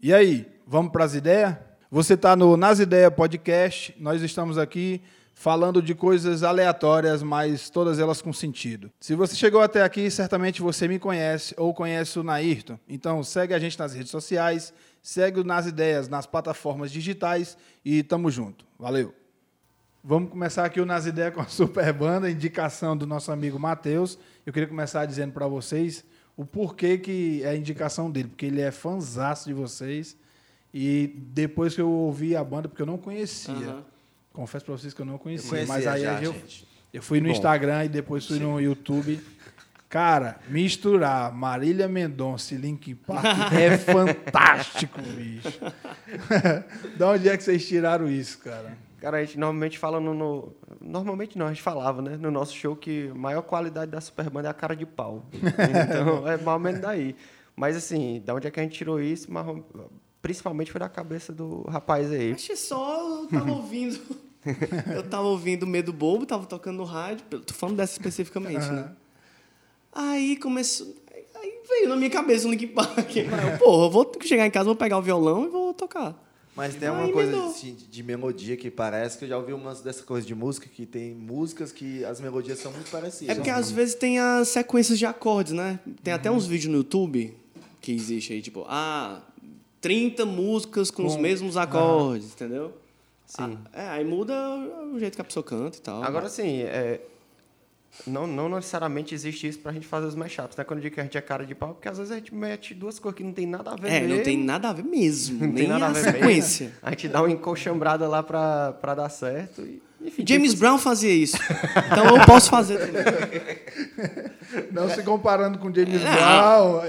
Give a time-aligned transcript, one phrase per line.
[0.00, 1.56] E aí, vamos para as ideias?
[1.90, 3.92] Você está no Nas Ideias Podcast.
[3.98, 5.02] Nós estamos aqui
[5.34, 8.92] falando de coisas aleatórias, mas todas elas com sentido.
[9.00, 12.78] Se você chegou até aqui, certamente você me conhece ou conhece o Nairton.
[12.88, 14.72] Então segue a gente nas redes sociais,
[15.02, 18.64] segue o Nas Ideias nas plataformas digitais e tamo junto.
[18.78, 19.12] Valeu!
[20.04, 24.16] Vamos começar aqui o Nas Ideias com a Super Banda, indicação do nosso amigo Matheus.
[24.46, 26.04] Eu queria começar dizendo para vocês
[26.38, 30.16] o porquê que é a indicação dele, porque ele é fãzaço de vocês.
[30.72, 33.84] E depois que eu ouvi a banda, porque eu não conhecia, Aham.
[34.32, 36.32] confesso para vocês que eu não conhecia, conhecia mas aí já, eu,
[36.92, 37.32] eu fui no Bom.
[37.32, 39.20] Instagram e depois fui no YouTube.
[39.88, 45.58] Cara, misturar Marília Mendonça e Linkin Park é fantástico, bicho.
[46.96, 48.78] da onde é que vocês tiraram isso, cara?
[49.00, 52.16] Cara, a gente normalmente fala no, no- Normalmente não, a gente falava, né?
[52.16, 55.24] No nosso show que a maior qualidade da Superbanda é a cara de pau.
[55.32, 57.14] Então, é mais ou menos daí.
[57.54, 59.32] Mas assim, da onde é que a gente tirou isso?
[59.32, 59.46] Mas,
[60.20, 62.32] principalmente foi da cabeça do rapaz aí.
[62.32, 64.00] Acho que só eu tava ouvindo.
[64.94, 67.24] eu tava ouvindo Medo Bobo, tava tocando no rádio.
[67.26, 68.90] Tô falando dessa especificamente, né?
[69.92, 70.86] Aí começou.
[71.36, 73.10] Aí veio na minha cabeça o Linkin Park.
[73.58, 76.16] Porra, eu vou chegar em casa, vou pegar o violão e vou tocar.
[76.58, 77.50] Mas tem uma coisa emendou.
[77.50, 80.68] assim, de, melodia que parece que eu já ouvi um lance dessa coisa de música,
[80.68, 83.30] que tem músicas que as melodias são muito parecidas.
[83.30, 85.78] É porque às vezes tem as sequências de acordes, né?
[86.02, 87.34] Tem até uns vídeos no YouTube
[87.80, 89.22] que existe aí, tipo, ah,
[89.80, 92.74] 30 músicas com, os Com- mesmos acordes, entendeu?
[93.24, 93.56] Sim.
[93.72, 94.34] Ah, é, aí muda
[94.92, 96.02] o jeito que a pessoa canta e tal.
[96.02, 97.00] Agora sim, é,
[98.06, 100.64] não, não necessariamente existe isso pra gente fazer os mashups, né?
[100.64, 102.34] Quando eu digo que a gente é cara de pau, porque às vezes a gente
[102.34, 104.22] mete duas coisas que não tem nada a ver É, não mesmo.
[104.24, 105.38] tem nada a ver mesmo.
[105.40, 106.18] Não nem tem nada a, a ver mesmo.
[106.18, 106.72] sequência.
[106.82, 109.62] A gente dá uma encoxambrada lá pra, pra dar certo.
[109.62, 111.36] E, enfim, James tem- Brown fazia isso.
[111.90, 113.58] Então eu posso fazer também.
[114.72, 116.80] Não se comparando com James É, Brown,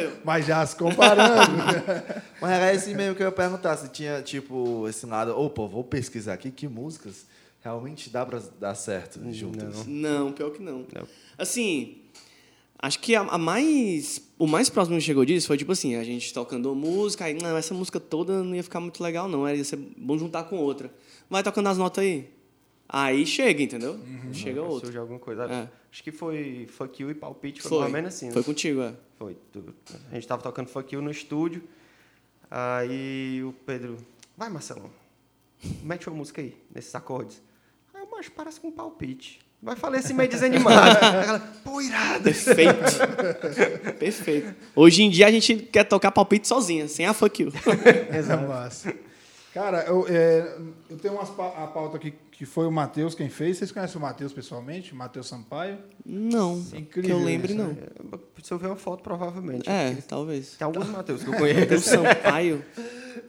[0.00, 0.12] eu.
[0.24, 1.52] mas já se comparando.
[2.40, 5.66] Mas era esse meio que eu ia perguntar, se tinha, tipo, esse lado, ô, pô,
[5.68, 7.24] vou pesquisar aqui que músicas
[7.64, 9.86] realmente dá pra dar certo juntas.
[9.86, 10.86] Não, pior que não.
[10.94, 11.08] Não.
[11.38, 11.96] Assim,
[12.78, 14.22] acho que a, a mais.
[14.38, 17.34] O mais próximo que chegou disso foi tipo assim, a gente tocando uma música, aí,
[17.34, 19.48] não, essa música toda não ia ficar muito legal, não.
[19.48, 20.92] Ia ser bom juntar com outra.
[21.30, 22.28] Vai tocando as notas aí.
[22.86, 23.98] Aí chega, entendeu?
[24.32, 24.86] Chega Aí outra.
[24.86, 25.44] Surge alguma coisa.
[25.44, 25.68] É.
[25.90, 27.78] Acho que foi Fuck You e Palpite, foi, Foi.
[27.78, 28.26] mais ou menos assim.
[28.26, 28.32] né?
[28.32, 28.92] Foi contigo, é.
[29.18, 29.36] Foi.
[29.52, 29.74] Tu-
[30.10, 31.62] A gente tava tocando Fuck You no estúdio.
[32.50, 33.96] Aí o Pedro,
[34.36, 34.90] vai Marcelão,
[35.82, 37.40] mete uma música aí, nesses acordes.
[38.24, 39.38] Mas parece com um palpite.
[39.62, 40.98] Vai falar assim meio desanimado.
[41.04, 42.24] Ela, pô, irado.
[42.24, 43.94] Perfeito.
[43.98, 44.54] Perfeito.
[44.74, 47.52] Hoje em dia a gente quer tocar palpite sozinha, sem a fuck you.
[48.10, 48.94] Exato.
[49.54, 50.58] Cara, eu, é,
[50.90, 53.56] eu tenho umas, pa- a pauta aqui que foi o Matheus quem fez.
[53.58, 54.92] Vocês conhecem o Matheus pessoalmente?
[54.92, 55.78] O Matheus Sampaio?
[56.04, 56.58] Não.
[56.74, 57.68] Incrível que eu lembre, isso, não.
[57.68, 57.76] né?
[58.42, 59.70] Se eu ver uma foto, provavelmente.
[59.70, 60.56] É, talvez.
[60.56, 61.88] Tem alguns Matheus que eu O conheço.
[61.90, 62.64] Sampaio.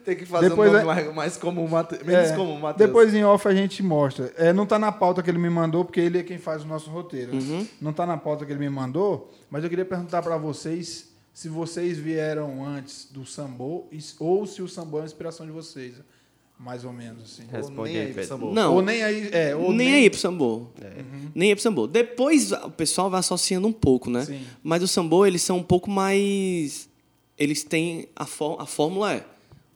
[0.04, 2.04] Tem que fazer Depois um nome é- mais, mais comum, Mate...
[2.04, 2.88] menos É, comum, Matheus.
[2.88, 4.32] Depois em off a gente mostra.
[4.36, 6.66] É, não tá na pauta que ele me mandou, porque ele é quem faz o
[6.66, 7.32] nosso roteiro.
[7.36, 7.40] né?
[7.40, 7.66] Uhum.
[7.80, 11.48] Não tá na pauta que ele me mandou, mas eu queria perguntar para vocês se
[11.48, 13.86] vocês vieram antes do sambô
[14.18, 15.94] ou se o sambô é uma inspiração de vocês.
[16.58, 17.42] Mais ou menos assim.
[17.44, 18.28] Ou Responde nem aí, aí, Pedro.
[18.28, 18.52] Sambo.
[18.52, 18.74] Não.
[18.74, 19.28] Ou nem aí.
[19.32, 20.66] É, ou nem, aí pro sambô.
[21.34, 21.86] Nem aí pro sambô.
[21.86, 24.24] Depois o pessoal vai associando um pouco, né?
[24.24, 24.42] Sim.
[24.62, 26.88] Mas o sambô, eles são um pouco mais...
[27.38, 28.08] Eles têm...
[28.16, 29.24] A, fó- a fórmula é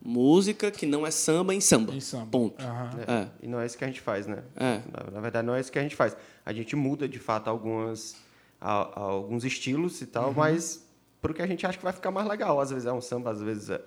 [0.03, 1.93] música que não é samba em samba.
[1.93, 2.25] Em samba.
[2.31, 2.59] Ponto.
[2.59, 2.89] Aham.
[3.07, 3.27] É.
[3.43, 4.39] E não é isso que a gente faz, né?
[4.55, 4.81] É.
[4.91, 6.15] Na, na verdade, não é isso que a gente faz.
[6.43, 8.15] A gente muda, de fato, algumas,
[8.59, 10.33] a- a- alguns estilos e tal, Uhum.
[10.37, 10.83] mas
[11.21, 12.59] porque a gente acha que vai ficar mais legal.
[12.59, 13.81] Às vezes é um samba, às vezes é...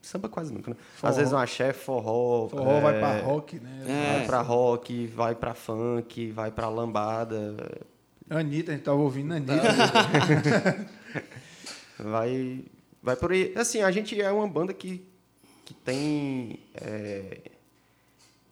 [0.00, 0.76] Samba quase nunca, né?
[0.94, 1.10] Forró.
[1.10, 2.48] Às vezes é um axé, forró...
[2.48, 3.84] Forró é, vai pra rock, né?
[3.86, 4.18] É.
[4.18, 7.54] Vai pra rock, vai pra funk, vai pra lambada,
[8.30, 10.88] Anitta, a gente tava ouvindo a Anitta.
[11.98, 12.64] vai,
[13.02, 13.52] vai por aí.
[13.56, 15.02] Assim, a gente é uma banda que,
[15.64, 17.40] que tem é,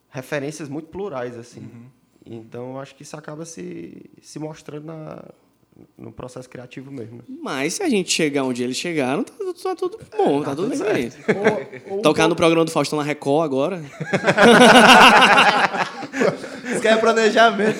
[0.09, 1.61] referências muito plurais, assim.
[1.61, 1.87] Uhum.
[2.25, 5.23] Então, eu acho que isso acaba se, se mostrando na,
[5.99, 7.17] no processo criativo mesmo.
[7.19, 7.23] né?
[7.43, 10.69] Mas se a gente chegar onde eles chegaram, tá, tudo- tá tudo bom, tá, tudo
[10.77, 11.11] bem.
[11.89, 13.83] Ou- ou- Tocar no programa do Faustão na Record agora.
[16.71, 17.79] Isso que é planejamento.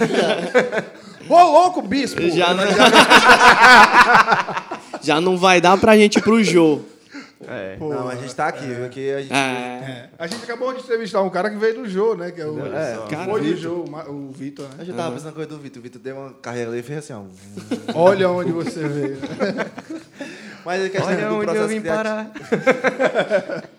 [1.29, 2.23] Ô, louco, bispo!
[2.31, 2.65] Já não...
[5.03, 6.81] Já não vai dar pra gente ir pro Jô.
[7.41, 7.77] É.
[7.77, 8.89] Pô, não, a gente tá aqui, viu?
[8.89, 9.33] Que a gente...
[9.33, 9.37] É.
[9.37, 10.11] É.
[10.19, 12.31] A gente acabou de entrevistar um cara que veio do Jô, né?
[12.31, 13.57] Que é o, É, cara, do.
[13.57, 14.85] Jô, o Vitor, A né?
[14.85, 15.81] gente tava pensando coisa do Vitor.
[15.81, 17.25] O Vitor deu uma carreira ali e fez assim, ó.
[17.95, 19.19] Olha onde você veio.
[20.65, 22.05] Mas a questão Olha do onde eu processo vim criativo.
[22.05, 22.33] parar.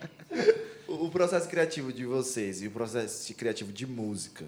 [0.88, 4.45] O processo criativo de vocês e o processo criativo de música,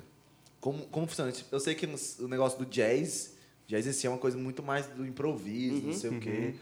[0.59, 1.31] como, como funciona?
[1.51, 1.87] Eu sei que
[2.19, 3.33] o negócio do jazz,
[3.67, 6.53] jazz em si é uma coisa muito mais do improviso, não sei o quê.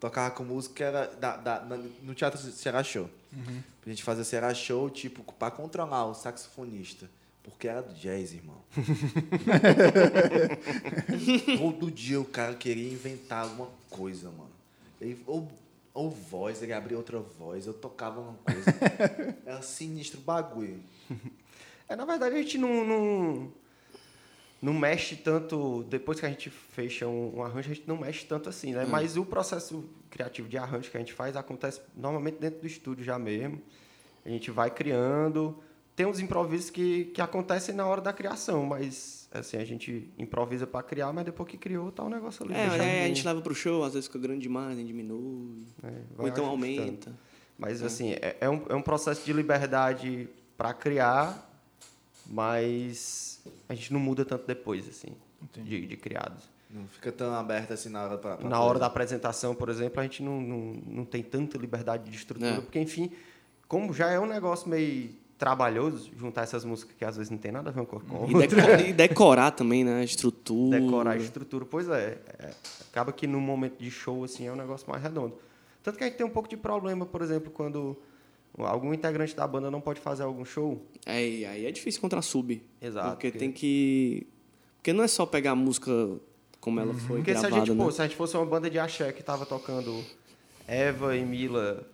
[0.00, 1.60] Tocava com música era da, da-
[2.02, 3.08] no Teatro Ceará Show.
[3.86, 7.08] A gente fazia Ceará Show, tipo, pra controlar o saxofonista.
[7.42, 8.58] Porque era do jazz, irmão.
[11.58, 14.50] Todo dia o cara queria inventar alguma coisa, mano.
[15.00, 15.48] Ele, ou,
[15.94, 18.74] ou voz, ele abria outra voz, eu tocava uma coisa.
[19.46, 20.80] Era sinistro o bagulho.
[21.90, 23.50] É, na verdade, a gente não, não,
[24.60, 25.84] não mexe tanto.
[25.84, 28.86] Depois que a gente fecha um, um arranjo, a gente não mexe tanto assim, né?
[28.88, 33.04] Mas o processo criativo de arranjo que a gente faz acontece normalmente dentro do estúdio
[33.04, 33.60] já mesmo.
[34.24, 35.56] A gente vai criando.
[35.94, 40.66] Tem uns improvisos que, que acontecem na hora da criação, mas assim, a gente improvisa
[40.66, 42.54] para criar, mas depois que criou, tá o negócio ali.
[42.54, 45.66] É, aí a gente leva pro show, às vezes fica grande demais, diminui.
[45.82, 46.46] É, ou então ajustando.
[46.46, 47.12] aumenta.
[47.58, 51.50] Mas, assim, é, é um, é um processo de liberdade para criar,
[52.24, 53.37] mas
[53.68, 55.08] a gente não muda tanto depois, assim,
[55.54, 56.44] de, de criados.
[56.70, 58.36] Não fica tão aberto assim na hora pra.
[58.36, 62.10] pra Na hora da apresentação, por exemplo, a gente não, não, não tem tanta liberdade
[62.10, 62.60] de estrutura, É.
[62.60, 63.10] porque, enfim,
[63.66, 67.52] como já é um negócio meio trabalhoso, juntar essas músicas que às vezes não tem
[67.52, 68.54] nada a ver com com E, deco-
[68.88, 70.00] e decorar também, né?
[70.00, 70.78] A estrutura.
[70.80, 71.64] decorar a estrutura.
[71.64, 72.50] Pois é, é,
[72.90, 75.36] acaba que no momento de show assim é um negócio mais redondo.
[75.82, 77.96] Tanto que a gente tem um pouco de problema, por exemplo, quando
[78.56, 80.82] algum integrante da banda não pode fazer algum show.
[81.06, 82.62] É, e aí é difícil encontrar sub.
[82.80, 84.26] Exato, Porque porque- tem que.
[84.76, 85.90] Porque não é só pegar a música
[86.60, 87.84] como ela foi Porque se a gravada, gente, né?
[87.84, 90.02] pô, se a gente fosse uma banda de axé que tava tocando
[90.66, 91.86] Eva e Mila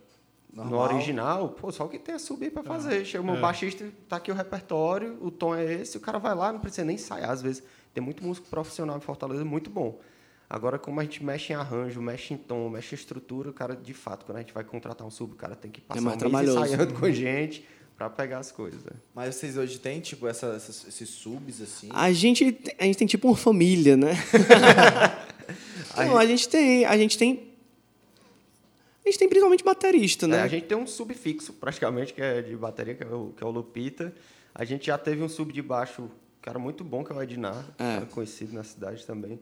[0.53, 0.93] no Normal.
[0.95, 3.03] original, pô, só o que tem é subir para fazer.
[3.05, 6.51] Chama o baixista, tá aqui o repertório, o tom é esse, o cara vai lá,
[6.53, 7.29] não precisa nem ensaiar.
[7.29, 7.61] Às vezes
[7.93, 9.99] tem muito músico profissional em Fortaleza, muito bom.
[10.49, 13.75] Agora, como a gente mexe em arranjo, mexe em tom, mexe em estrutura, o cara,
[13.75, 16.21] de fato, quando a gente vai contratar um sub, o cara tem que passar mais
[16.21, 17.65] um mês ensaiando com a gente
[17.97, 18.83] para pegar as coisas.
[18.83, 18.91] né?
[19.13, 21.89] Mas vocês hoje têm, tipo, essa, essas- esses subs, assim?
[21.91, 24.11] A gente, a gente tem tipo uma família, né?
[25.97, 26.85] não, a gente tem.
[26.85, 27.53] A gente tem.
[29.03, 30.37] A gente tem principalmente baterista, né?
[30.37, 33.33] É, a gente tem um sub fixo, praticamente, que é de bateria, que é o,
[33.37, 34.13] que é o Lupita.
[34.53, 36.09] A gente já teve um sub de baixo,
[36.41, 37.93] que era muito bom, que é o Ednar, É.
[37.95, 39.39] cara conhecido na cidade também.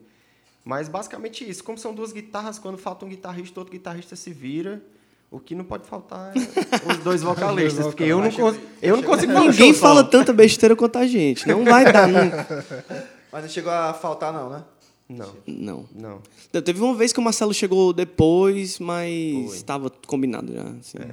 [0.64, 1.62] Mas basicamente isso.
[1.62, 4.82] Como são duas guitarras, quando falta um guitarrista, outro guitarrista se vira.
[5.30, 9.02] O que não pode faltar é os dois vocalistas, porque eu não, cons eu não
[9.02, 10.08] consigo um Ninguém fala solo.
[10.08, 11.46] tanta besteira quanto a gente.
[11.48, 12.64] Não vai dar nunca.
[13.32, 14.64] Mas não chegou a faltar, não, né?
[15.08, 15.86] Não, Não.
[15.92, 16.22] não.
[16.62, 20.62] Teve uma vez que o Marcelo chegou depois, mas estava combinado já.
[20.62, 20.98] Assim.
[20.98, 21.12] Ele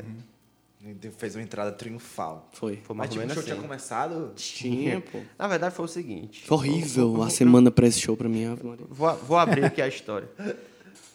[1.17, 2.49] Fez uma entrada triunfal.
[2.53, 2.77] Foi.
[2.77, 3.51] Foi Mas mais tipo, ou o show assim.
[3.51, 4.33] tinha começado.
[4.35, 5.19] Tinha, pô.
[5.37, 6.45] Na verdade, foi o seguinte.
[6.45, 8.55] Foi horrível a semana pra esse show pra mim.
[8.89, 10.27] Vou, vou abrir aqui a história.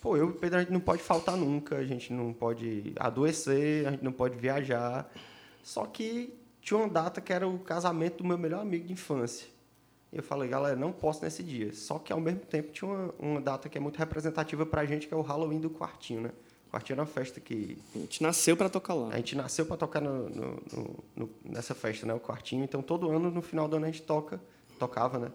[0.01, 2.93] Pô, eu e o Pedro, a gente não pode faltar nunca, a gente não pode
[2.97, 5.13] adoecer, a gente não pode viajar.
[5.65, 9.49] Só que tinha uma data que era o casamento do meu melhor amigo de infância.
[10.13, 11.73] E eu falei, galera, não posso nesse dia.
[11.73, 15.09] Só que ao mesmo tempo tinha uma, uma data que é muito representativa pra gente,
[15.09, 16.31] que é o Halloween do Quartinho, né?
[16.77, 19.09] Quartinho era uma festa que A gente nasceu pra tocar lá.
[19.13, 22.13] a gente nasceu para tocar no- no- no- no- nessa festa, né?
[22.13, 22.63] O quartinho.
[22.65, 24.41] Então, todo ano, no final do ano, a gente toca,
[24.79, 25.31] tocava, né?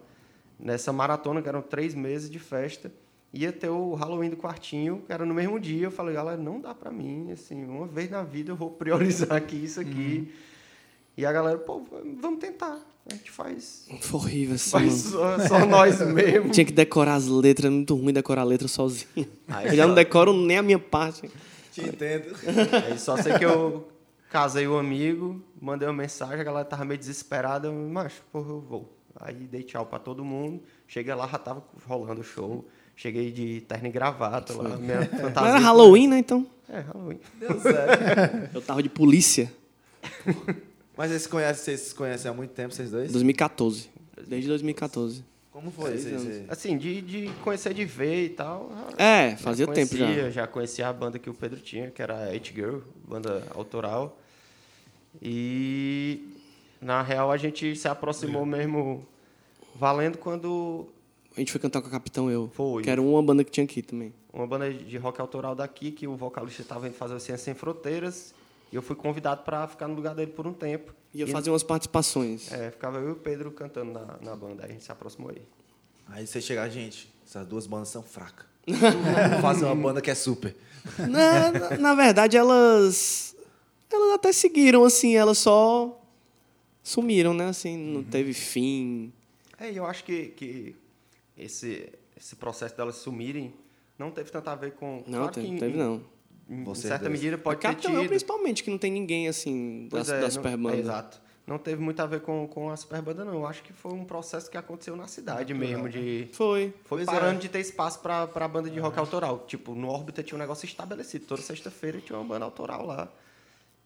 [0.58, 2.92] Nessa maratona, que eram três meses de festa,
[3.34, 5.86] ia ter o Halloween do quartinho, que era no mesmo dia.
[5.86, 9.32] Eu falei, galera, não dá para mim, assim, uma vez na vida eu vou priorizar
[9.32, 10.32] aqui isso aqui.
[11.16, 11.82] E a galera, pô,
[12.20, 12.78] vamos tentar.
[13.10, 16.50] A gente faz, Foi horrível assim, faz só, só nós mesmo.
[16.50, 19.26] Tinha que decorar as letras, é muito ruim decorar a letra sozinho.
[19.48, 21.28] Aí Eu já não decoro nem a minha parte.
[21.72, 22.34] Te entendo.
[22.86, 23.88] Aí só sei que eu
[24.30, 28.60] casei o amigo, mandei uma mensagem, a galera tava meio desesperada, eu, macho, porra, eu
[28.60, 28.96] vou.
[29.16, 32.64] Aí dei tchau pra todo mundo, cheguei lá, já tava rolando o show,
[32.94, 35.50] cheguei de terno e gravata lá, minha fantasia.
[35.50, 36.46] Era Halloween, né, então?
[36.68, 37.18] É, Halloween.
[37.34, 38.54] Deu certo.
[38.54, 39.52] Eu tava de polícia.
[41.02, 43.10] Mas vocês, conhecem, vocês se conhecem há muito tempo, vocês dois?
[43.10, 43.90] 2014.
[44.24, 45.24] Desde 2014.
[45.50, 45.98] Como foi?
[45.98, 46.48] Seis Vocês, anos.
[46.50, 48.70] Assim, de, de conhecer de ver e tal.
[48.96, 50.04] já- É, fazia já tempo já.
[50.06, 53.44] conhecia, Já conhecia a banda que o Pedro tinha, que era a It Girl, banda
[53.52, 54.16] autoral.
[55.20, 56.36] E,
[56.80, 59.04] na real, a gente se aproximou mesmo
[59.74, 60.86] valendo quando
[61.36, 62.48] A gente foi cantar com a Capitão Eu.
[62.54, 62.80] Foi.
[62.84, 64.14] Que era uma banda que tinha aqui também.
[64.32, 67.54] uma banda de rock autoral daqui, que o vocalista estava indo fazer o Ciência Sem
[67.54, 68.32] Fronteiras,
[68.72, 70.94] e eu fui convidado para ficar no lugar dele por um tempo.
[71.14, 72.50] Ia E, fazer umas participações.
[72.50, 75.30] É, ficava eu e o Pedro cantando na, na banda, aí a gente se aproximou
[75.30, 75.42] aí.
[76.08, 78.46] Aí você chega, gente, essas duas bandas são fracas.
[79.40, 80.54] Fazer uma banda que é super.
[80.98, 83.36] na, na, na verdade, elas.
[83.90, 86.00] Elas até seguiram, assim, elas só
[86.82, 87.46] sumiram, né?
[87.48, 89.12] Assim, não teve fim.
[89.58, 90.74] É, eu acho que, que
[91.36, 93.52] esse, esse processo delas sumirem
[93.98, 95.02] não teve tanto a ver com...
[95.06, 96.02] Não, claro teve, que em- teve não.
[96.48, 97.12] Em, certa dois.
[97.12, 98.08] medida A pode ter Capitão Eu, tido.
[98.10, 101.20] principalmente, que não tem ninguém, assim, da, Pois da é, não- super é, exato.
[101.46, 103.34] não teve muito a ver com, com a super banda, não.
[103.34, 106.28] Eu acho que foi um processo que aconteceu na cidade mesmo, de...
[106.32, 106.74] Foi.
[106.84, 107.40] Foi Pois parando é.
[107.40, 109.44] de ter espaço pra, pra banda de rock autoral.
[109.46, 111.26] Tipo, no Órbita tinha um negócio estabelecido.
[111.26, 113.08] Toda sexta-feira tinha uma banda autoral lá.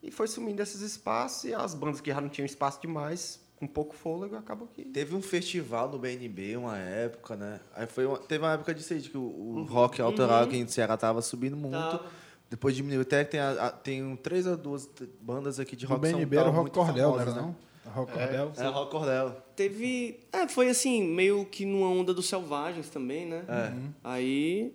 [0.03, 3.67] E foi sumindo esses espaços e as bandas que já não tinham espaço demais, com
[3.67, 4.85] pouco fôlego, acabou que...
[4.85, 7.59] Teve um festival no BNB uma época, né?
[7.75, 10.59] Aí foi uma- teve uma época disso aí, de que o, o rock autoral aqui
[10.59, 11.73] em Ceará tava subindo muito.
[11.77, 12.05] Tava.
[12.49, 13.01] Depois diminuiu.
[13.03, 14.89] Até tem, a- a- tem um- três ou duas
[15.21, 17.35] bandas aqui de Do rock BNB São era o Paulo Rock muito Cordel, não famosas,
[17.37, 17.55] era né?
[17.87, 17.93] não?
[17.93, 18.53] Rock Cordel.
[18.57, 19.31] É, Rock Cordel.
[19.55, 20.21] Teve.
[20.33, 23.45] É, foi assim, meio que numa onda dos selvagens também, né?
[23.49, 23.73] É.
[24.05, 24.73] Aí.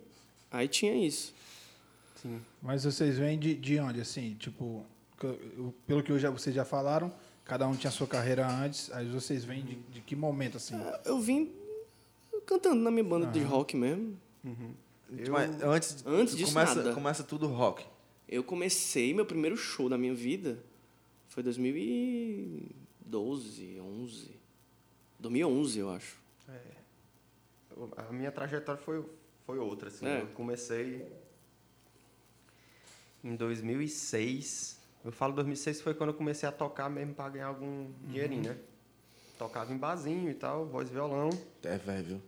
[0.50, 1.34] Aí tinha isso.
[2.62, 4.34] Mas vocês vêm de, de onde, assim?
[4.38, 4.84] Tipo,
[5.86, 7.12] pelo que eu já, vocês já falaram,
[7.44, 10.74] cada um tinha sua carreira antes, aí vocês vêm de, de que momento, assim?
[11.04, 11.50] Eu vim
[12.46, 14.16] cantando na minha banda de rock mesmo.
[15.30, 16.94] Mas antes, Antes disso, começa, nada.
[16.94, 17.84] começa tudo rock.
[18.28, 20.62] Eu comecei meu primeiro show da minha vida
[21.28, 24.30] foi 2012, 11.
[25.18, 26.22] 2011, eu acho.
[27.96, 29.02] A minha trajetória foi,
[29.46, 30.06] foi outra, assim.
[30.06, 30.20] É.
[30.20, 31.10] Eu comecei
[33.24, 34.78] em 2006.
[35.04, 38.58] Eu falo 2006 foi quando eu comecei a tocar mesmo para ganhar algum dinheirinho, né?
[39.38, 41.30] Tocava em barzinho e tal, voz e violão.
[41.62, 42.20] É, velho, viu?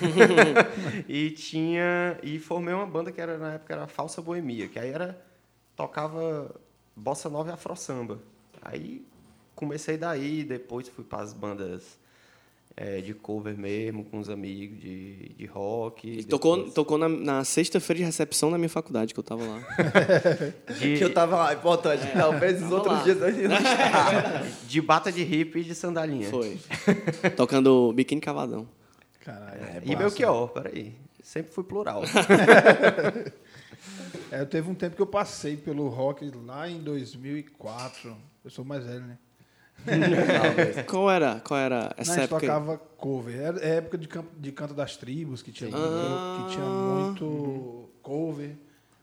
[1.08, 4.78] e tinha e formei uma banda que era na época era a Falsa Boemia, que
[4.78, 5.20] aí era
[5.76, 6.54] tocava
[6.94, 8.20] bossa nova e afro samba.
[8.60, 9.04] Aí
[9.54, 11.98] comecei daí, depois fui para as bandas
[12.76, 16.08] eh, de cover mesmo com os amigos de, de rock.
[16.08, 19.42] E tocou, depois tocou na, na sexta-feira de recepção da minha faculdade, que eu tava
[19.44, 19.58] lá.
[20.78, 22.06] de, Que eu tava lá, importante.
[22.12, 23.02] Talvez os outros lá.
[23.02, 24.46] dias a gente não estava.
[24.66, 26.28] de bata de hippie e de sandalinha.
[26.28, 26.58] Foi.
[27.36, 28.66] Tocando Biquíni Cavadão.
[29.32, 29.60] Caralho.
[29.62, 29.96] É, E.
[29.96, 30.94] Belchior, peraí.
[31.22, 32.02] Sempre fui plural.
[34.30, 38.16] É, teve um tempo que eu passei pelo rock lá em 2004.
[38.44, 39.18] Eu sou mais velho, né?
[40.86, 42.36] Qual era, qual era Não, a essa gente época?
[42.36, 42.40] aí?
[42.48, 43.34] tocava cover.
[43.40, 46.44] Era é época de, campo, de canto das tribos, que tinha, Ah.
[46.46, 48.56] que tinha muito cover.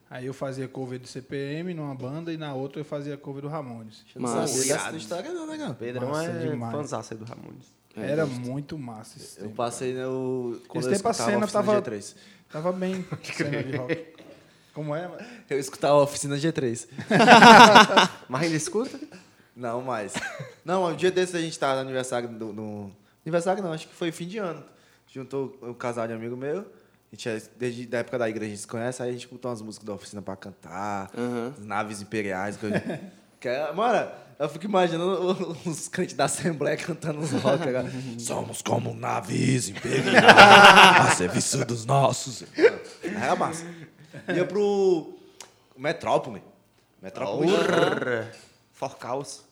[0.09, 3.47] Aí eu fazia cover de CPM numa banda e na outra eu fazia cover do
[3.49, 4.05] Ramones.
[4.13, 5.73] Sabia dessa história não, né, cara?
[5.73, 7.09] Pedrão Massa é demais.
[7.17, 7.75] do Ramones.
[7.97, 9.55] É, Era muito massa esse Eu tempo.
[9.55, 10.61] passei no.
[10.67, 12.15] Quando Esse eu tempo a cena Oficina tava- G3.
[12.49, 14.05] Tava bem cena de rock.
[14.73, 15.09] Como é?
[15.49, 16.87] Eu escutava a Oficina G3.
[18.29, 18.99] Mas ainda escuta?
[19.55, 20.13] Não, mais.
[20.63, 22.53] Não, um dia desse a gente tava no aniversário do.
[22.53, 22.91] No...
[23.25, 24.63] Aniversário não, acho que foi fim de ano.
[25.11, 26.59] Juntou um casal de amigo meu.
[26.59, 29.21] A gente é, desde a época da igreja a gente se conhece, aí a gente
[29.21, 31.09] escutou umas músicas da oficina pra cantar,
[31.57, 32.59] as naves imperiais.
[32.61, 32.69] Eu...
[33.75, 37.91] mano, eu fico imaginando os crentes da Assembleia cantando uns rock agora.
[38.19, 40.23] Somos como naves imperiais,
[41.11, 42.43] a serviço dos nossos.
[43.03, 43.65] Era massa.
[44.33, 45.17] Ia pro
[45.75, 46.43] Metrópole.
[47.01, 47.51] Metrópole.
[48.73, 49.43] Forcaus.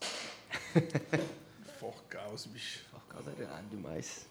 [1.80, 2.86] Forcaus, bicho.
[2.92, 4.28] Forcaus é irado demais.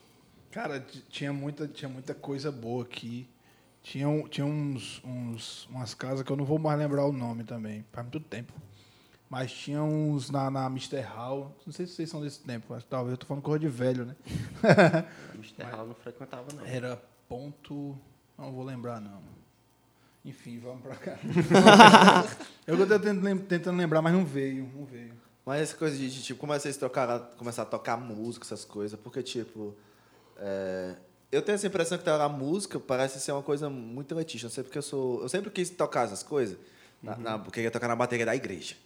[0.52, 3.28] Cara, tinha muita, tinha muita coisa boa aqui.
[3.82, 7.84] Tinha, tinha uns, uns, umas casas que eu não vou mais lembrar o nome também.
[7.92, 8.52] Faz muito tempo.
[9.34, 11.00] Mas tinha uns na, na Mr.
[11.00, 11.52] Hall.
[11.66, 12.66] Não sei se vocês são desse tempo.
[12.68, 14.14] mas Talvez eu tô falando coisa de velho, né?
[15.34, 15.64] Mr.
[15.72, 16.64] Hall não frequentava, não.
[16.64, 17.98] Era ponto.
[18.38, 19.20] Não vou lembrar, não.
[20.24, 21.18] Enfim, vamos pra cá.
[22.64, 24.70] eu tô tentando, tentando lembrar, mas não veio.
[24.72, 25.14] Não veio.
[25.44, 29.20] Mas essa coisa de, tipo, como vocês tocaram, começar a tocar música, essas coisas, porque,
[29.20, 29.74] tipo,
[30.36, 30.94] é,
[31.32, 34.46] eu tenho essa impressão que a música parece ser uma coisa muito elitista.
[34.46, 35.22] Não sei porque eu sou.
[35.22, 36.56] Eu sempre quis tocar essas coisas,
[37.02, 38.76] na, na, porque eu ia tocar na bateria da igreja.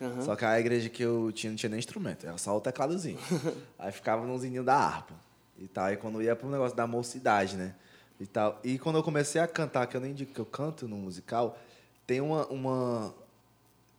[0.00, 0.22] Aham.
[0.22, 3.18] Só que a igreja que eu tinha não tinha nem instrumento, era só o tecladozinho.
[3.78, 5.14] Aí ficava no zininho da harpa
[5.58, 5.86] e tal.
[5.86, 7.74] Aí quando ia pro negócio da mocidade, né?
[8.18, 8.60] E tal.
[8.64, 11.58] E quando eu comecei a cantar, que eu nem digo que eu canto no musical,
[12.06, 12.46] tem uma.
[12.46, 13.14] uma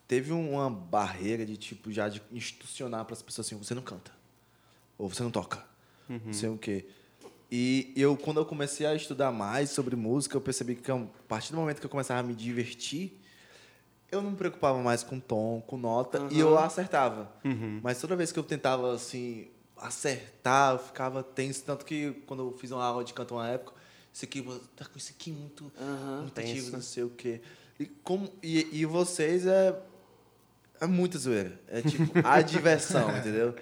[0.08, 4.12] teve uma barreira de tipo já de institucionar para as pessoas assim, você não canta.
[4.98, 5.64] Ou você não toca.
[6.08, 6.86] Não sei o quê.
[7.52, 11.52] E eu, quando eu comecei a estudar mais sobre música, eu percebi que a partir
[11.52, 13.20] do momento que eu começava a me divertir,
[14.14, 17.32] eu não me preocupava mais com tom, com nota, e eu acertava.
[17.82, 21.64] Mas toda vez que eu tentava, assim, acertar, eu ficava tenso.
[21.64, 23.74] Tanto que quando eu fiz uma aula de canto uma época,
[24.14, 24.42] isso aqui,
[24.76, 26.22] tá com isso aqui muito, Aham.
[26.22, 27.42] muito ativo, não sei o quê.
[27.80, 29.76] E, como, e, e vocês é,
[30.80, 31.60] é muita zoeira.
[31.68, 33.56] É tipo, a diversão, entendeu?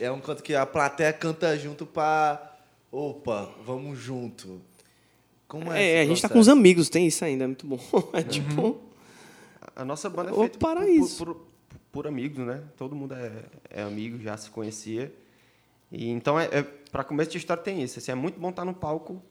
[0.00, 2.50] É um canto que a plateia canta junto pra.
[2.90, 4.60] Opa, vamos junto.
[5.48, 6.40] Como é, É, a gente tá com processo?
[6.40, 7.78] os amigos, tem isso ainda, é muito bom.
[8.14, 8.80] É tipo.
[9.74, 10.58] A nossa banda é feita
[11.18, 11.46] por, por-
[11.90, 12.62] por amigos, né?
[12.76, 15.12] Todo mundo é, é amigo, já se conhecia.
[15.90, 17.98] E então, é, é, para começo de história, tem isso.
[17.98, 19.22] Assim, é muito bom estar no palco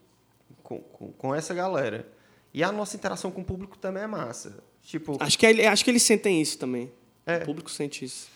[0.64, 2.08] com, com, com essa galera.
[2.54, 4.64] E a nossa interação com o público também é massa.
[4.84, 6.92] Tipo, Acho que, ele- acho que eles sentem isso também.
[7.26, 7.38] É.
[7.38, 8.28] O público sente isso.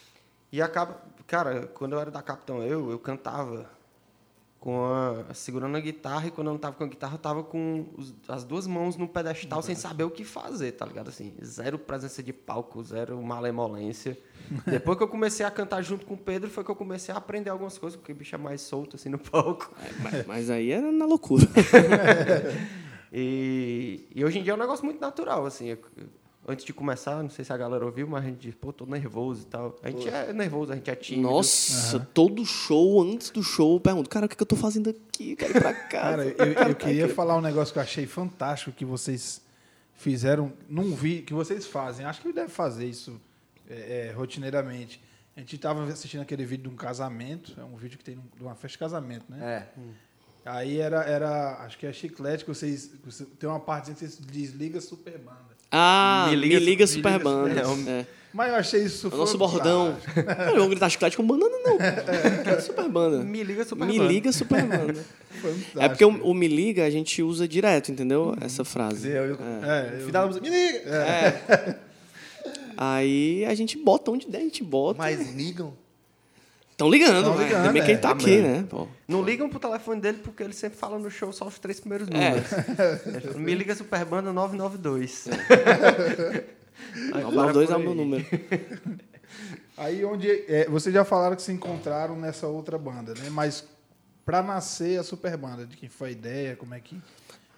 [0.51, 3.69] E acaba, cara, quando eu era da Capitão Eu, eu cantava
[4.65, 7.43] com a, segurando a guitarra e quando eu não tava com a guitarra, eu tava
[7.43, 11.10] com os- as duas mãos no pedestal sem saber o que fazer, tá ligado?
[11.10, 14.17] Assim, zero presença de palco, zero malemolência.
[14.65, 17.17] Depois que eu comecei a cantar junto com o Pedro, foi que eu comecei a
[17.19, 19.72] aprender algumas coisas, porque o bicho é mais solto assim no palco.
[19.84, 21.45] É, mas, mas aí era na loucura.
[23.17, 25.67] E, e hoje em dia é um negócio muito natural, assim.
[25.67, 26.07] eu- eu-
[26.48, 28.86] antes de começar, não sei se a galera ouviu, mas a gente diz, pô, tô
[28.86, 29.75] nervoso e tal.
[29.82, 31.30] A gente é nervoso, a gente é tímido.
[31.30, 34.90] Nossa, todo show, antes do show, eu pergunto, cara, o que, que eu tô fazendo
[34.90, 35.32] aqui?
[35.32, 35.90] Eu quero ir pra casa.
[35.90, 39.42] Cara, eu, eu queria falar um negócio que eu achei fantástico que vocês
[39.96, 42.06] fizeram num vídeo, que vocês fazem.
[42.06, 43.20] Acho que deve fazer isso
[43.70, 45.02] é, é, rotineiramente.
[45.36, 48.42] A gente estava assistindo aquele vídeo de um casamento, é um vídeo que tem de
[48.42, 49.68] uma festa de casamento, né?
[49.75, 49.80] É.
[50.46, 52.92] Aí era, era, acho que é chiclete, que vocês,
[53.40, 55.54] tem uma parte que vocês desliga super banda.
[55.77, 56.86] Ah, me liga, me liga
[57.20, 57.65] Banda.
[57.65, 58.05] Super- É.
[58.34, 59.96] Mas eu achei isso O nosso bordão.
[60.53, 61.77] Eu vou gritar chiclete com banana, não.
[61.79, 63.24] É Super Banda.
[63.24, 64.12] Me liga Super Me Banda.
[64.12, 64.94] liga Super Banda.
[65.41, 65.79] Fantástico.
[65.82, 68.36] É porque o, o Me Liga a gente usa direto, entendeu?
[68.41, 69.10] Essa frase.
[69.10, 71.79] Eu, eu, É, no eu- final da música, me liga!
[72.77, 74.98] Aí a gente bota onde der, a gente bota.
[74.98, 75.74] Mas ligam.
[76.75, 77.46] Estão ligando, Tão né?
[77.46, 77.86] ligando, Também é.
[77.86, 78.65] quem tá aqui, né?
[78.70, 78.86] Pô.
[79.08, 82.10] Não ligam pro telefone dele porque ele sempre fala no show só os três primeiros
[82.10, 82.32] É.
[82.32, 83.36] números.
[83.38, 85.27] Me liga Super Banda 992.
[87.13, 88.25] Aí, 992 é o meu número.
[89.77, 93.29] Aí onde é, vocês já falaram que se encontraram nessa outra banda, né?
[93.29, 93.65] Mas
[94.25, 97.00] para nascer a super banda, de quem foi a ideia, como é que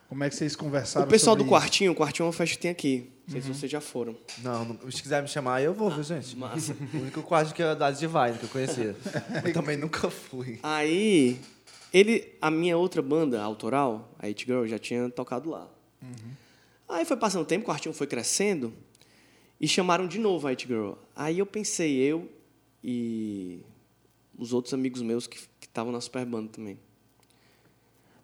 [0.10, 1.06] como é que vocês conversaram?
[1.06, 1.50] O pessoal do isso?
[1.50, 3.12] quartinho, o quartinho é uma festa que tem aqui.
[3.28, 4.16] Não sei se vocês já foram.
[4.42, 6.36] Não, não, se quiser me chamar, eu vou, viu, gente?
[6.38, 6.76] Massa.
[6.94, 8.96] O único quarto que é da Divine, que eu conhecia.
[9.44, 10.60] Eu também nunca fui.
[10.64, 11.40] Aí,
[11.94, 15.70] ele, a minha outra banda autoral, a It Girl, já tinha tocado lá.
[16.88, 18.74] Aí foi passando o tempo, o quartinho foi crescendo
[19.60, 20.94] e chamaram de novo a It Girl.
[21.14, 22.32] Aí eu pensei, eu
[22.82, 23.60] e
[24.38, 25.38] os outros amigos meus que
[25.68, 26.80] que estavam na super banda também.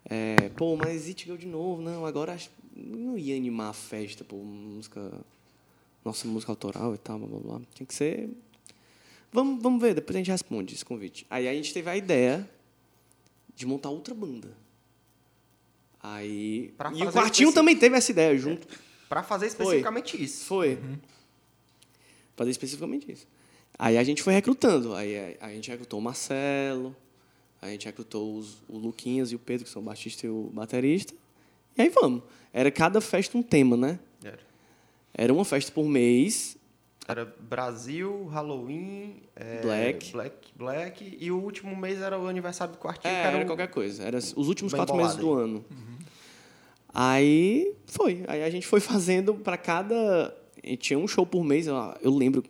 [0.08, 4.22] É, pô, mas It Girl de novo, não, agora acho- não ia animar a festa,
[4.24, 5.12] pô, música,
[6.04, 7.60] nossa música autoral e tal, blá blá blá.
[7.74, 8.28] Tinha que ser
[9.32, 11.26] Vamos, vamos ver, depois a gente responde esse convite.
[11.28, 12.48] Aí a gente teve a ideia
[13.56, 14.48] de montar outra banda.
[16.00, 16.72] Aí.
[16.76, 18.68] Pra e o Quartinho especi- também teve essa ideia junto.
[19.08, 20.44] Pra fazer especificamente isso.
[20.44, 20.78] Foi.
[22.36, 23.26] Fazer especificamente isso.
[23.78, 24.94] Aí a gente foi recrutando.
[24.94, 26.94] Aí a, a gente recrutou o Marcelo,
[27.68, 30.50] a gente recrutou os, o Luquinhas e o Pedro, que são o baixista e o
[30.52, 31.14] baterista.
[31.76, 32.22] E aí vamos.
[32.52, 33.98] Era cada festa um tema, né?
[34.22, 34.38] Era.
[35.12, 36.56] Era uma festa por mês.
[37.06, 40.12] Era Brasil, Halloween, é, Black.
[40.12, 43.46] Black, Black, e o último mês era o aniversário do quartinho, É, era, era um-
[43.46, 44.02] qualquer coisa.
[44.02, 45.64] Era os últimos Bem quatro meses do ano.
[46.92, 48.24] Aí foi.
[48.28, 50.34] Aí a gente foi fazendo para cada.
[50.62, 51.66] a gente tinha um show por mês.
[51.66, 52.42] Eu lembro.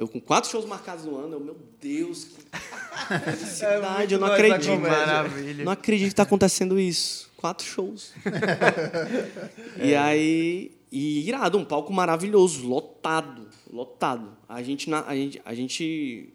[0.00, 2.40] Eu com quatro shows marcados no ano, eu, meu Deus, que
[3.22, 4.80] felicidade, eu não acredito.
[4.80, 5.62] Maravilha.
[5.62, 7.30] Não acredito que tá acontecendo isso.
[7.36, 8.14] Quatro shows.
[9.76, 10.74] E aí.
[10.90, 13.46] E irado, um palco maravilhoso, lotado.
[13.70, 14.34] Lotado.
[14.48, 14.90] A gente.
[14.90, 16.32] A gente, a gente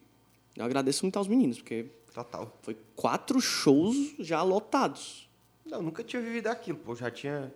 [0.56, 2.56] eu agradeço muito aos meninos, porque Total.
[2.62, 5.28] foi quatro shows já lotados.
[5.65, 6.95] Não, nunca tinha vivido aquilo, pô.
[6.95, 7.51] Já tinha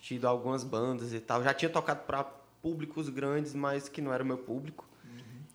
[0.00, 1.42] tido algumas bandas e tal.
[1.42, 2.22] Já tinha tocado para
[2.62, 4.91] públicos grandes, mas que não era o meu público.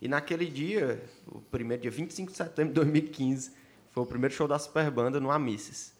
[0.01, 3.51] E naquele dia, o primeiro dia, 25 de setembro de 2015,
[3.89, 5.93] foi o primeiro show da Super Banda no Amisses.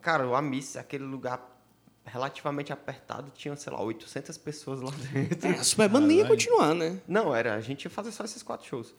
[0.00, 1.56] Cara, o Amisses, aquele lugar
[2.04, 5.48] relativamente apertado, tinha, sei lá, 800 pessoas lá dentro.
[5.48, 7.00] É, a Superband nem ia continuar, né?
[7.06, 8.94] Não, era, a gente ia fazer só esses quatro shows.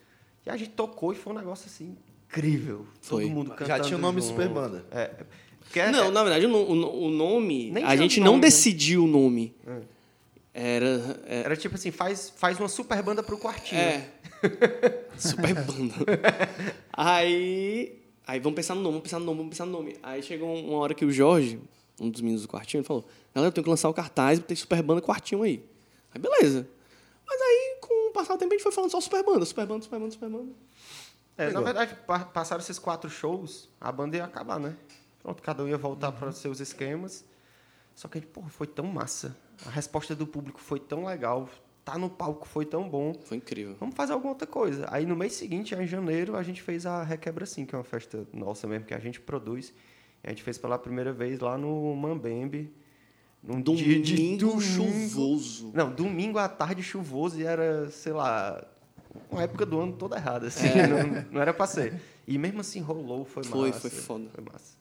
[0.46, 1.96] E a gente tocou e foi um negócio assim
[2.28, 2.86] incrível.
[3.02, 3.24] Foi.
[3.24, 4.30] Todo mundo Já cantando tinha o nome junto.
[4.30, 4.84] Super Banda.
[4.90, 5.24] É,
[5.58, 7.70] porque é- Não, na verdade, o, o o nome.
[7.70, 8.42] Nem a gente nome, não né?
[8.42, 9.54] decidiu o nome.
[9.66, 9.80] É.
[10.52, 11.20] Era.
[11.26, 11.40] É.
[11.44, 13.80] Era tipo assim, faz, faz uma super banda pro quartinho.
[13.80, 14.10] é.
[15.16, 15.94] Super banda.
[16.92, 18.00] Aí.
[18.26, 19.96] Aí vamos pensar no nome, vamos pensar no nome, vamos pensar no nome.
[20.02, 21.60] Aí chegou uma hora que o Jorge,
[22.00, 24.56] um dos meninos do quartinho, ele falou: Galera, eu tenho que lançar o cartaz, tem
[24.56, 25.64] super banda quartinho aí.
[26.14, 26.66] Aí beleza.
[27.26, 29.66] Mas aí, com o passar do tempo, a gente foi falando só super banda, super
[29.66, 30.52] banda, super banda, super banda.
[31.36, 34.76] É, na verdade, pa- passaram esses quatro shows, a banda ia acabar, né?
[35.22, 37.24] Pronto, cada um ia voltar para seus esquemas.
[37.94, 39.36] Só que, pô, foi tão massa.
[39.66, 41.48] A resposta do público foi tão legal.
[41.84, 43.14] Tá no palco foi tão bom.
[43.24, 43.74] Foi incrível.
[43.80, 44.86] Vamos fazer alguma outra coisa.
[44.90, 47.84] Aí no mês seguinte, em janeiro, a gente fez a Requebra Sim, que é uma
[47.84, 49.72] festa nossa mesmo, que a gente produz.
[50.22, 52.72] E a gente fez pela primeira vez lá no Mambembe.
[53.42, 55.70] Num dia de Domingo chuvoso.
[55.72, 58.62] Não, domingo à tarde chuvoso e era, sei lá,
[59.30, 61.98] uma época do ano toda errada, assim, não, não era pra ser.
[62.26, 63.80] E mesmo assim rolou, foi, Foi, massa.
[63.80, 64.28] foi foda.
[64.34, 64.76] Foi massa.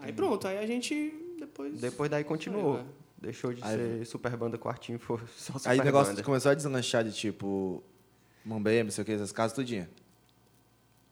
[0.00, 1.80] Aí pronto, aí a gente depois.
[1.80, 2.76] Depois daí continuou.
[2.76, 2.92] Aí, vai.
[3.20, 6.22] Deixou de Aí- ser super banda quartinho, foi só super Aí o negócio banda.
[6.22, 7.82] começou a deslanchar de tipo.
[8.44, 9.86] Mambembe, não sei o que, essas casas tudinho.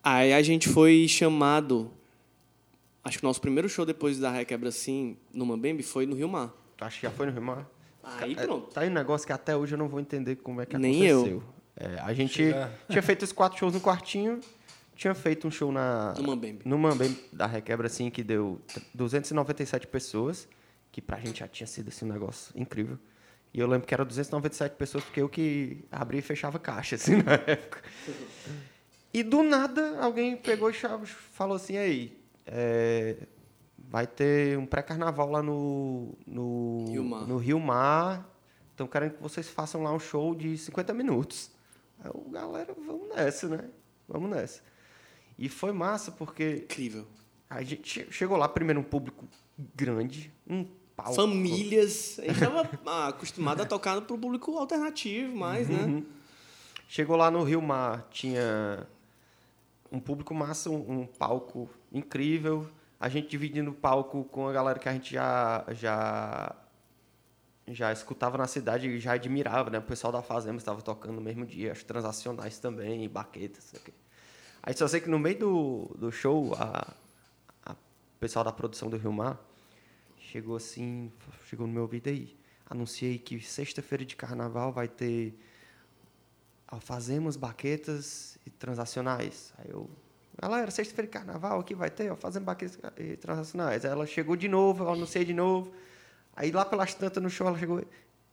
[0.02, 1.90] Aí a gente foi chamado.
[3.04, 6.28] Acho que o nosso primeiro show depois da Requebra assim, no Mambembe, foi no Rio
[6.28, 6.52] Mar.
[6.80, 7.68] Acho que já foi no Rio Mar.
[8.02, 8.72] Aí É, pronto.
[8.72, 11.10] Tá aí um negócio que até hoje eu não vou entender como é que Nem
[11.10, 11.42] aconteceu.
[11.76, 12.42] É, a gente
[12.88, 14.40] tinha feito os quatro shows no quartinho,
[14.94, 16.62] tinha feito um show na, No Mambembe.
[16.64, 18.60] no Mambembe da Requebra, assim, que deu
[18.94, 20.48] 297 pessoas,
[20.96, 22.98] que pra gente já tinha sido assim, um negócio incrível.
[23.52, 27.16] E eu lembro que era 297 pessoas, porque eu que abria e fechava caixa, assim,
[27.22, 27.82] na época.
[29.12, 33.14] E do nada, alguém pegou e falou assim, aí, é,
[33.76, 37.28] vai ter um pré-carnaval lá no, no, Rio Mar.
[37.28, 38.34] no Rio Mar.
[38.70, 41.50] Estão querendo que vocês façam lá um show de 50 minutos.
[42.00, 43.68] Aí eu, galera, vamos nessa, né?
[44.08, 44.62] Vamos nessa.
[45.38, 47.06] E foi massa, porque Incrível.
[47.50, 49.28] a gente che- chegou lá, primeiro um público
[49.74, 51.14] grande, um palco.
[51.14, 52.18] Famílias.
[52.18, 55.86] A gente estava acostumado a tocar pro público alternativo, mais, Uhum.
[56.00, 56.02] né?
[56.88, 58.86] Chegou lá no Rio Mar, tinha
[59.90, 62.66] um público massa, um, um palco incrível.
[62.98, 66.54] A gente dividindo o palco com a galera que a gente já já
[67.68, 69.78] já escutava na cidade e já admirava, né?
[69.78, 73.82] O pessoal da Fazenda estava tocando no mesmo dia, as transacionais também, baquetas, sei o
[73.82, 73.92] quê.
[74.62, 76.94] Aí só sei que no meio do, do show, a,
[77.64, 79.36] a o pessoal da produção do Rio Mar
[80.36, 81.10] chegou assim,
[81.48, 82.36] chegou no meu ouvido aí.
[82.68, 85.34] Anunciei que sexta-feira de carnaval vai ter
[86.68, 89.54] alfazemas, baquetas e transacionais.
[89.56, 89.88] Aí eu,
[90.38, 93.86] galera, sexta-feira de carnaval aqui vai ter alfazemas, baquetas e transacionais.
[93.86, 95.72] Aí ela chegou de novo, eu anunciei de novo.
[96.34, 97.82] Aí lá pelas tantas no show ela chegou,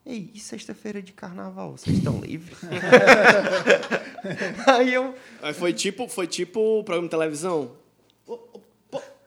[0.06, 2.58] ei, e sexta-feira de carnaval, vocês estão livres?
[4.68, 7.78] Aí eu, Aí foi tipo, foi tipo programa de televisão.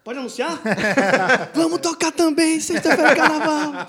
[0.07, 0.63] Pode anunciar?
[1.53, 3.89] Vamos tocar também, sexta-feira de carnaval.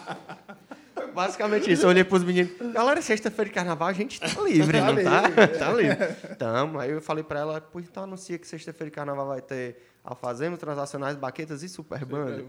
[1.14, 1.84] Basicamente isso.
[1.86, 2.52] Eu olhei pros meninos.
[2.74, 5.30] Galera, sexta-feira de carnaval a gente tá livre, não tá?
[5.60, 5.96] Tá livre.
[6.40, 6.80] Tamo.
[6.80, 10.58] Aí eu falei pra ela, pô, então anuncia que sexta-feira de carnaval vai ter alfazemas,
[10.58, 12.44] transacionais, baquetas e super banda.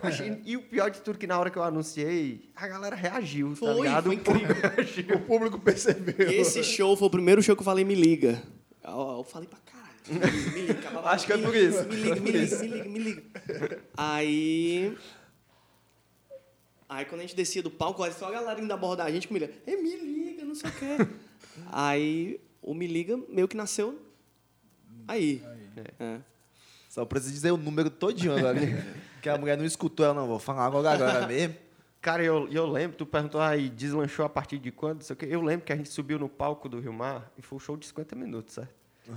[0.00, 3.50] Achei- E o pior de tudo que na hora que eu anunciei, a galera reagiu,
[3.50, 4.04] tá Foi, ligado?
[4.04, 4.56] foi incrível.
[4.76, 5.16] reagiu.
[5.16, 6.30] O público percebeu.
[6.30, 8.40] Esse show foi o primeiro show que eu falei, me liga.
[8.84, 9.77] Eu, eu falei pra caralho.
[10.08, 10.72] Me liga, me liga.
[10.78, 11.84] acabava- Acho que é por isso.
[11.86, 13.22] Me liga, me liga, me liga, me liga.
[13.96, 14.96] Aí.
[16.88, 19.30] Aí quando a gente descia do palco, aí só a galera indo abordar a gente,
[19.32, 19.52] me liga.
[19.66, 21.08] É, me liga, não sei o quê.
[21.70, 24.00] Aí o Me Liga meio que nasceu
[25.06, 25.42] aí.
[25.98, 26.18] É.
[26.88, 28.58] Só preciso dizer o número todinho agora.
[29.20, 31.54] que a mulher não escutou, ela não, vou falar agora, agora mesmo.
[32.00, 34.98] Cara, eu, eu lembro, tu perguntou aí, deslanchou a partir de quando?
[34.98, 35.26] não sei o quê.
[35.28, 37.76] Eu lembro que a gente subiu no palco do Rio Mar e foi um show
[37.76, 38.72] de 50 minutos, certo?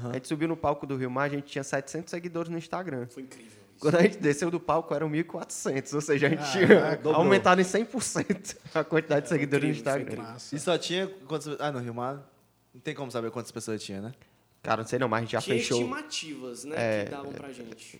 [0.09, 3.07] A gente subiu no palco do Rio Mar, a gente tinha 700 seguidores no Instagram.
[3.07, 3.61] Foi incrível.
[3.79, 7.59] Quando a gente desceu do palco, eram 1.400, ou seja, a gente Ah, tinha aumentado
[7.59, 10.35] em 100% a quantidade de seguidores no Instagram.
[10.53, 12.23] E só tinha quantas Ah, no Rio Mar?
[12.73, 14.13] Não tem como saber quantas pessoas tinha, né?
[14.61, 15.79] Cara, não sei não, mas a gente já Tinha fechou.
[15.79, 17.99] estimativas, né, É, que davam pra gente.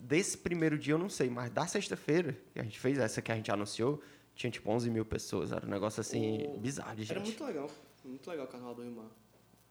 [0.00, 3.32] Desse primeiro dia eu não sei, mas da sexta-feira que a gente fez, essa que
[3.32, 4.02] a gente anunciou,
[4.34, 5.52] tinha tipo 11 mil pessoas.
[5.52, 7.12] Era um negócio assim, O- bizarro de gente.
[7.12, 7.70] Era muito legal.
[8.04, 9.06] Muito legal o Carnaval do Rio Mar.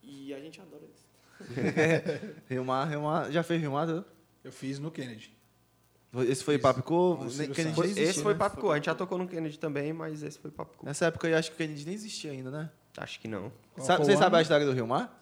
[0.05, 1.05] E a gente adora isso.
[2.47, 3.31] Rio Mar, Rio Mar.
[3.31, 3.85] Já fez Rio Mar?
[3.85, 4.05] Dudu?
[4.43, 5.35] Eu fiz no Kennedy.
[6.29, 6.57] Esse foi
[7.53, 8.39] Kennedy nem esse foi né?
[8.39, 11.37] Papo A gente já tocou no Kennedy também, mas esse foi Papo Nessa época eu
[11.37, 12.69] acho que o Kennedy nem existia ainda, né?
[12.97, 13.51] Acho que não.
[13.75, 15.21] O vocês sabem a história do Rio Mar?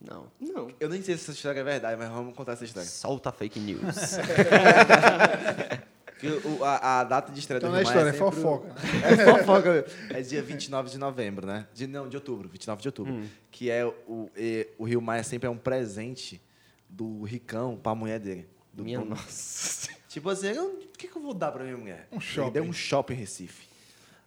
[0.00, 0.30] Não.
[0.38, 0.70] Não.
[0.78, 2.88] Eu nem sei se essa história é verdade, mas vamos contar essa história.
[2.88, 3.82] Solta fake news.
[6.18, 8.26] Que o- a, a data de estreia Então do não é Rio história, é sempre
[8.28, 8.74] o- fofoca.
[9.04, 9.72] É fofoca.
[9.72, 9.88] mesmo.
[10.10, 11.66] É dia 29 de novembro, né?
[11.74, 13.12] De, não, de outubro, 29 de outubro.
[13.12, 13.26] Hum.
[13.50, 16.40] Que é o, e- o Rio Mar é sempre é um presente
[16.88, 18.48] do ricão pra mulher dele.
[18.72, 19.10] Do Minha dono.
[19.10, 19.90] nossa.
[20.08, 22.08] Tipo assim, o que, que eu vou dar pra minha mulher?
[22.10, 22.52] Um Ele shopping.
[22.52, 23.66] deu um shopping em Recife.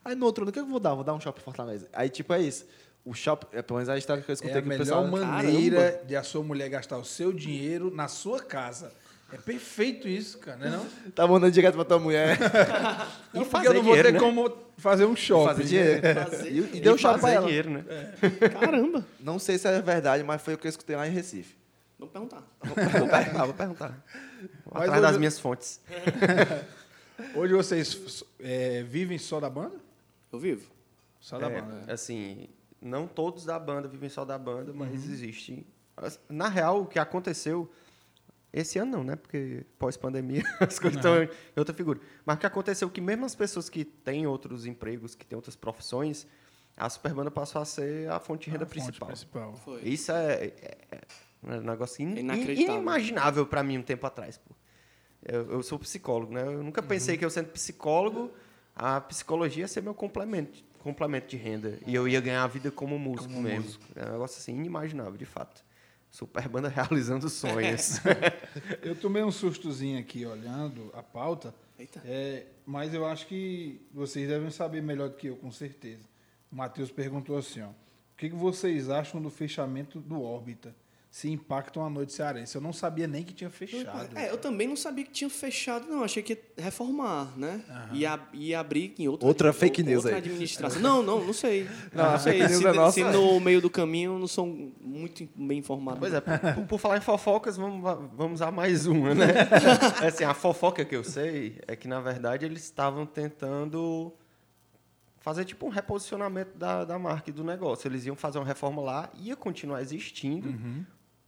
[0.05, 0.93] Aí no outro ano, o que eu vou dar?
[0.93, 1.87] Vou dar um shopping em Fortaleza.
[1.91, 2.65] Aí, tipo, é isso.
[3.03, 4.83] O shopping, é pelo menos a história que eu escutei É a que o melhor
[4.83, 5.07] pessoal...
[5.07, 8.91] maneira de a sua mulher gastar o seu dinheiro na sua casa.
[9.31, 11.11] É perfeito isso, cara, não é não?
[11.11, 12.37] Tá mandando direto pra tua mulher.
[13.33, 14.19] Não, porque fazer eu não vou dinheiro, ter né?
[14.19, 15.45] como fazer um shopping.
[15.47, 16.01] fazer dinheiro.
[16.29, 17.45] Fazer- E, e deu um shopping pra ela.
[17.45, 17.85] dinheiro, né?
[18.59, 19.05] Caramba.
[19.19, 21.55] Não sei se é verdade, mas foi o que eu escutei lá em Recife.
[21.99, 22.43] Vamos perguntar.
[22.63, 24.05] Vou perguntar, vou perguntar.
[24.65, 25.79] Vou Mas atrás das hoje- minhas fontes.
[27.35, 29.75] Hoje vocês é, vivem só da banda?
[30.31, 30.69] Eu vivo.
[31.19, 31.93] Só da É, banda.
[31.93, 32.47] assim,
[32.81, 35.65] não todos da banda vivem só da banda, mas existe.
[36.29, 37.69] Na real, o que aconteceu.
[38.51, 39.15] Esse ano não, né?
[39.15, 41.99] Porque pós-pandemia as coisas estão em outra figura.
[42.25, 45.35] Mas o que aconteceu é que mesmo as pessoas que têm outros empregos, que têm
[45.35, 46.25] outras profissões,
[46.75, 49.07] a Superbanda passou a ser a fonte de renda A fonte principal.
[49.07, 49.55] principal.
[49.57, 49.81] Foi.
[49.83, 51.01] Isso é, é- é
[51.43, 54.37] um negócio in- É inimaginável para mim um tempo atrás.
[54.37, 54.55] Pô.
[55.25, 56.41] Eu, eu sou psicólogo, né?
[56.43, 58.31] Eu nunca pensei que eu sendo psicólogo,
[58.75, 60.63] a psicologia ia ser meu complemento.
[60.79, 61.77] complemento de renda.
[61.85, 63.79] E eu ia ganhar a vida como músico mesmo.
[63.95, 65.63] É um negócio assim, inimaginável, de fato.
[66.11, 67.99] Super banda realizando sonhos.
[68.81, 72.01] Eu tomei um sustozinho aqui olhando a pauta, Eita.
[72.05, 76.03] é, mas eu acho que vocês devem saber melhor do que eu, com certeza.
[76.51, 77.75] O Matheus perguntou assim, ó, o
[78.17, 80.75] que, que vocês acham do fechamento do órbita?
[81.11, 82.55] Se impactam a noite cearense?
[82.55, 84.15] Eu não sabia nem que tinha fechado.
[84.15, 86.03] É, eu também não sabia que tinha fechado, não.
[86.03, 87.63] Achei que ia reformar, né?
[87.93, 90.23] Ia, ia abrir em outra, Outra fake news outra aí.
[90.23, 90.79] administração.
[90.79, 91.63] Não, não, não sei.
[91.91, 92.33] Não, Não, a sei.
[92.33, 92.91] fake news Se, é nossa.
[92.93, 94.45] se no meio do caminho não sou
[94.79, 95.99] muito bem informado.
[95.99, 97.81] Pois é, por, por- por falar em fofocas, vamos,
[98.13, 99.25] vamos a mais uma, né?
[100.07, 104.13] assim, a fofoca que eu sei é que, na verdade, eles estavam tentando
[105.17, 107.87] fazer tipo um reposicionamento da, da marca e do negócio.
[107.87, 110.53] Eles iam fazer uma reforma lá, ia continuar existindo,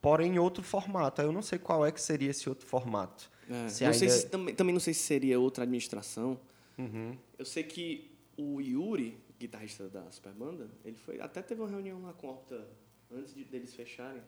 [0.02, 1.22] porém em outro formato.
[1.22, 3.30] Eu não sei qual é que seria esse outro formato.
[3.50, 6.40] É, Se não sei ainda- se, também, também não sei se seria outra administração.
[6.78, 7.16] Uhum.
[7.38, 12.14] Eu sei que o Yuri, guitarrista da Superbanda, ele foi até teve uma reunião lá
[12.14, 12.68] com a Opta
[13.12, 14.22] antes de, deles fecharem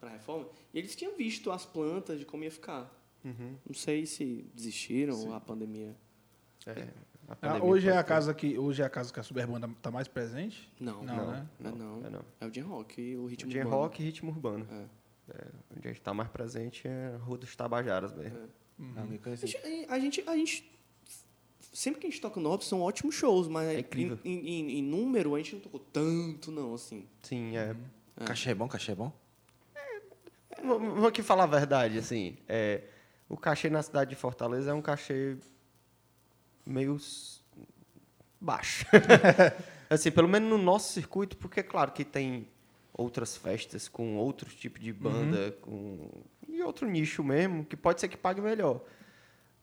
[0.00, 2.90] para a reforma, e eles tinham visto as plantas de como ia ficar.
[3.22, 3.54] Uhum.
[3.66, 5.94] Não sei se desistiram ou a pandemia.
[6.64, 6.72] É,
[7.28, 9.66] a Ah, pandemia hoje é a casa que hoje é a casa que a Superbanda
[9.66, 10.72] está mais presente?
[10.80, 11.46] Não, Não, não, né?
[11.62, 12.06] é não.
[12.06, 12.24] É não.
[12.40, 13.82] É o Jam Rock e o ritmo Jam urbano.
[13.82, 14.66] rock e ritmo urbano.
[14.72, 14.99] É.
[15.34, 18.38] É, onde a gente está mais presente é a Rua dos Tabajaras mesmo.
[18.78, 20.70] Não, me A gente, a gente, a gente-
[21.72, 24.18] sempre que a gente toca no Ops são ótimos shows, mas É incrível.
[24.24, 27.06] Em, em- em número a gente não tocou tanto, não, assim.
[27.22, 27.76] Sim, é.
[28.24, 29.12] Cachê é bom, cachê é bom?
[30.64, 32.36] Vou, vou aqui falar a verdade, assim.
[32.48, 32.82] É,
[33.28, 35.36] o cachê na cidade de Fortaleza é um cachê
[36.66, 36.98] meio
[38.40, 38.84] baixo.
[39.88, 42.48] assim, pelo menos no nosso circuito, porque claro que tem
[43.00, 46.08] outras festas com outro tipo de banda, com
[46.48, 48.80] e outro nicho mesmo, que pode ser que pague melhor.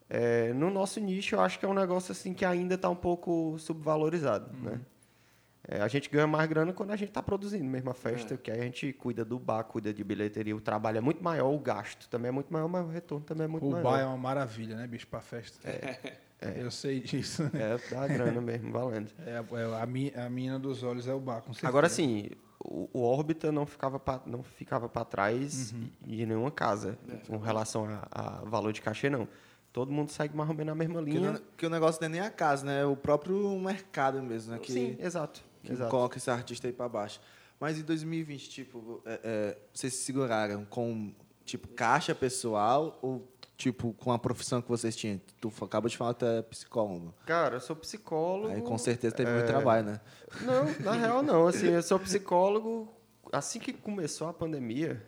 [0.10, 2.96] É, no nosso nicho, eu acho que é um negócio assim que ainda está um
[2.96, 4.80] pouco subvalorizado, né?
[5.70, 8.38] É, a gente ganha mais grana quando a gente está produzindo mesmo a festa, É.
[8.38, 11.54] que aí a gente cuida do bar, cuida de bilheteria, o trabalho é muito maior,
[11.54, 13.84] o gasto também é muito maior, mas o retorno também é muito O maior.
[13.84, 15.60] bar é uma maravilha, né, bicho, pra festa.
[16.42, 17.44] Eu sei disso.
[17.54, 19.12] É, dá grana mesmo, valendo.
[19.26, 21.68] É, é, a, mi- a mina dos olhos é o bar, com certeza.
[21.68, 25.90] Agora sim, o, o órbita não ficava pra, não ficava para trás Uhum.
[26.06, 26.98] de nenhuma casa
[27.28, 29.28] com relação a, a valor de cachê não.
[29.74, 31.32] Todo mundo segue mais ou menos na mesma Que, linha.
[31.34, 32.82] o- que o negócio não é nem a casa, né?
[32.82, 34.60] É o próprio mercado mesmo, né?
[34.60, 35.44] Que, Sim, exato.
[35.64, 35.90] que exato.
[35.92, 37.20] coloca esse artista aí pra baixo.
[37.60, 41.12] Mas em 2020, tipo, é, é, vocês se seguraram com,
[41.44, 45.20] tipo, caixa pessoal ou, tipo, com a profissão que vocês tinham?
[45.42, 47.14] Tu acabou de falar que tu é psicólogo.
[47.26, 48.54] Cara, eu sou psicólogo.
[48.54, 50.02] Aí com certeza teve é, muito trabalho, né?
[50.42, 51.48] Não, na real não.
[51.48, 52.88] Assim, eu sou psicólogo.
[53.32, 55.04] Assim que começou a pandemia,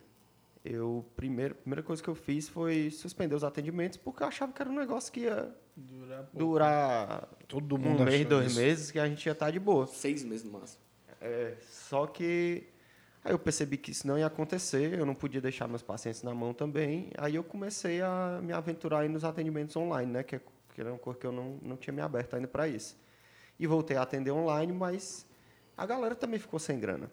[0.66, 4.52] eu primeiro, a primeira coisa que eu fiz foi suspender os atendimentos porque eu achava
[4.52, 6.38] que era um negócio que ia Durar pouco.
[6.38, 8.60] durar Todo um mundo mês, achou dois isso.
[8.60, 9.88] meses, que a gente ia estar de boa.
[9.88, 10.82] Seis meses no máximo.
[11.22, 12.68] É, só que
[13.24, 16.34] aí eu percebi que isso não ia acontecer, eu não podia deixar meus pacientes na
[16.34, 17.12] mão também.
[17.18, 20.24] Aí eu comecei a me aventurar nos atendimentos online, né?
[20.24, 20.42] Que, é-
[20.74, 22.98] que era uma coisa que eu não, não tinha me aberto ainda para isso.
[23.60, 25.26] E voltei a atender online, mas
[25.78, 27.12] a galera também ficou sem grana.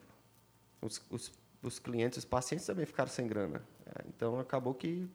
[0.82, 3.62] Os, os, os clientes, os pacientes também ficaram sem grana.
[3.86, 5.08] É, então acabou que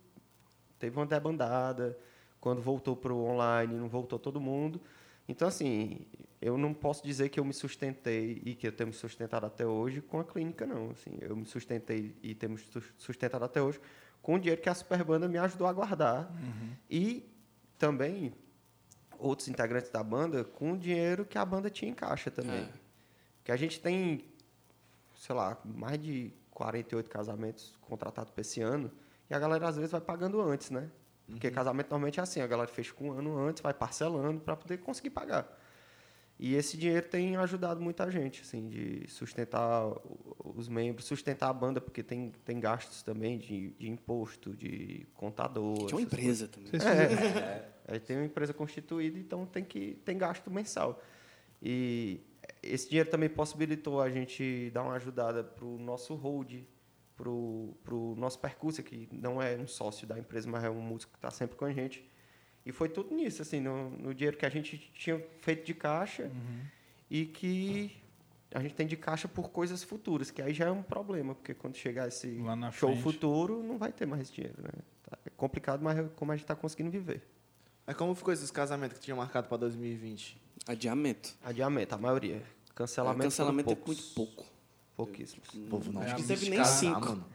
[0.79, 1.97] teve uma debandada.
[2.39, 4.81] Quando voltou para o online, não voltou todo mundo.
[5.27, 5.99] Então, assim,
[6.41, 9.65] eu não posso dizer que eu me sustentei e que eu tenho me sustentado até
[9.65, 10.89] hoje com a clínica, não.
[10.91, 13.79] Assim, eu me sustentei e temos sus- sustentado até hoje
[14.21, 16.31] com o dinheiro que a Superbanda me ajudou a guardar.
[16.89, 17.29] E
[17.77, 18.33] também
[19.19, 22.61] outros integrantes da banda com o dinheiro que a banda tinha em caixa também.
[22.61, 22.69] É.
[23.43, 24.25] Que a gente tem,
[25.15, 28.91] sei lá, mais de 48 casamentos contratados para esse ano.
[29.29, 30.89] E a galera às vezes vai pagando antes, né?
[31.27, 34.55] Porque casamento normalmente é assim, a galera fecha com um ano antes, vai parcelando para
[34.55, 35.47] poder conseguir pagar.
[36.41, 39.85] E esse dinheiro tem ajudado muita gente, assim, de sustentar
[40.43, 45.85] os membros, sustentar a banda, porque tem, tem gastos também de, de imposto, de contador.
[45.85, 46.71] Tinha uma empresa também.
[46.71, 50.99] Vocês é, aí tem uma empresa constituída, então tem que tem gasto mensal.
[51.61, 52.19] E
[52.63, 56.63] esse dinheiro também possibilitou a gente dar uma ajudada para o nosso hold,
[57.15, 61.11] para o nosso percurso, que não é um sócio da empresa, mas é um músico
[61.11, 62.03] que está sempre com a gente.
[62.65, 66.29] E foi tudo nisso, assim, no, no dinheiro que a gente tinha feito de caixa
[67.09, 67.95] e que
[68.53, 71.53] a gente tem de caixa por coisas futuras, que aí já é um problema, porque
[71.53, 73.01] quando chegar esse Lá na show frente.
[73.03, 74.69] futuro, não vai ter mais dinheiro, né?
[75.09, 77.21] Tá- É complicado, mas é como a gente está conseguindo viver.
[77.87, 80.39] Mas como ficou esses casamentos que tinham marcado pra 2020?
[80.67, 81.33] Adiamento.
[81.43, 82.43] Adiamento, a maioria.
[82.75, 84.45] Cancelamento, Cancelamento foram é muito pouco.
[84.95, 85.47] Pouquíssimos.
[85.55, 87.25] O povo não É, Acho que a teve nem casar, cinco.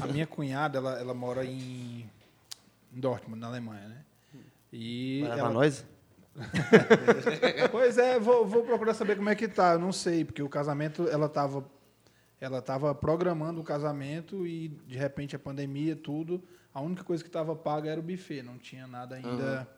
[0.00, 2.08] A minha cunhada, ela, ela mora em
[2.94, 4.04] em Dortmund, na Alemanha, né?
[4.72, 5.84] E Vai levar ela, nós?
[7.70, 9.74] pois é, vou, vou procurar saber como é que tá.
[9.74, 11.64] Eu não sei, porque o casamento, ela tava,
[12.40, 16.42] ela tava programando o casamento e de repente a pandemia, tudo.
[16.74, 19.68] A única coisa que estava paga era o buffet, não tinha nada ainda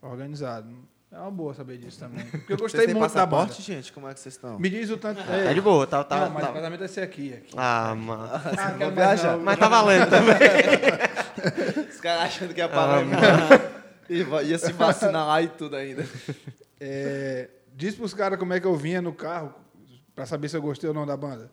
[0.00, 0.68] organizado.
[1.10, 2.24] É uma boa saber disso também.
[2.30, 3.46] Porque eu gostei muito da banda.
[3.46, 3.92] passaporte, gente?
[3.92, 4.58] Como é que vocês estão?
[4.58, 5.22] Me diz o tanto.
[5.24, 7.32] Tá de boa, tá, tá, não, mas tá- o casamento vai ser aqui.
[7.34, 7.54] aqui.
[7.56, 8.30] Ah, mano.
[8.32, 9.40] Ah, não.
[9.42, 10.38] Mas tá valendo também.
[11.90, 13.02] Os caras achando que ia pagar
[14.08, 16.06] e ia se vacinar lá e tudo ainda.
[16.80, 19.52] É, diz pros caras como é que eu vinha no carro
[20.14, 21.50] pra saber se eu gostei ou não da banda.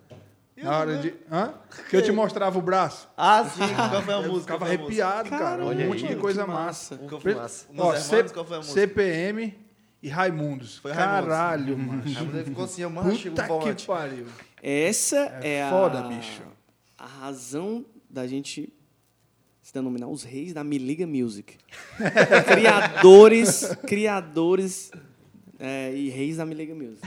[0.56, 1.16] Na hora de.
[1.32, 1.56] Hã?
[1.90, 3.10] Que eu te mostrava o braço.
[3.18, 3.62] Ah, sim.
[3.90, 4.54] Qual foi a Eu música?
[4.54, 5.06] ficava Qual foi a música?
[5.08, 5.44] arrepiado, cara.
[5.44, 6.96] Caramba, Um monte aí, de coisa massa.
[6.96, 7.08] massa.
[7.10, 7.66] Qual foi massa.
[7.76, 8.80] Ó, C- qual foi a música?
[8.82, 9.58] CPM
[10.04, 10.78] e Raimundos.
[10.78, 11.28] Foi Raimundos.
[11.28, 12.04] Caralho, mano.
[12.20, 14.28] A mulher ficou assim, eu mano, Puta que pariu.
[14.62, 15.70] Essa É é, a.
[15.72, 16.44] foda, bicho.
[17.00, 18.72] A razão da gente
[19.66, 21.58] se denominar os reis da Me Liga Music.
[22.48, 24.92] criadores, criadores
[25.58, 27.02] é, e reis da Me Liga Music.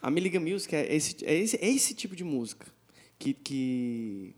[0.00, 2.66] A Me Liga Music é esse, é esse, é esse tipo de música
[3.18, 4.34] que, que,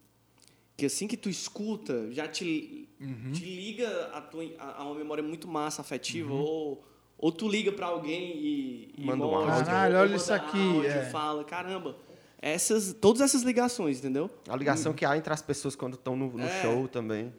[0.77, 3.31] que assim que tu escuta, já te, Uhum.
[3.33, 6.85] te liga a, tua, a, a uma memória muito massa, afetiva, ou,
[7.17, 9.65] ou tu liga pra alguém e, e Manda um áudio.
[9.65, 11.05] Caralho, olha isso aqui, áudio, é.
[11.05, 11.97] fala, caramba,
[12.41, 14.31] essas, todas essas ligações, entendeu?
[14.49, 16.63] A ligação que há entre as pessoas quando estão no, no É.
[16.63, 17.33] show também.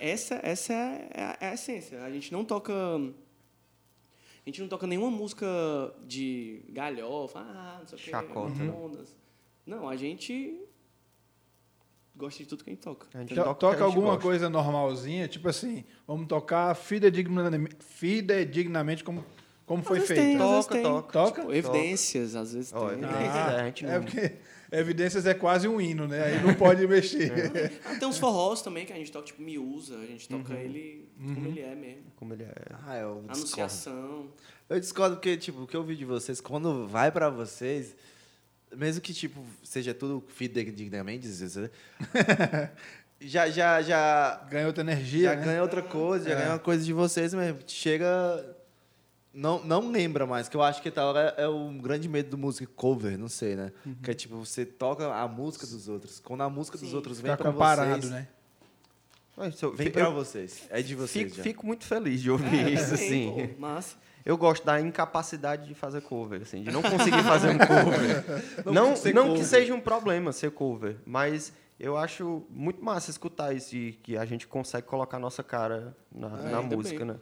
[0.00, 2.02] Essa, essa é, a, é a essência.
[2.02, 2.72] A gente não toca.
[2.74, 5.46] A gente não toca nenhuma música
[6.06, 8.62] de galhofa, ah, não sei o que, Chacota.
[8.62, 9.16] ondas.
[9.66, 10.60] Não, a gente
[12.14, 13.06] gosta de tudo que a gente toca.
[13.14, 14.22] A gente To- toca, Toca a gente alguma gosta.
[14.22, 19.24] coisa normalzinha, tipo assim, vamos tocar fidedignamente, fidedignamente como,
[19.66, 20.38] como foi às vezes feito.
[20.38, 20.82] tem, às vezes Toca, tem.
[20.82, 21.12] toca.
[21.12, 21.40] Toca?
[21.42, 22.82] Tipo, evidências, às vezes tem.
[22.82, 23.30] evidências.
[23.34, 24.32] Ah, é, a gente é não- porque
[24.72, 26.24] Evidências é quase um hino, né?
[26.24, 27.30] Aí não pode mexer.
[27.84, 29.96] Ah, tem uns forrós também que a gente toca, tipo, Miúza.
[29.98, 30.42] A gente Uhum.
[30.42, 32.02] toca ele como ele é mesmo.
[32.16, 32.52] Como ele é.
[32.84, 33.32] Ah, eu discordo.
[33.38, 34.26] Anunciação.
[34.68, 37.94] Eu discordo porque, tipo, o que eu vi de vocês, quando vai pra vocês,
[38.74, 41.28] mesmo que, tipo, seja tudo fidedignamente,
[43.20, 45.44] já, já, já, Ganha outra energia, já né?
[45.44, 46.38] ganha outra coisa, já É.
[46.38, 47.58] ganha uma coisa de vocês mesmo.
[47.66, 48.53] Chega...
[49.34, 52.38] Não, não lembra mais, que eu acho que tal hora é o grande medo do
[52.38, 53.72] música cover, não sei, né?
[53.84, 53.94] Uhum.
[54.02, 56.20] Que é tipo, você toca a música dos outros.
[56.20, 56.94] Quando a música dos Sim.
[56.96, 58.28] outros vem Ficar pra comparado, vocês, né?
[59.36, 60.62] Mas eu- vem eu- pra vocês.
[60.70, 61.42] É de vocês Fico, já.
[61.42, 63.50] fico muito feliz de ouvir isso, É, assim.
[63.56, 63.96] pô, massa.
[64.24, 68.24] Eu gosto da incapacidade de fazer cover, assim, de não conseguir fazer um cover.
[68.72, 69.40] não ser não cover.
[69.40, 74.16] que seja um problema ser cover, mas eu acho muito massa escutar isso, de que
[74.16, 77.08] a gente consegue colocar a nossa cara na, É, na música, bem.
[77.08, 77.16] né?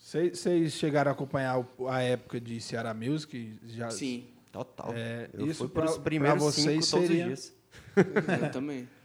[0.00, 3.54] Vocês chegaram a acompanhar a época de Ceará Music?
[3.66, 4.92] Já, Sim, Total.
[4.96, 7.54] É, eu isso fui pra- pros primeiros cinco vocês todos seria- os dias.
[8.42, 8.88] eu também.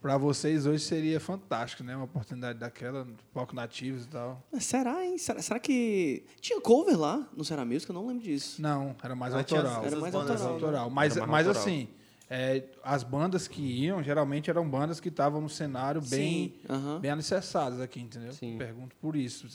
[0.00, 1.96] Pra vocês hoje seria fantástico, né?
[1.96, 4.40] Uma oportunidade daquela, palco nativos e tal.
[4.60, 5.18] Será, hein?
[5.18, 6.22] Será, será que.
[6.40, 7.90] Tinha cover lá no Será Music?
[7.90, 8.62] Eu não lembro disso.
[8.62, 9.84] Não, era mais autoral.
[9.84, 10.52] Era mais autoral, né?
[10.54, 10.90] autoral.
[10.90, 11.74] Mas, Era mais mas autoral.
[11.76, 11.88] assim,
[12.30, 16.08] é, as bandas que iam, geralmente eram bandas que estavam no cenário bem,
[16.50, 17.00] Sim, aham.
[17.00, 18.32] bem alicerçadas aqui, entendeu?
[18.32, 18.56] Sim.
[18.58, 19.48] Pergunto por isso.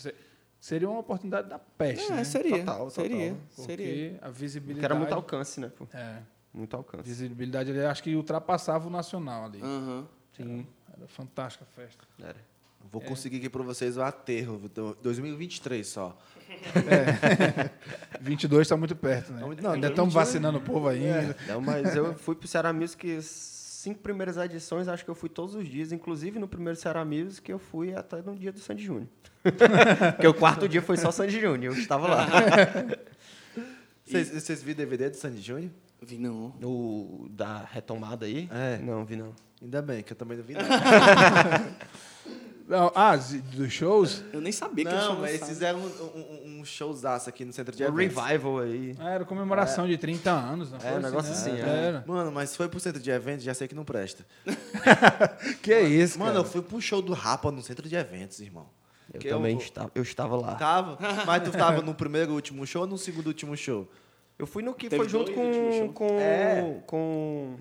[0.62, 2.24] Seria uma oportunidade da peste, É, né?
[2.24, 2.60] seria.
[2.60, 2.90] Total, total.
[2.92, 3.36] seria.
[3.56, 4.20] Porque Seria.
[4.22, 4.80] a visibilidade...
[4.80, 5.72] Que era muito alcance, né?
[5.76, 5.88] pô?
[5.92, 6.18] É,
[6.54, 7.04] Muito a alcance.
[7.04, 9.60] visibilidade ali, acho que ultrapassava o nacional ali.
[9.60, 10.08] Aham.
[10.38, 10.68] Sim.
[10.96, 12.04] Era fantástica a festa.
[12.22, 12.36] Era.
[12.92, 14.58] Vou conseguir aqui pra vocês o aterro.
[14.70, 16.16] do- 2023 só.
[18.20, 19.42] 22 está muito perto, né?
[19.42, 21.08] Não, não, ainda estamos 22 vacinando o povo ainda.
[21.08, 21.36] É.
[21.48, 23.20] Não, mas eu fui pro Ceará Music
[23.82, 27.50] cinco primeiras edições, acho que eu fui todos os dias, inclusive no primeiro Ceará Music
[27.50, 29.08] eu fui até no dia do Sandy Júnior.
[29.42, 32.28] Porque o quarto dia foi só Sandy Júnior, eu estava lá.
[34.06, 35.72] Vocês, viram DVD do Sandy Júnior?
[36.00, 36.54] Vi não.
[36.62, 38.48] O da retomada aí?
[38.52, 38.78] É.
[38.78, 39.34] Não, vi não.
[39.60, 40.68] Ainda bem, que eu também não vi nada.
[42.68, 44.24] Não, ah, dos shows?
[44.32, 47.52] Eu nem sabia que eles não, mas eles fizeram um, um, um showzaço aqui no
[47.52, 48.16] centro de eventos.
[48.24, 48.96] revival aí.
[49.00, 51.38] Ah, era comemoração de 30 anos, não É, foi um negócio né?
[51.38, 51.88] assim, é.
[51.88, 52.04] Era.
[52.08, 54.26] Mano, mas foi pro centro de eventos, já sei que não presta.
[55.62, 56.46] Que é isso, Mano, cara?
[56.46, 58.68] eu fui pro show do Rapa no centro de eventos, irmão.
[59.14, 60.56] Eu Que também eu- estava, eu estava lá.
[60.56, 60.98] Tava?
[61.26, 63.90] Mas tu tava no primeiro e último show ou no segundo e último show?
[64.40, 66.82] Eu fui no que Teve foi junto com, com, É.
[66.88, 67.58] com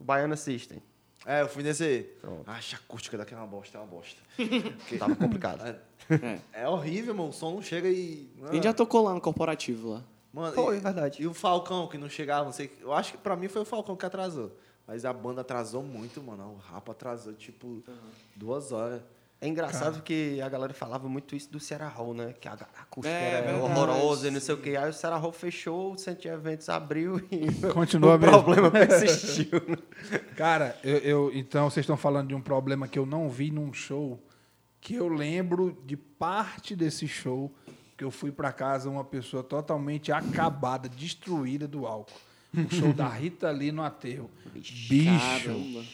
[0.00, 0.82] o Baiana System.
[1.26, 2.02] É, eu fui nesse aí.
[2.20, 2.48] Pronto.
[2.48, 4.20] Acha a acústica daqui é uma bosta, é uma bosta.
[4.98, 5.62] Tava complicado.
[5.66, 6.40] É.
[6.52, 7.30] É horrível, mano.
[7.30, 8.30] O som não chega e.
[8.48, 10.04] A gente já tocou lá no corporativo lá.
[10.32, 11.22] Mano, Foi, e, verdade.
[11.22, 12.76] E o Falcão, que não chegava, não sei.
[12.80, 14.52] Eu acho que pra mim foi o Falcão que atrasou.
[14.86, 16.54] Mas a banda atrasou muito, mano.
[16.54, 17.82] O Rapa atrasou, tipo,
[18.36, 19.00] duas horas.
[19.44, 22.32] É engraçado que a galera falava muito isso do Ceará Hall, né?
[22.40, 24.74] Que a a acústica É, era verdade, horrorosa e não sei o quê.
[24.76, 28.32] Aí o Ceará Hall fechou, o Centro de Eventos abriu e Continua o mesmo.
[28.42, 29.60] problema persistiu.
[29.68, 29.76] né?
[30.36, 33.70] Cara, eu, eu- então vocês estão falando de um problema que eu não vi num
[33.72, 34.18] show,
[34.80, 37.52] que eu lembro de parte desse show,
[37.98, 42.14] que eu fui pra casa uma pessoa totalmente acabada, destruída do álcool.
[42.56, 44.30] O show da Rita ali no aterro.
[44.54, 45.04] Bicho.
[45.04, 45.84] Caramba.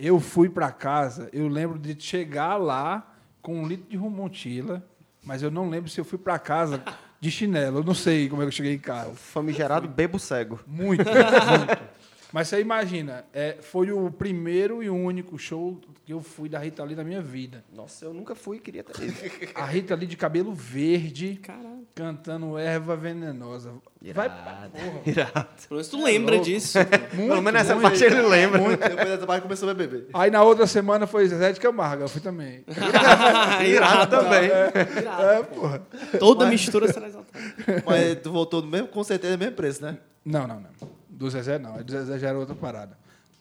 [0.00, 4.86] Eu fui pra casa, eu lembro de chegar lá com um litro de rumontila,
[5.24, 6.80] mas eu não lembro se eu fui pra casa
[7.20, 7.80] de chinelo.
[7.80, 9.12] Eu não sei como é que eu cheguei em casa.
[9.14, 10.60] Famigerado bebo cego.
[10.64, 11.97] Muito, muito.
[12.32, 16.58] Mas você imagina, é, foi o primeiro e o único show que eu fui da
[16.58, 17.64] Rita Lee na minha vida.
[17.72, 19.14] Nossa, eu nunca fui, queria ter ido.
[19.54, 21.86] A Rita Lee de cabelo verde, Caralho.
[21.94, 23.72] cantando erva venenosa.
[24.14, 24.70] Vai pra Irado.
[24.72, 25.00] porra.
[25.06, 25.32] Irado.
[25.68, 26.44] Pelo menos tu lembra louco.
[26.50, 26.78] disso.
[27.14, 27.82] Muito, Pelo menos essa muito.
[27.88, 28.58] parte ele lembra.
[28.76, 30.08] Depois dessa parte começou a beber.
[30.12, 32.62] Aí na outra semana foi Zezé de Camargo, eu fui também.
[33.66, 34.50] Irado também.
[34.50, 35.82] É, porra.
[36.18, 37.38] Toda mistura será exaltada.
[37.86, 39.98] Mas tu voltou no mesmo, com certeza, no mesmo preço, né?
[40.24, 40.97] Não, não, não.
[41.18, 41.74] Do Zezé não.
[41.74, 42.96] A do Zezé já era outra parada.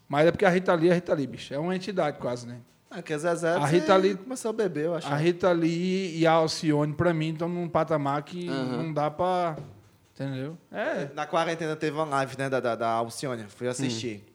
[0.10, 1.54] Mas é porque a Rita Lee é a Rita Lee, bicho.
[1.54, 2.58] É uma entidade quase, né?
[2.90, 5.08] Ah, que a Zezé A Rita Lee- começou a beber, eu acho.
[5.08, 8.84] A Rita Lee e a Alcione, pra mim, estão num patamar que Aham.
[8.84, 9.58] não dá pra.
[10.16, 10.58] Entendeu?
[10.72, 11.10] É.
[11.14, 13.44] Na quarentena teve uma live, né, da, da, da Alcione.
[13.50, 14.26] Fui assistir.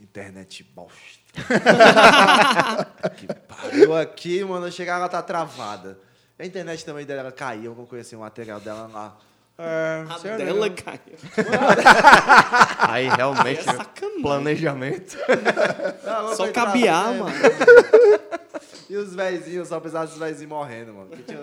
[0.00, 1.20] Internet bosta.
[3.16, 4.66] que pariu aqui, mano.
[4.66, 5.98] Eu chegava, ela tá travada.
[6.38, 9.16] A internet também dela caiu, eu não conhecia o material dela lá.
[9.58, 10.44] É A sério.
[10.46, 11.16] dela caiu.
[12.88, 14.22] Aí realmente, Aí é sacanagem.
[14.22, 15.16] planejamento.
[16.04, 17.26] Não, Só cabear, mano.
[17.26, 17.32] né?
[18.90, 21.08] E os velhinhos, só precisava dos velhinhos morrendo, mano.
[21.10, 21.40] Porque tinha,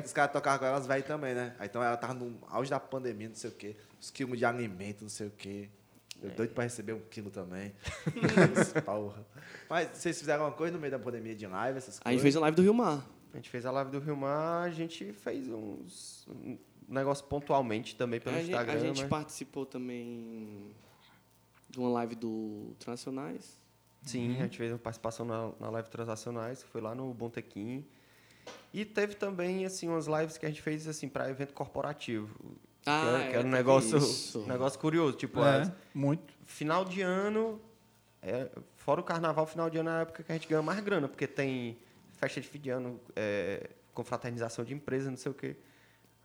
[0.00, 1.54] os, os caras tocavam com ela, os velhos também, né?
[1.58, 3.76] Aí, então ela tava no auge da pandemia, não sei o quê.
[4.00, 5.68] Os quilos de alimento, não sei o quê.
[6.22, 7.74] Eu doido pra receber um quilo também.
[8.84, 9.24] Porra.
[9.68, 12.22] Mas vocês fizeram alguma coisa no meio da pandemia de live, essas A gente coisas?
[12.22, 13.04] fez a live do Rio Mar.
[13.32, 16.26] A gente fez a live do Rio Mar, a gente fez uns
[16.88, 18.74] negócio pontualmente também pelo a, gente, Instagram.
[18.74, 19.08] a gente né?
[19.08, 20.70] participou também
[21.70, 23.58] de uma live do Transacionais.
[24.02, 27.84] Sim, a gente fez uma participação na, na live Transacionais, que foi lá no Bontequim.
[28.72, 32.34] E teve também, assim, umas lives que a gente fez, assim, para evento corporativo.
[32.84, 34.40] Ah, que era, é, que era um teve negócio, isso.
[34.46, 35.16] negócio curioso.
[35.16, 36.34] Tipo, É, as- muito.
[36.44, 37.58] final de ano,
[38.20, 40.80] é, fora o carnaval, final de ano é a época que a gente ganha mais
[40.80, 41.78] grana, porque tem
[42.12, 45.56] festa de fim de ano, é, confraternização de empresa, não sei o quê.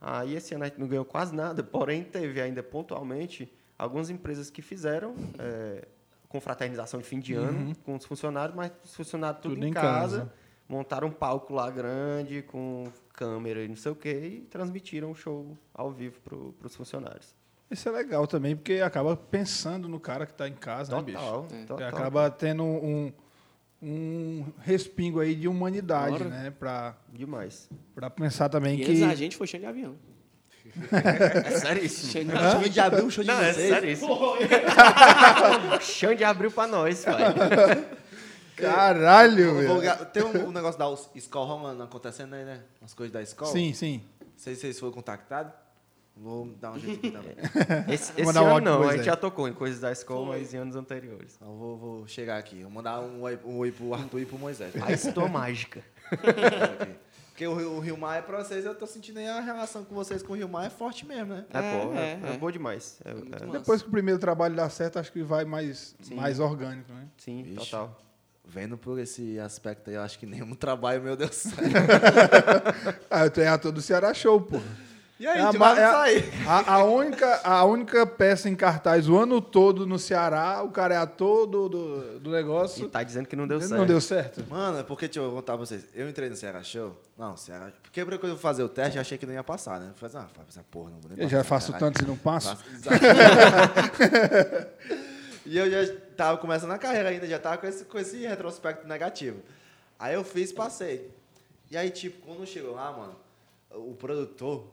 [0.01, 4.49] Aí esse ano a gente não ganhou quase nada, porém teve ainda pontualmente algumas empresas
[4.49, 5.87] que fizeram é,
[6.27, 9.73] confraternização de fim de ano com os funcionários, mas os funcionários tudo, Tudo em em
[9.73, 10.33] casa, casa.
[10.67, 15.15] montaram um palco lá grande com câmera e não sei o quê e transmitiram o
[15.15, 17.35] show ao vivo para os funcionários.
[17.69, 21.17] Isso é legal também, porque acaba pensando no cara que tá em casa, né, bicho?
[21.19, 21.65] Total, É.
[21.65, 21.87] total.
[21.89, 23.11] Acaba tendo um,
[23.81, 26.25] um respingo aí de humanidade, Ora.
[26.25, 26.51] né?
[26.57, 27.69] Pra, Demais.
[27.95, 29.03] pra pensar também E que.
[29.03, 29.95] a gente foi cheio de avião.
[30.91, 32.07] É sério isso?
[32.11, 33.69] Cheio de A gente abriu o show de Não, é vocês.
[33.69, 34.05] sério isso.
[35.81, 37.15] Xande abriu pra nós, pai.
[38.55, 40.05] Caralho, velho.
[40.13, 42.61] Tem um, um negócio da escola rolando acontecendo aí, né?
[42.81, 43.51] As coisas da escola.
[43.51, 44.03] Sim, sim.
[44.21, 45.53] Não sei se vocês foram contactados.
[46.21, 47.35] Vou dar um jeito aqui também.
[47.93, 49.05] Esse, esse ano não, a gente Moisés.
[49.05, 51.35] já tocou em coisas da escola, mas em anos anteriores.
[51.37, 52.61] Então vou, vou chegar aqui.
[52.61, 54.73] Vou mandar um oi, um oi pro Arthur e pro Moisés.
[54.81, 55.81] A estou mágica.
[57.29, 59.85] Porque o, Rio- o Rio Mar é pra vocês, eu tô sentindo aí a relação
[59.85, 61.45] com vocês com o Rio Mar é forte mesmo, né?
[61.53, 62.37] É, É, pô, é, é, é é.
[62.37, 62.99] bom demais.
[63.05, 63.51] É, é.
[63.53, 66.15] Depois que o primeiro trabalho dá certo, acho que vai mais, Sim.
[66.15, 67.07] mais orgânico, né?
[67.17, 67.55] sim, Vixe.
[67.71, 67.97] total.
[68.43, 71.61] Vendo por esse aspecto aí, eu acho que nenhum trabalho meu deu certo.
[73.09, 74.59] Ah, eu tenho ator do Ceará Show, pô.
[75.19, 76.23] E aí, É a vai é a- sair.
[76.47, 80.93] A, a única, a única peça em cartaz o ano todo no Ceará, o cara
[80.95, 82.87] é ator do, do, do E negócio.
[82.87, 83.85] tá dizendo que não deu não certo.
[83.85, 84.45] deu certo.
[84.49, 85.85] Mano, é porque, deixa eu contar pra vocês.
[85.93, 86.95] Eu entrei no Ceará Show.
[87.17, 87.69] Não, Ceará.
[87.83, 89.89] Porque quando eu fui fazer o teste, eu achei que não ia passar, né?
[89.89, 91.91] Eu falei, ah, faz essa porra, não vou nem Eu já passar, faço caralho.
[91.93, 92.57] tanto e não passo.
[95.45, 98.87] E eu já tava começando a carreira ainda, já tava com esse, com esse retrospecto
[98.87, 99.39] negativo.
[99.97, 101.09] Aí eu fiz, passei.
[101.71, 103.15] E aí, tipo, quando chegou lá, mano,
[103.71, 104.67] o produtor,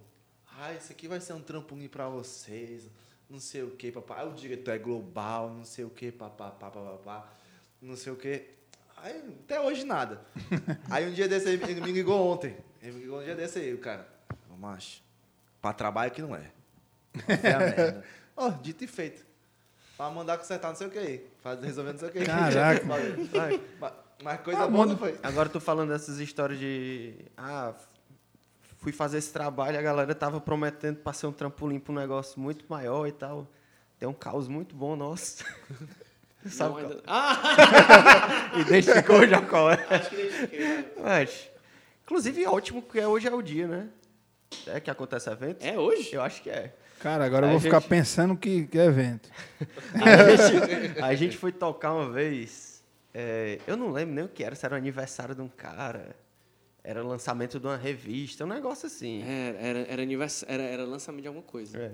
[0.59, 2.89] ah, isso aqui vai ser um trampolim pra vocês,
[3.29, 4.23] não sei o que, papai.
[4.23, 7.33] Aí o diretor é global, não sei o que, papapá, papapá,
[7.81, 8.45] não sei o que.
[8.97, 10.21] Aí, até hoje nada.
[10.91, 12.57] aí um dia desse, ele ele me ligou ontem.
[12.83, 14.09] Ele me ligou um dia desse aí, o cara.
[14.51, 15.03] Ô, macho,
[15.61, 16.51] pra trabalho que não é.
[17.29, 18.05] É a merda.
[18.37, 19.25] Ó, dito e feito.
[19.97, 21.27] Pra mandar consertar não sei o que aí.
[21.43, 22.27] Faz, resolver não sei o que aí.
[22.27, 22.85] Caraca.
[23.81, 23.93] Mas,
[24.23, 25.19] mas coisa Ah, boa não foi.
[25.23, 27.15] Agora eu tô falando dessas histórias de.
[27.37, 27.75] Ah,
[28.87, 32.39] fui fazer esse trabalho, a galera tava prometendo pra ser um trampolim pra um negócio
[32.39, 33.49] muito maior e tal.
[33.99, 35.45] Tem um caos muito bom, nossa.
[36.47, 36.93] Sabe Não, qual?
[36.93, 39.85] ainda- Ah, Identificou já qual é?
[39.91, 40.93] acho que identifiquei.
[41.03, 41.51] Mas,
[42.05, 43.89] inclusive, é ótimo porque hoje é o dia, né?
[44.69, 45.65] É que acontece evento?
[45.65, 46.15] É hoje?
[46.15, 46.73] Eu acho que é.
[47.01, 49.29] Cara, agora eu A vou ficar gente- pensando que, que é evento.
[50.01, 52.85] A gente, a gente foi tocar uma vez.
[53.13, 56.15] é, eu não lembro nem o que era, se era o aniversário de um cara.
[56.89, 59.23] Era lançamento de uma revista, um negócio assim.
[59.23, 60.45] Era, era, era, anivers...
[60.47, 61.77] era, era lançamento de alguma coisa.
[61.77, 61.91] É.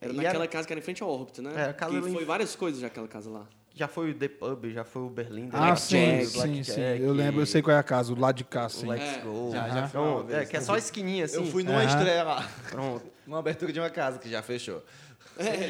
[0.00, 1.70] Era E naquela era- casa que era em frente ao órbito, né?
[1.70, 3.48] É, que ali em- foi várias coisas já aquela casa lá.
[3.74, 5.48] Já foi o The Pub, já foi o Berlim.
[5.48, 6.74] The Ah, Black sim, Jack, sim, Black sim.
[6.74, 8.86] Jack, Eu lembro, eu sei qual é a casa, o lado de cá, sim.
[8.86, 9.50] Let's É, Go.
[9.52, 10.38] já- já foi vez.
[10.38, 11.36] é, que é só a esquininha assim.
[11.36, 12.48] Eu fui numa estreia lá.
[12.70, 13.04] Pronto.
[13.26, 14.84] Numa abertura de uma casa que já fechou.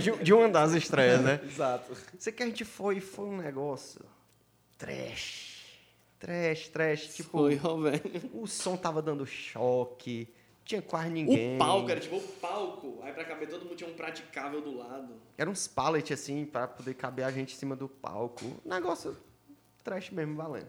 [0.03, 1.41] De, de uma das estreias, né?
[1.49, 1.93] Exato.
[2.19, 4.01] Sei que a gente foi, foi um negócio
[4.77, 5.54] trash.
[6.25, 7.15] Trash, trash.
[7.15, 8.31] Tipo, Foi, velho.
[8.33, 10.27] o som tava dando choque,
[10.65, 11.57] tinha quase ninguém.
[11.57, 12.99] O palco, era tipo o palco.
[13.03, 15.15] Aí pra caber todo mundo tinha um praticável do lado.
[15.37, 18.45] Era uns pallets assim, pra poder caber a gente em cima do palco.
[18.65, 19.15] Negócio
[19.85, 20.69] trash mesmo, valendo.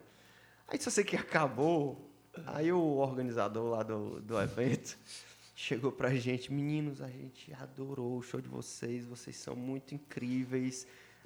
[0.67, 2.11] Aí só sei que acabou.
[2.47, 4.97] Aí o organizador lá do, do evento
[5.55, 10.85] chegou pra gente, meninos, a gente adorou o show de vocês, vocês são muito incríveis.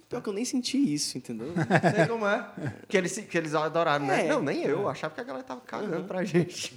[0.10, 1.54] Pior que eu nem senti isso, entendeu?
[1.96, 2.52] Sei como é.
[2.88, 4.26] Que eles, que eles adoraram, né?
[4.26, 4.30] É.
[4.30, 4.90] Não, nem eu.
[4.90, 6.74] Achava que a galera tava cagando pra gente.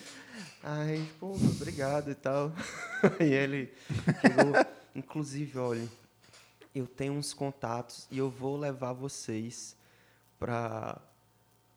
[0.62, 2.52] Aí, pô, obrigado e tal.
[3.18, 3.72] Aí ele
[4.20, 4.66] chegou.
[4.94, 5.88] Inclusive, olha,
[6.74, 9.74] eu tenho uns contatos e eu vou levar vocês
[10.38, 11.00] pra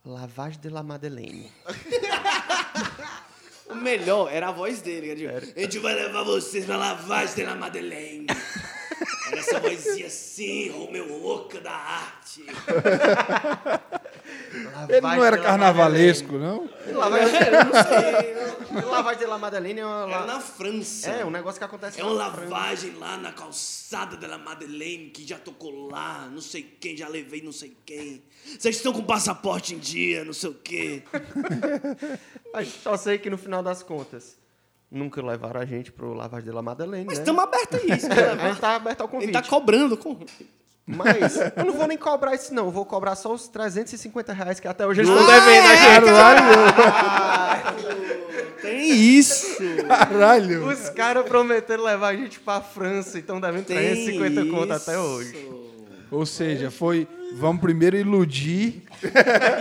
[0.03, 1.51] Lavagem de la Madeleine.
[3.69, 5.15] o melhor era a voz dele.
[5.15, 8.25] Tipo, a gente vai levar vocês pra lavagem da Madeleine.
[9.31, 12.43] Essa vozinha assim, Romeu louca da arte.
[14.89, 16.69] Ele não era carnavalesco, não?
[16.93, 18.39] Lavagem, Eu não sei.
[18.89, 21.09] Lavagem de la Madeleine é uma, la- na França.
[21.09, 22.49] é um negócio que acontece É uma na França.
[22.49, 27.41] lavagem lá na calçada da Madeleine que já tocou lá, não sei quem, já levei
[27.41, 28.21] não sei quem.
[28.57, 31.03] Vocês estão com passaporte em dia, não sei o quê.
[32.53, 34.37] Mas só sei que no final das contas,
[34.91, 37.21] nunca levaram a gente pro Lavagem de la Madeleine, Mas né?
[37.23, 38.49] estamos abertos a isso, A né?
[38.49, 39.33] gente tá aberto ao A convite.
[39.33, 39.95] gente tá cobrando.
[39.97, 40.17] Com...
[40.85, 42.65] Mas eu não vou nem cobrar isso, não.
[42.65, 46.09] Eu vou cobrar só os 350 reais que até hoje eles estão devendo a gente.
[48.61, 49.57] Tem isso.
[49.87, 50.67] Caralho!
[50.67, 54.89] Os caras prometeram levar a gente pra França e estão devendo Tem 350 conto isso.
[54.89, 55.49] até hoje.
[56.11, 57.07] Ou seja, foi.
[57.35, 58.83] Vamos primeiro iludir.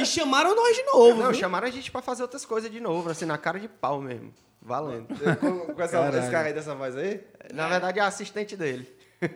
[0.00, 1.20] E chamaram nós de novo.
[1.22, 1.38] Não, viu?
[1.38, 4.32] chamaram a gente pra fazer outras coisas de novo, assim, na cara de pau mesmo.
[4.60, 5.06] Valendo.
[5.22, 7.20] Eu- Com, com essa, esse cara aí dessa voz aí?
[7.54, 8.88] Na verdade, é a assistente dele.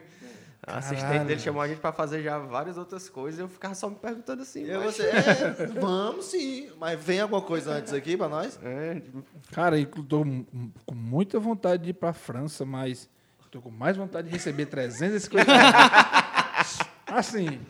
[0.64, 1.24] A assistente Caralho.
[1.26, 3.96] dele chamou a gente pra fazer já várias outras coisas e eu ficava só me
[3.96, 4.62] perguntando assim.
[4.64, 6.70] Eu, mas- você, é, vamos sim.
[6.78, 8.60] Mas vem alguma coisa antes aqui pra nós?
[8.62, 10.20] É, tipo, Cara, eu tô
[10.86, 13.08] com muita vontade de ir pra França, mas
[13.50, 16.78] tô com mais vontade de receber 350 reais.
[17.10, 17.60] Assim,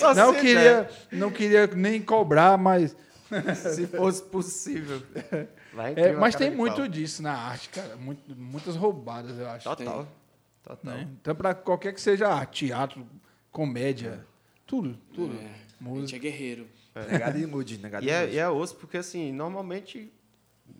[0.00, 2.96] só não queria, não queria nem cobrar, mas.
[3.56, 5.02] se fosse possível.
[5.72, 6.88] Vai É, mas tem muito pau.
[6.88, 7.96] disso na arte, cara.
[7.96, 9.64] Muito- muitas roubadas, eu acho.
[9.68, 10.06] Total.
[10.62, 10.94] Total.
[10.94, 11.08] né?
[11.20, 13.06] Então, pra qualquer que seja arte, teatro,
[13.50, 14.24] comédia,
[14.66, 15.34] tudo, tudo.
[15.36, 16.16] A gente Música.
[16.16, 16.66] é guerreiro.
[17.10, 20.12] Negado e ilude, negado E é, e é osso, porque assim, normalmente,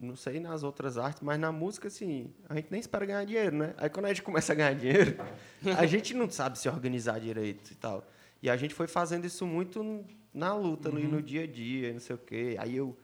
[0.00, 3.56] não sei nas outras artes, mas na música, assim, a gente nem espera ganhar dinheiro,
[3.56, 3.74] né?
[3.78, 5.16] Aí quando a gente começa a ganhar dinheiro,
[5.78, 8.06] a gente não sabe se organizar direito e tal.
[8.42, 12.00] E a gente foi fazendo isso muito na luta, no, no dia a dia, não
[12.00, 12.56] sei o quê.
[12.58, 12.96] Aí eu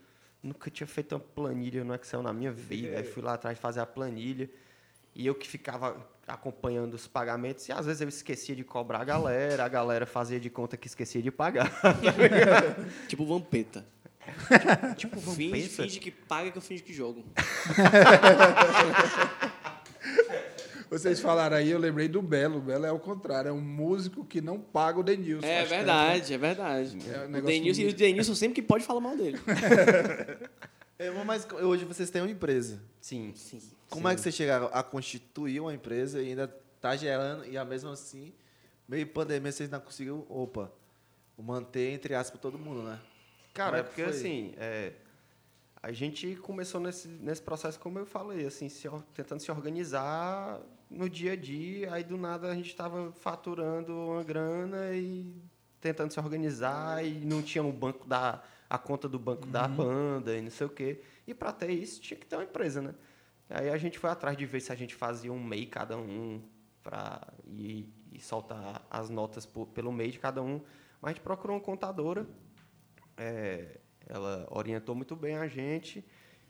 [0.43, 2.99] nunca tinha feito uma planilha no Excel na minha vida.
[2.99, 4.49] Aí fui lá atrás fazer a planilha.
[5.15, 9.05] E eu que ficava acompanhando os pagamentos, e às vezes eu esquecia de cobrar a
[9.05, 11.71] galera, a galera fazia de conta que esquecia de pagar.
[13.09, 13.85] Tipo Vampeta.
[14.97, 15.83] tipo, Finge, Vampeta.
[15.83, 17.25] finge que paga que eu finge que jogo.
[20.99, 22.59] Vocês falaram aí, eu lembrei do Belo.
[22.59, 25.47] O Belo é o contrário, é um músico que não paga o Denilson.
[25.47, 26.99] É que verdade, é verdade.
[27.11, 29.39] É um o Denilson, e o Denilson sempre que pode falar mal dele.
[31.01, 32.83] É, mas hoje vocês têm uma empresa.
[33.01, 33.33] Sim.
[33.37, 33.63] Sim.
[33.89, 36.49] Como é que vocês chegaram a constituir uma empresa e ainda
[36.81, 38.33] tá gerando, e a mesmo assim,
[38.89, 40.73] meio pandemia, vocês não conseguiram, opa,
[41.39, 42.99] manter, entre aspas, todo mundo, né?
[43.55, 44.13] Cara, é é que porque foi?
[44.13, 44.93] assim, é,
[45.81, 50.61] a gente começou nesse, nesse processo, como eu falei, assim, se tentando se organizar
[50.91, 55.35] no dia a dia, aí do nada a gente estava faturando uma grana e
[55.81, 60.37] tentando se organizar e não tinha o banco da a conta do banco da banda
[60.37, 61.01] e não sei o quê.
[61.27, 62.95] E para ter isso tinha que ter uma empresa, né?
[63.49, 66.43] Aí a gente foi atrás de ver se a gente fazia um MEI cada um
[66.83, 70.61] para e, e soltar as notas por- pelo MEI de cada um.
[71.01, 72.27] Mas a gente procurou uma contadora
[73.17, 76.05] é, ela orientou muito bem a gente.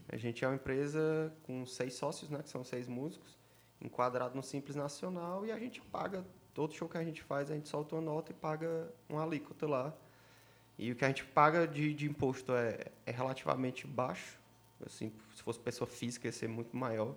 [0.08, 3.37] A gente é uma empresa com seis sócios, né, que são seis músicos,
[3.80, 7.54] enquadrado no Simples Nacional, e a gente paga, todo show que a gente faz, a
[7.54, 9.94] gente solta uma nota e paga uma alíquota lá.
[10.78, 14.38] E o que a gente paga de, de imposto é, é relativamente baixo.
[14.84, 17.12] Assim, se fosse pessoa física, ia ser muito maior.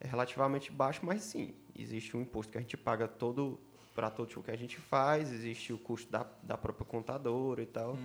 [0.00, 3.58] É relativamente baixo, mas sim, existe um imposto que a gente paga todo
[3.98, 7.66] para todo show que a gente faz, existe o custo da, da própria contadora e
[7.66, 7.98] tal.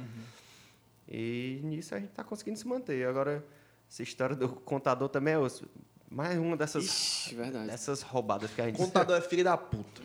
[1.07, 3.07] E nisso a gente está conseguindo se manter.
[3.07, 3.45] Agora,
[3.87, 5.69] essa história do contador também é osso.
[6.13, 7.65] Mais uma dessas, Ixi, verdade.
[7.67, 8.77] dessas roubadas que a gente...
[8.77, 10.01] Contador é filho da puta.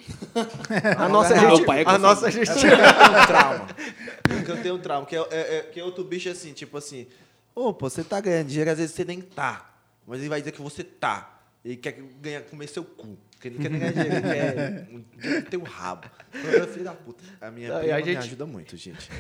[0.96, 2.09] A nossa, Meu gente, pai é a contador.
[2.09, 2.48] nossa gente...
[2.48, 3.68] Eu tenho um trauma.
[4.22, 5.06] Porque eu tenho um trauma.
[5.06, 7.06] Que é, é, é- que é outro bicho assim, tipo assim,
[7.54, 9.70] ô, pô, você tá ganhando dinheiro, às vezes você nem tá.
[10.06, 11.38] Mas ele vai dizer que você tá.
[11.64, 11.92] Ele quer
[12.22, 13.18] ganhar, comer seu cu.
[13.32, 16.09] Porque ele não quer nem ganhar dinheiro, ele quer um- quer ter o rabo.
[16.32, 17.22] Eu é filho da puta.
[17.40, 19.11] A minha Não, prima a me gente- ajuda muito, gente.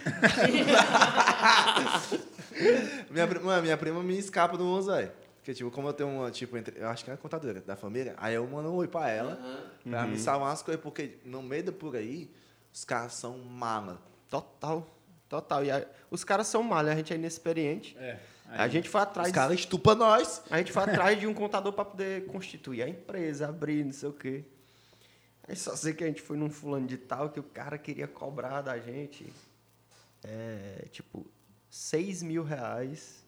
[3.10, 5.12] minha, prima, minha prima me escapa do velho.
[5.50, 7.74] Porque, tipo, como eu tenho uma, tipo, entre, eu acho que é a contadora da
[7.74, 9.34] família, aí eu mando um oi pra ela,
[9.82, 12.30] pra me salvar umas coisas, porque no meio da por aí,
[12.72, 14.00] os caras são mala.
[14.28, 14.86] Total,
[15.28, 15.64] total.
[15.64, 17.96] E a- os caras são malha, a gente é inexperiente.
[18.48, 19.28] A gente foi atrás...
[19.28, 20.40] Os caras estupam nós.
[20.50, 24.08] A gente foi atrás de um contador para poder constituir a empresa, abrir, não sei
[24.08, 24.44] o quê.
[25.48, 28.06] Aí só sei que a gente foi num fulano de tal que o cara queria
[28.06, 29.32] cobrar da gente,
[30.22, 31.26] é, tipo,
[31.68, 33.19] 6 mil reais.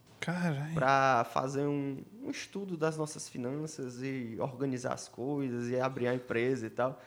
[0.75, 6.15] Para fazer um, um estudo das nossas finanças e organizar as coisas e abrir a
[6.15, 7.01] empresa e tal.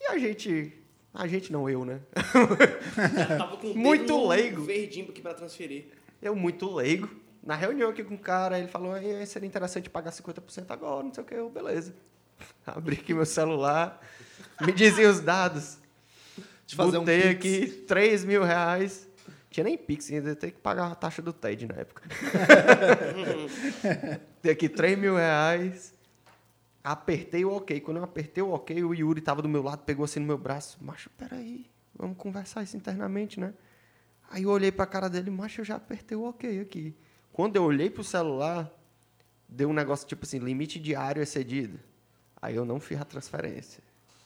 [0.00, 0.78] E a gente...
[1.14, 2.00] A gente não, eu, né?
[3.36, 4.62] Tava com Muito leigo.
[4.62, 5.84] verdinho aqui pra transferir.
[6.22, 7.08] Eu muito leigo.
[7.42, 11.12] Na reunião aqui com o cara, ele falou, "Ei, seria interessante pagar 50% agora, não
[11.12, 11.92] sei o que, eu, beleza.
[12.64, 14.00] Abri aqui meu celular,
[14.60, 15.76] me dizia os dados.
[16.66, 17.36] De fazer um Botei pix.
[17.36, 19.06] aqui 3 mil reais.
[19.52, 22.08] Tinha nem Pix, ainda ter que pagar a taxa do TED na época.
[24.40, 25.92] Tem aqui 3 mil reais.
[26.82, 27.78] Apertei o ok.
[27.82, 30.38] Quando eu apertei o ok, o Yuri tava do meu lado, pegou assim no meu
[30.38, 30.78] braço.
[30.80, 33.52] Macho, peraí, vamos conversar isso internamente, né?
[34.30, 36.96] Aí eu olhei pra cara dele, macho, eu já apertei o ok aqui.
[37.30, 38.72] Quando eu olhei pro celular,
[39.46, 41.78] deu um negócio tipo assim, limite diário excedido.
[42.40, 43.84] Aí eu não fiz a transferência.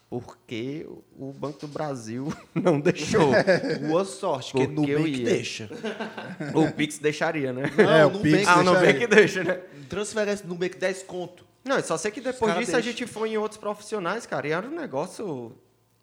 [0.09, 0.87] Porque
[1.19, 3.33] o Banco do Brasil não deixou.
[3.89, 5.25] Boa sorte, que Porque eu Nubank ia.
[5.25, 5.69] deixa.
[6.55, 7.65] o Pix deixaria, né?
[7.77, 8.63] É, o Nubank Pix ah, o.
[8.63, 9.61] Nubank deixa, né?
[9.89, 11.45] Transferência Nubank 10 conto.
[11.65, 14.67] Não, só sei que depois disso a gente foi em outros profissionais, cara, e era
[14.67, 15.53] um negócio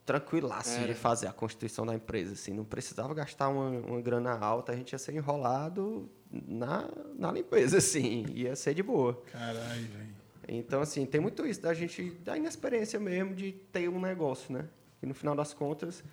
[0.06, 0.88] tranquilaço Era.
[0.88, 4.76] de fazer a constituição da empresa, assim, não precisava gastar uma, uma grana alta, a
[4.76, 9.22] gente ia ser enrolado na, na limpeza, assim, ia ser de boa.
[9.32, 10.13] Caralho, velho.
[10.48, 14.68] Então, assim, tem muito isso da gente, da inexperiência mesmo de ter um negócio, né?
[15.02, 16.04] E no final das contas,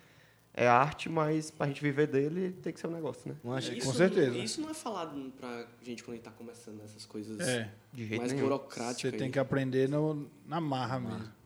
[0.53, 3.59] é arte, mas pra gente viver dele tem que ser um negócio, né?
[3.61, 3.77] Que...
[3.77, 4.31] Isso Com certeza.
[4.31, 7.71] Não, isso não é falado pra gente quando a gente tá começando essas coisas É.
[7.93, 8.45] De jeito mais nenhum.
[8.45, 9.01] burocráticas.
[9.01, 9.31] Você tem aí.
[9.31, 11.41] que aprender no, na marra mesmo.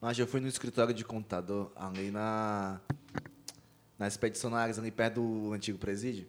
[0.00, 2.80] Mas eu fui no escritório de contador, ali na...
[3.98, 6.28] Na Expedicionárias, ali perto do antigo presídio.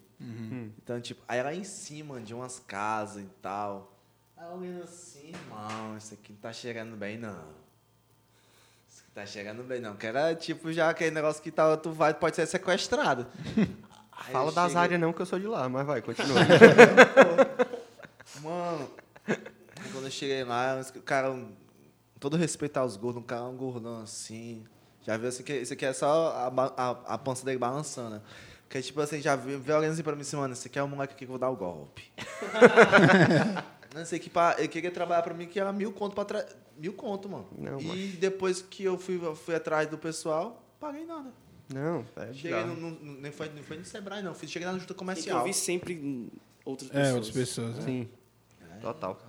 [0.76, 3.96] Então, tipo, aí lá em cima de umas casas e tal.
[4.40, 7.44] Olhando assim, irmão, isso aqui não tá chegando bem, não.
[8.88, 9.96] Isso aqui tá chegando bem, não.
[9.96, 13.26] Que era, tipo, já aquele negócio que tá, tu vai, pode ser sequestrado.
[14.12, 16.40] Aí Fala das cheguei- áreas não, que eu sou de lá, mas vai, continua.
[18.42, 18.90] Mano,
[19.92, 21.34] quando eu cheguei lá, o cara,
[22.18, 24.64] todo respeito aos gordos, um cara um gordão assim.
[25.02, 28.16] Já viu assim que isso aqui é só a, a, a pança dele balançando.
[28.16, 28.20] né?
[28.68, 30.82] Porque, tipo assim, já viu, veio alguém assim pra mim assim, mano, esse aqui é
[30.82, 32.12] o moleque aqui que eu vou dar o golpe.
[33.94, 36.46] Não sei que pra, ele queria trabalhar pra mim que era mil conto pra tra...
[36.78, 37.48] Mil conto, mano.
[37.58, 41.30] Não, e depois que eu fui, eu fui atrás do pessoal, paguei nada.
[41.68, 44.32] não, é Cheguei, no, no, nem, foi, nem foi no Sebrae, não.
[44.34, 45.38] Fui- Cheguei na junta comercial.
[45.40, 46.28] ouvir sempre hum,
[46.64, 47.14] outras É, pessoas.
[47.16, 47.76] outras pessoas.
[47.76, 47.82] né?
[47.84, 48.08] Sim,
[48.80, 49.20] total.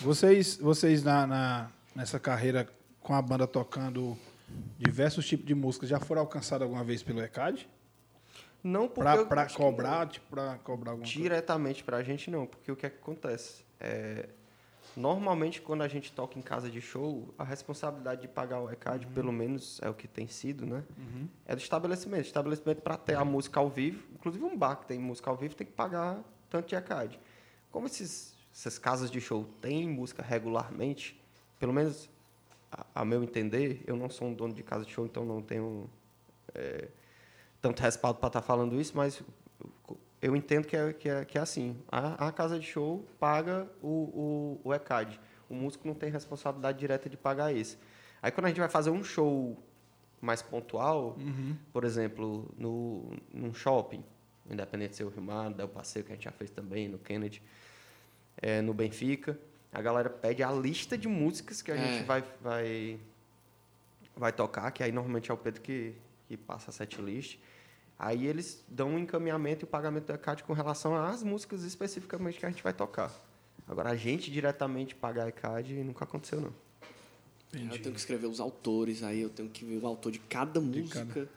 [0.00, 2.66] Vocês, vocês na, na- nessa carreira
[3.00, 4.16] com a banda tocando
[4.78, 7.68] diversos tipos de música, já foram alcançados alguma vez pelo ECAD?
[8.62, 11.20] Não porque Pra, eu pra cobrar, tipo, pra cobrar alguma coisa?
[11.20, 13.64] diretamente pra gente não, porque o que é que acontece?
[13.84, 14.28] É,
[14.96, 19.06] normalmente quando a gente toca em casa de show, a responsabilidade de pagar o ECAD,
[19.06, 19.12] Uhum.
[19.12, 20.84] pelo menos é o que tem sido, né?
[21.46, 22.24] É do estabelecimento.
[22.26, 25.54] Estabelecimento para ter a música ao vivo, inclusive um bar que tem música ao vivo
[25.56, 27.18] tem que pagar tanto de ECAD.
[27.70, 31.20] Como esses, essas casas de show têm música regularmente,
[31.58, 32.08] pelo menos
[32.70, 35.40] a, a meu entender, eu não sou um dono de casa de show, então não
[35.42, 35.88] tenho
[36.54, 36.88] é,
[37.60, 39.22] tanto respaldo para estar falando isso, mas
[40.22, 41.76] eu entendo que é, que é, que é assim.
[41.90, 45.20] A, a casa de show paga o, o, o ECAD.
[45.50, 47.76] O músico não tem responsabilidade direta de pagar esse.
[48.22, 49.58] Aí quando a gente vai fazer um show
[50.20, 51.16] mais pontual,
[51.72, 54.02] por exemplo, no, num shopping,
[54.48, 56.98] independente de ser o Rio Mar, Del Passeio, que a gente já fez também, no
[56.98, 57.42] Kennedy,
[58.40, 59.36] é, no Benfica,
[59.72, 61.78] a galera pede a lista de músicas que a É.
[61.78, 63.00] gente vai, vai,
[64.16, 65.94] vai tocar, que aí normalmente é o Pedro que,
[66.28, 67.38] que passa a setlist.
[67.98, 72.38] Aí eles dão um encaminhamento e o pagamento da ECAD com relação às músicas especificamente
[72.38, 73.12] que a gente vai tocar.
[73.66, 76.52] Agora, a gente diretamente pagar a ECAD nunca aconteceu, não.
[77.54, 80.18] Aí Eu tenho que escrever os autores, aí eu tenho que ver o autor de
[80.18, 81.06] cada De música.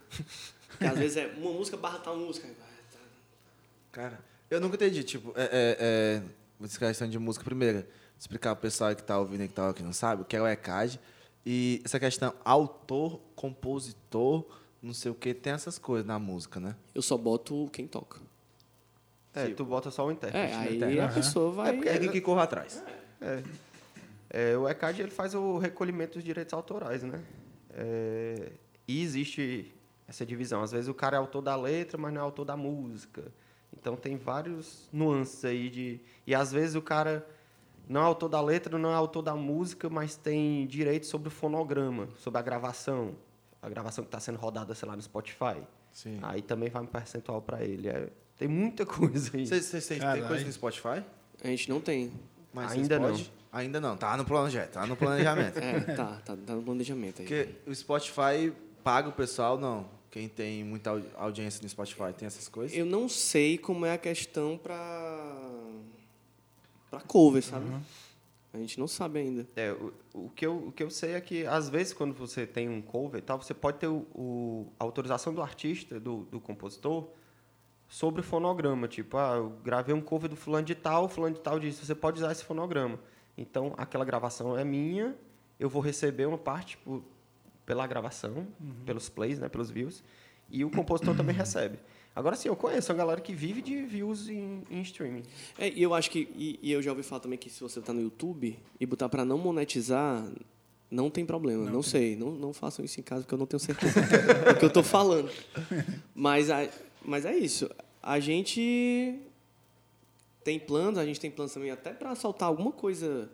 [0.70, 2.50] Porque às vezes é uma música barra tal música.
[3.92, 6.22] Cara, eu nunca entendi, tipo, é, é,
[6.62, 7.86] é, questão de música primeiro,
[8.20, 10.42] explicar pro pessoal que tá ouvindo e que tá aqui não sabe, o que é
[10.42, 11.00] o ECAD,
[11.46, 14.46] e essa questão autor, compositor,
[14.86, 16.76] não sei o que, tem essas coisas na música, né?
[16.94, 18.20] Eu só boto quem toca.
[19.34, 20.54] É, tu bota só o intérprete.
[20.54, 20.86] É, né?
[20.86, 21.70] aí a pessoa vai.
[21.72, 22.82] É porque é quem corre atrás.
[24.30, 27.22] É, o ECAD ele faz o recolhimento dos direitos autorais, né?
[27.72, 28.52] É,
[28.88, 29.74] e existe
[30.08, 30.62] essa divisão.
[30.62, 33.32] Às vezes o cara é autor da letra, mas não é autor da música.
[33.78, 36.00] Então tem vários nuances aí de.
[36.26, 37.28] E às vezes o cara
[37.90, 41.32] não é autor da letra, não é autor da música, mas tem direito sobre o
[41.32, 43.16] fonograma, sobre a gravação.
[43.66, 45.58] A gravação que está sendo rodada, sei lá, no Spotify.
[45.92, 46.20] Sim.
[46.22, 47.88] Aí também vai um percentual para ele.
[47.90, 49.48] É, tem muita coisa aí.
[49.48, 51.04] Vocês têm coisa no Spotify?
[51.44, 52.12] A gente não tem.
[52.54, 53.32] Mas Ainda pode?
[53.52, 55.58] Ainda não, tá no projeto, tá no planejamento.
[55.64, 57.28] É, tá, tá, tá no planejamento aí.
[57.28, 58.54] Porque o Spotify
[58.84, 59.86] paga o pessoal, não.
[60.12, 62.78] Quem tem muita au- audiência no Spotify tem essas coisas?
[62.78, 64.76] Eu não sei como é a questão pra.
[66.90, 67.66] pra cover, sabe?
[68.56, 69.48] A gente não sabe ainda.
[69.56, 72.48] É, o, o, que eu, o que eu sei é que, às vezes, quando você
[72.48, 76.24] tem um cover e tal, você pode ter o, o- a autorização do artista, do,
[76.32, 77.10] do compositor,
[77.88, 78.88] sobre o fonograma.
[78.88, 81.86] Tipo, ah, eu gravei um cover do fulano de tal, o fulano de tal disse,
[81.86, 82.98] você pode usar esse fonograma.
[83.38, 85.16] Então, aquela gravação é minha,
[85.60, 87.04] eu vou receber uma parte por-
[87.66, 88.48] pela gravação,
[88.86, 90.04] pelos plays, né, pelos views,
[90.50, 91.78] e o compositor também recebe.
[92.16, 95.24] Agora sim, eu conheço a galera que vive de views em, em streaming.
[95.58, 96.20] É, e eu acho que.
[96.34, 99.10] E, e eu já ouvi falar também que se você tá no YouTube e botar
[99.10, 100.26] pra não monetizar,
[100.90, 101.70] não tem problema.
[101.70, 102.16] Não, sei.
[102.16, 104.00] Não, não façam isso em casa, porque eu não tenho certeza
[104.54, 105.30] do que eu tô falando.
[106.16, 106.70] Mas, a,
[107.04, 107.70] mas é isso.
[108.02, 109.20] A gente
[110.42, 113.30] tem planos, a gente tem planos também até pra soltar alguma coisa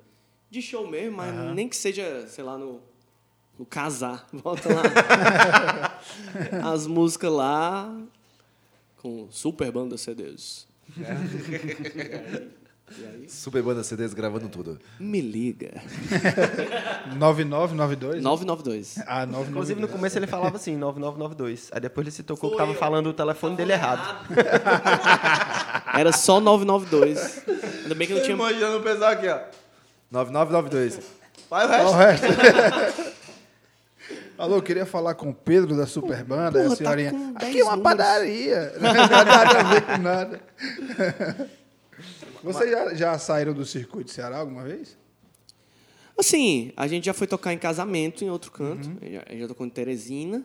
[0.49, 2.81] de show mesmo, mas nem que seja, sei lá, no.
[3.59, 4.27] No casar.
[4.33, 5.99] Volta lá.
[6.73, 7.95] As músicas lá
[9.01, 10.67] com super banda CDs.
[12.99, 14.77] E aí- e Super Banda CDs gravando tudo.
[14.99, 15.81] me liga.
[17.17, 18.21] 9992?
[18.21, 18.97] 992.
[19.07, 19.49] Ah, 992.
[19.49, 21.69] Inclusive, no começo ele falava assim, 9992.
[21.71, 24.25] Aí depois ele se tocou que tava falando o telefone dele errado.
[25.97, 27.43] Era só 992.
[27.83, 28.35] Ainda bem que não tinha.
[28.35, 29.39] Imaginando o pessoal aqui, ó.
[30.11, 30.99] 9992.
[31.49, 31.87] Vai o resto.
[31.87, 32.25] o resto?
[34.41, 37.11] Alô, eu queria falar com o Pedro da Super Banda, Porra, a tá senhorinha.
[37.11, 38.73] 10 Aqui é uma padaria.
[38.81, 40.41] Não tem nada a ver com nada.
[42.43, 44.97] Vocês já, já saíram do circuito de Ceará alguma vez?
[46.17, 48.89] Assim, a gente já foi tocar em casamento em outro canto.
[49.03, 50.43] Já, já tocou em Teresina.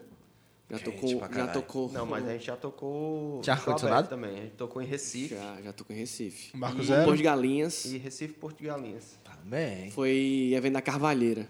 [0.69, 1.11] Já Gente tocou.
[1.33, 1.91] Já tocou.
[1.91, 3.41] Não, mas a gente já tocou...
[3.49, 3.87] Ar-condicionado?
[3.87, 4.39] aberto também.
[4.39, 5.35] A gente tocou em Recife.
[5.35, 6.55] Já, já tocou em Recife.
[6.55, 7.05] Marco e Zero?
[7.07, 7.87] Porto de Galinhas.
[7.87, 9.19] E Recife, Porto de Galinhas.
[9.25, 9.91] Também.
[9.91, 11.49] Foi evento da Carvalheira.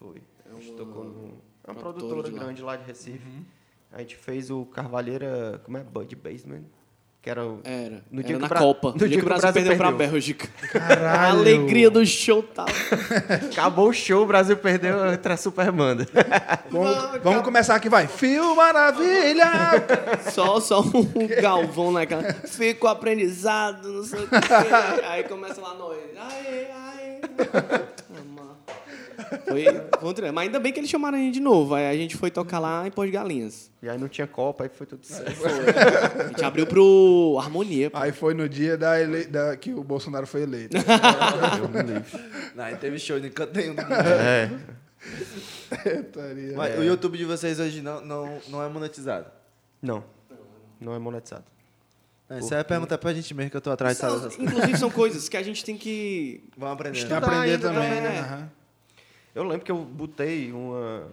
[0.00, 0.20] Foi.
[0.50, 1.53] A gente tocou no...
[1.66, 2.44] É uma produtora produtora de lá.
[2.44, 3.20] grande lá de Recife.
[3.92, 5.60] A gente fez o Carvalheira...
[5.64, 5.82] Como é?
[5.82, 6.64] Bud Basement.
[7.22, 7.60] Que era o...
[7.64, 8.02] Era.
[8.10, 8.90] No era dia que na Bra- Copa.
[8.92, 10.08] no dia que o Brasil perdeu pra perdeu.
[10.10, 10.46] Bélgica.
[10.70, 11.08] Caralho.
[11.08, 12.68] A alegria do show tava.
[13.50, 16.06] Acabou o show, o Brasil perdeu entre a super banda.
[16.70, 18.06] Vamos, vamos começar aqui, vai.
[18.08, 19.46] Fio Maravilha!
[20.32, 22.30] Só, só um galvão naquela.
[22.34, 24.36] Fica o aprendizado, não sei o quê.
[25.08, 25.96] Aí começa lá nós.
[26.18, 27.20] Aê, aê.
[29.46, 29.64] Foi,
[30.00, 30.32] foi um.
[30.32, 31.74] Mas ainda bem que eles chamaram a gente de novo.
[31.74, 33.70] Aí a gente foi tocar lá em Pós de Galinhas.
[33.82, 35.32] E aí não tinha Copa, aí foi tudo certo.
[35.34, 35.50] Foi.
[35.50, 37.90] A gente abriu pro Harmonia.
[37.90, 37.98] pô.
[37.98, 39.24] Aí foi no dia da ele...
[39.24, 39.56] da...
[39.56, 40.76] que o Bolsonaro foi eleito.
[42.54, 43.74] Não, aí teve show em canto nenhum.
[43.78, 44.50] É.
[46.00, 49.26] Estaria- Mas o YouTube de vocês hoje não, não, não é monetizado.
[49.82, 50.02] Não.
[50.80, 51.44] Não é monetizado.
[52.28, 54.90] Não, Isso aí é pergunta pra gente mesmo, que eu tô atrás São- inclusive, são
[54.90, 56.42] coisas que a gente tem que.
[56.56, 58.00] Vamos que Estudar aprender ainda, também, né?
[58.00, 58.48] né?
[59.34, 61.10] Eu lembro que eu botei uma.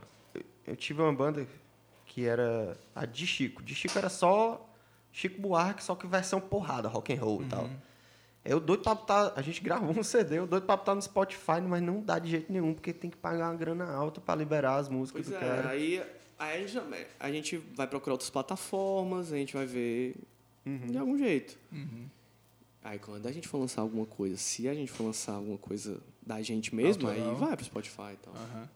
[0.68, 1.46] eu- tive uma banda
[2.06, 3.64] que era a de Chico.
[3.64, 4.70] De Chico era só
[5.12, 7.70] Chico Buarque, só que versão porrada, rock and roll e tal.
[8.44, 9.34] Eu doido pra botar.
[9.36, 12.30] A gente gravou um CD, eu doido pra botar no Spotify, mas não dá de
[12.30, 15.44] jeito nenhum, porque tem que pagar uma grana alta pra liberar as músicas Pois do
[15.46, 15.70] é, cara.
[15.70, 16.04] aí,
[16.40, 20.16] aí a, gente, a gente vai procurar outras plataformas, a gente vai ver
[20.66, 21.58] de algum jeito.
[22.84, 26.00] Aí quando a gente for lançar alguma coisa, se a gente for lançar alguma coisa
[26.26, 27.36] da gente mesmo, aí Autoral.
[27.38, 28.34] vai pro Spotify e tal.
[28.36, 28.70] Aham.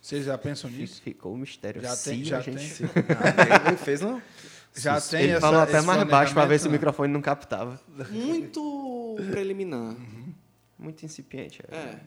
[0.00, 1.00] Vocês já pensam nisso?
[1.02, 1.80] Ficou o mistério.
[1.80, 2.86] Já Se tem, a já gente- tem.
[3.68, 4.20] Ele fez, não?
[4.74, 7.80] Já Ele tem essa, falou até mais baixo pra ver se o microfone não captava.
[8.10, 9.94] Muito preliminar.
[10.78, 11.62] Muito incipiente.
[11.70, 11.76] é.
[11.76, 12.00] É.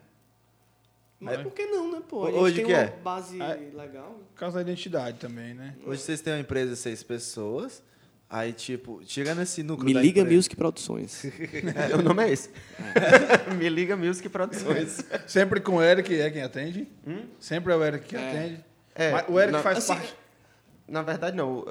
[1.19, 2.25] Mas por que não, né, pô?
[2.25, 2.87] A gente Hoje tem que uma é?
[2.97, 4.19] base Ah, legal.
[4.33, 5.75] Por causa da identidade também, né?
[5.83, 7.81] Hoje vocês têm uma empresa de seis pessoas.
[8.29, 10.35] Aí, tipo, chega nesse núcleo Me da liga empresa.
[10.35, 11.23] Music Produções.
[11.25, 12.49] É, o nome é esse.
[13.57, 14.99] Me liga Music Produções.
[15.25, 16.87] Sempre com o Eric é quem atende.
[17.39, 18.29] Sempre é o Eric que É.
[18.29, 18.65] atende.
[18.95, 20.15] É, Mas o Eric na- faz assim, parte.
[20.87, 21.65] Na verdade, não.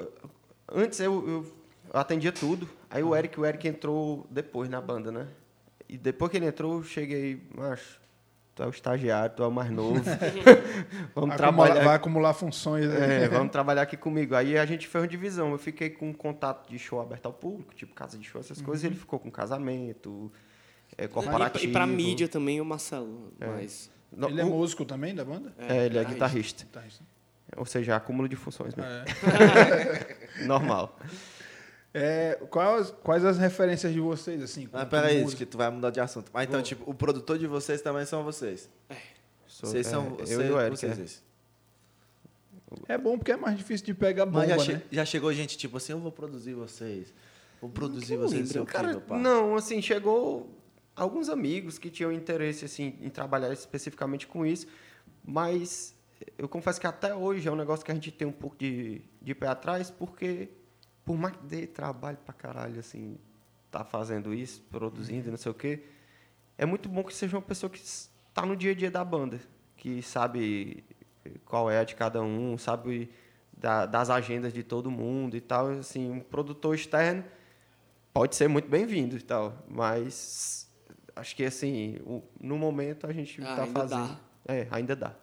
[0.71, 1.53] Antes eu, eu
[1.93, 2.67] atendia tudo.
[2.89, 5.27] Aí o Eric, o Eric entrou depois na banda, né?
[5.87, 7.99] E depois que ele entrou, eu cheguei, macho,
[8.57, 10.01] tu é o estagiário, tu é o mais novo.
[11.13, 11.71] vamos Vai trabalhar.
[11.73, 12.87] acumular, vai acumular funções.
[12.87, 13.25] né?
[13.25, 14.35] É, vamos trabalhar aqui comigo.
[14.35, 15.51] Aí a gente fez uma divisão.
[15.51, 18.83] Eu fiquei com contato de show aberto ao público, tipo casa de show, essas coisas.
[18.83, 20.31] E ele ficou com casamento,
[20.97, 21.65] é, corporativo.
[21.65, 23.31] E, e pra mídia também o Marcelo.
[23.39, 23.91] Mas.
[24.11, 25.53] Não, Ele é músico também da banda?
[25.59, 26.63] é, ele é guitarrista.
[26.63, 26.63] guitarrista.
[26.65, 27.03] Guitarrista.
[27.55, 28.91] Ou seja, acúmulo de funções mesmo.
[28.91, 30.43] É.
[30.45, 30.97] Normal.
[31.99, 34.67] É, quais, quais as referências de vocês, assim?
[34.71, 35.39] Mas com- peraí, música?
[35.45, 36.29] que tu vai mudar de assunto.
[36.33, 38.69] Mas então, tipo, o produtor de vocês também são vocês.
[39.47, 40.77] Sou- Vocês é, são eu vocês, e o Eric.
[40.77, 41.23] vocês
[42.87, 42.93] é.
[42.93, 44.79] É bom porque é mais difícil de pegar bomba, Mas já, né?
[44.79, 47.13] che- já chegou gente tipo assim, eu vou produzir vocês.
[47.61, 49.17] Vou produzir eu vocês, seu Cara, pá?
[49.17, 50.49] não, assim, chegou
[50.95, 54.67] alguns amigos que tinham interesse, assim, em trabalhar especificamente com isso,
[55.25, 55.95] mas
[56.37, 59.01] eu confesso que até hoje é um negócio que a gente tem um pouco de,
[59.21, 60.49] de pé atrás, porque
[61.07, 63.17] por mais que dê trabalho pra caralho, assim,
[63.71, 65.83] tá fazendo isso, produzindo, não sei o quê,
[66.57, 69.39] é muito bom que seja uma pessoa que está no dia a dia da banda,
[69.77, 70.83] que sabe
[71.45, 73.09] qual é a de cada um, sabe
[73.57, 77.23] da- das agendas de todo mundo e tal, assim, um produtor externo
[78.13, 80.69] pode ser muito bem-vindo e tal, mas
[81.15, 81.97] acho que assim,
[82.39, 84.07] no momento a gente Ah, está ainda fazendo.
[84.45, 84.53] dá.
[84.53, 85.15] É, ainda dá.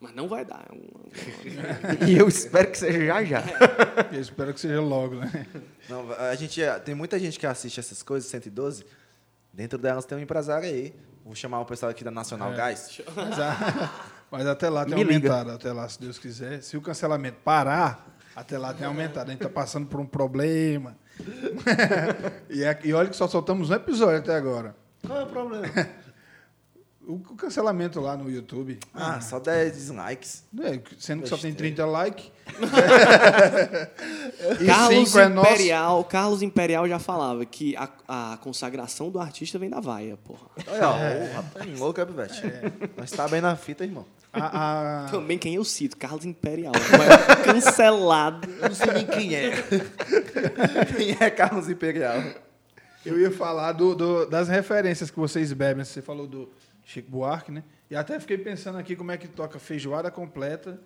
[0.00, 0.66] Mas não vai dar.
[2.06, 3.42] E eu espero que seja já já.
[4.12, 5.46] Eu espero que seja logo, né?
[5.88, 8.84] Não, a gente, é- tem muita gente que assiste essas coisas, 112.
[9.52, 10.94] Dentro delas tem um empresário aí.
[11.24, 12.56] Vou chamar o pessoal aqui da Nacional É.
[12.56, 13.00] Gás.
[13.16, 13.90] Mas, a-
[14.30, 15.28] mas até lá tem Me liga.
[15.32, 16.62] aumentado, até lá, se Deus quiser.
[16.62, 19.28] Se o cancelamento parar, até lá tem aumentado.
[19.28, 20.96] A gente está passando por um problema.
[22.50, 24.74] e, é- e olha que só soltamos um episódio até agora.
[25.06, 25.66] Qual é o problema?
[27.06, 30.44] O, o cancelamento lá no YouTube, ah, só 10 dislikes.
[30.52, 31.76] né, sendo que só tem Besteira.
[31.76, 32.32] 30 likes.
[34.60, 35.50] e Carlos 5 é nosso.
[35.52, 40.46] Imperial, Carlos Imperial já falava que a, a consagração do artista vem da vaia, porra.
[40.66, 42.42] Olha, o rapaz louco, é, Pivete.
[42.96, 44.06] Nós tá bem na fita, irmão.
[44.32, 46.72] A, a- Também quem eu cito, Carlos Imperial.
[46.74, 48.48] mas cancelado.
[48.50, 49.50] Eu não sei nem quem é.
[50.96, 52.22] quem é Carlos Imperial?
[53.04, 55.84] eu ia falar do, do- das referências que vocês bebem.
[55.84, 56.48] Você falou do
[56.84, 57.62] Chico Buarque, né?
[57.90, 60.78] E até fiquei pensando aqui como é que toca feijoada completa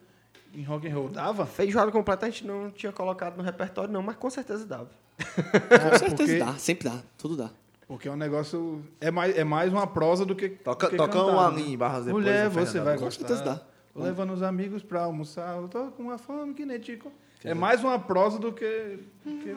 [0.54, 1.08] em rock and roll.
[1.08, 1.44] Dava?
[1.46, 4.88] Feijoada completa a gente não tinha colocado no repertório, não, mas com certeza dava.
[5.18, 7.50] Com certeza porque- dá, sempre dá, tudo dá.
[7.88, 8.84] Porque é um negócio.
[9.00, 10.48] É mais, é mais uma prosa do que.
[10.50, 11.62] Toca, do que toca cantar, um né?
[11.62, 12.24] ali em Barras depois.
[12.24, 13.26] Mulher, né, você vai Com gostar.
[13.26, 13.60] certeza dá.
[13.96, 15.56] Levando os amigos pra almoçar.
[15.56, 17.10] Eu tô com uma fome que nem tico.
[17.42, 19.00] É mais uma prosa do que.
[19.24, 19.54] que-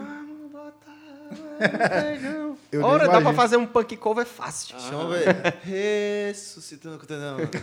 [2.72, 4.76] Eu Ora, dá pra fazer um punk cover fácil.
[4.78, 5.56] Deixa eu ver.
[5.64, 7.00] Ressuscitando.
[7.10, 7.38] Não.
[7.38, 7.58] Regis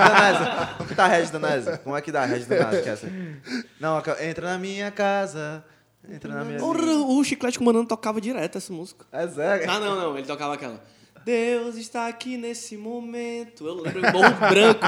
[0.00, 0.76] Danese.
[0.76, 1.78] Como que tá Regis Danese?
[1.78, 3.06] Como é que dá Regis Danese?
[3.06, 3.64] É?
[3.78, 5.64] Não, aquela- entra na minha casa.
[6.08, 6.64] Entra na minha vida.
[6.66, 9.04] o Chiclete Comandante tocava direto essa música.
[9.12, 9.70] É sério?
[9.70, 10.80] Ah, não, não, ele tocava aquela.
[11.24, 13.66] Deus está aqui nesse momento.
[13.66, 14.86] Eu lembro Morro Branco.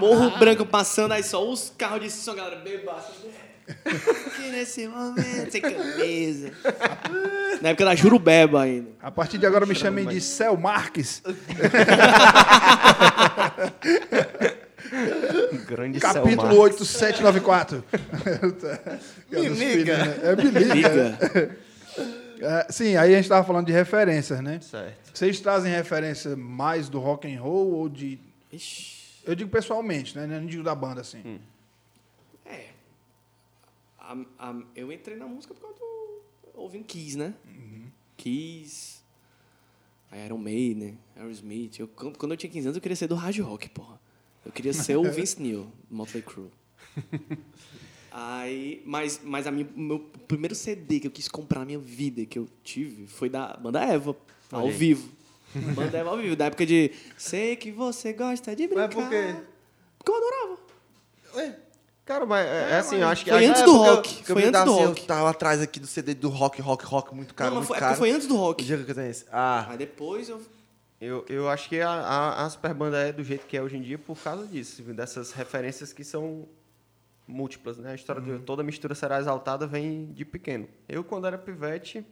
[0.00, 3.12] Morro Branco passando, aí só os carros de som, galera bebaça.
[3.68, 6.52] Aqui nesse momento, sem camisa.
[7.60, 8.90] Na época da Jurubeba ainda.
[9.02, 11.22] A partir de agora me chamem de Cel Marques,
[15.66, 16.54] grande capítulo Selmar.
[16.54, 17.84] 8794.
[19.30, 19.94] Me liga.
[20.22, 20.74] É, me liga.
[20.74, 21.56] Liga.
[22.40, 24.60] É, sim, aí a gente tava falando de referências, né?
[24.60, 25.10] Certo.
[25.12, 28.18] Vocês trazem referência mais do rock and roll ou de.
[28.52, 28.96] Ixi.
[29.24, 30.26] Eu digo pessoalmente, né?
[30.26, 31.20] Não digo da banda, assim.
[31.24, 31.55] É.
[34.08, 36.22] A- a- eu entrei na música por causa do.
[36.54, 37.34] ouvindo Kiss, né?
[38.16, 39.00] Kiss.
[40.10, 41.78] Aí Iron Maiden, Aerosmith.
[41.80, 44.00] Eu, quando quando eu tinha 15 anos, eu queria ser do hard rock, porra.
[44.44, 46.48] Eu queria ser o Vince Neil, do Motley Crue.
[48.10, 52.24] Aí, mas, mas a minha, meu primeiro CD que eu quis comprar na minha vida,
[52.24, 54.16] que eu tive, foi da banda Eva,
[54.50, 54.76] ao Olha aí.
[54.78, 55.10] vivo.
[55.74, 58.86] Banda Eva ao vivo, da época de Sei que você gosta de brincar.
[58.86, 59.36] Mas por quê?
[59.98, 60.58] Porque eu adorava.
[61.34, 61.58] Ué,
[62.06, 63.30] Cara, mas é, é assim, eu acho que...
[63.30, 65.00] Foi antes é do rock, foi antes do rock.
[65.00, 67.80] Eu tava atrás aqui do CD do rock, rock, rock, muito caro, não, mas muito
[67.80, 68.64] foi, é foi antes do rock.
[68.64, 69.26] dia que eu tenho esse?
[69.30, 70.40] Ah, Aí depois eu.
[71.00, 73.82] Eu, eu acho que a, a, a Superbanda é do jeito que é hoje em
[73.82, 76.46] dia por causa disso, dessas referências que são
[77.26, 77.90] múltiplas, né?
[77.90, 80.68] A história de toda mistura será exaltada vem de pequeno.
[80.88, 82.06] Eu, quando era pivete,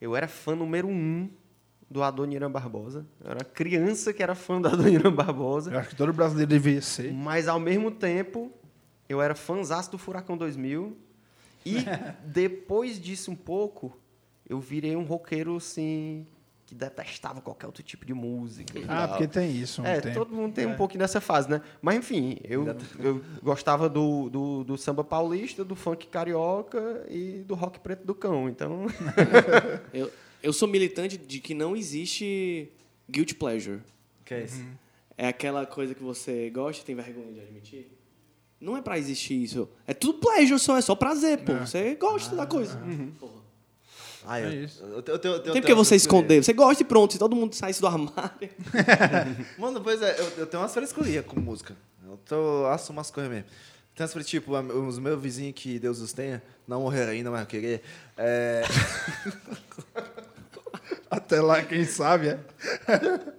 [0.00, 1.28] eu era fã número um
[1.90, 3.06] do Adoniran Barbosa.
[3.24, 5.72] Eu era criança que era fã do Adoniran Barbosa.
[5.72, 7.12] Eu acho que todo brasileiro deveria ser.
[7.12, 8.52] Mas, ao mesmo tempo,
[9.08, 10.96] eu era fãzaço do Furacão 2000.
[11.64, 11.76] E,
[12.24, 13.96] depois disso um pouco,
[14.48, 16.26] eu virei um roqueiro, assim,
[16.66, 18.78] que detestava qualquer outro tipo de música.
[18.86, 19.08] Ah, tal.
[19.08, 19.80] porque tem isso.
[19.80, 20.14] um É, tempo.
[20.14, 21.62] todo mundo tem um pouquinho dessa fase, né?
[21.80, 22.66] Mas enfim, eu,
[22.98, 28.14] eu gostava do, do, do samba paulista, do funk carioca e do rock preto do
[28.14, 28.46] cão.
[28.48, 28.86] Então,
[29.92, 30.10] Eu,
[30.42, 32.70] eu sou militante de que não existe
[33.10, 33.80] guilty pleasure.
[34.24, 34.64] Que é isso?
[35.16, 37.90] É aquela coisa que você gosta e tem vergonha de admitir.
[38.60, 39.68] Não é pra existir isso.
[39.86, 41.54] É tudo pleasure só, é só prazer, pô.
[41.54, 42.78] Você gosta da coisa.
[43.18, 43.38] Porra.
[44.26, 44.82] Ah, eu, É isso.
[44.82, 46.42] eu, eu, eu, eu, eu Não tem porque você esconder.
[46.44, 47.12] Você gosta e pronto.
[47.12, 48.50] Se todo mundo saísse do armário.
[49.56, 51.76] Mano, pois é, eu, eu tenho umas frescurias com música.
[52.04, 53.48] Eu tô, assumo umas coisas mesmo.
[53.94, 57.40] Tem umas tipo, a- os meus vizinhos, que Deus os tenha, não morreram ainda, mas
[57.40, 57.82] eu querer.
[58.16, 58.62] É,
[61.10, 62.38] Até lá, quem sabe, é.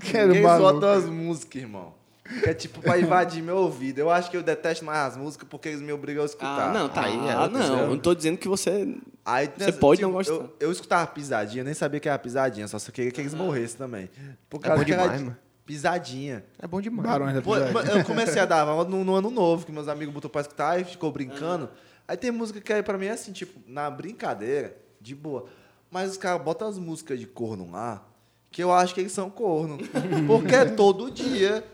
[0.00, 1.94] Quero Quem botam as músicas, irmão?
[2.42, 3.98] Que é tipo pra invadir meu ouvido.
[3.98, 6.70] Eu acho que eu detesto mais as músicas porque eles me obrigam a escutar.
[6.70, 7.16] Ah, não, tá aí.
[7.28, 7.60] Ah, outra não.
[7.60, 7.82] história.
[7.82, 8.96] Eu não tô dizendo que você.
[9.24, 10.32] Aí, Você nessa- pode não gostar.
[10.34, 13.34] Eu, eu escutava pisadinha, eu nem sabia que era pisadinha, só só queria que eles
[13.34, 14.08] morressem também.
[14.48, 15.36] Por É causa bom que era demais, de- mano.
[15.66, 16.44] Pisadinha.
[16.60, 17.08] é bom demais.
[17.08, 17.94] Barões da Pô, Pisadinha.
[18.00, 20.84] eu comecei a dar no, no ano novo, que meus amigos botou pra escutar e
[20.84, 21.68] ficou brincando.
[22.08, 25.46] Aí tem música que aí pra mim é assim, tipo, na brincadeira, de boa.
[25.90, 28.06] Mas os caras botam as músicas de corno lá,
[28.50, 29.78] que eu acho que eles são corno.
[30.26, 31.64] Porque é todo dia.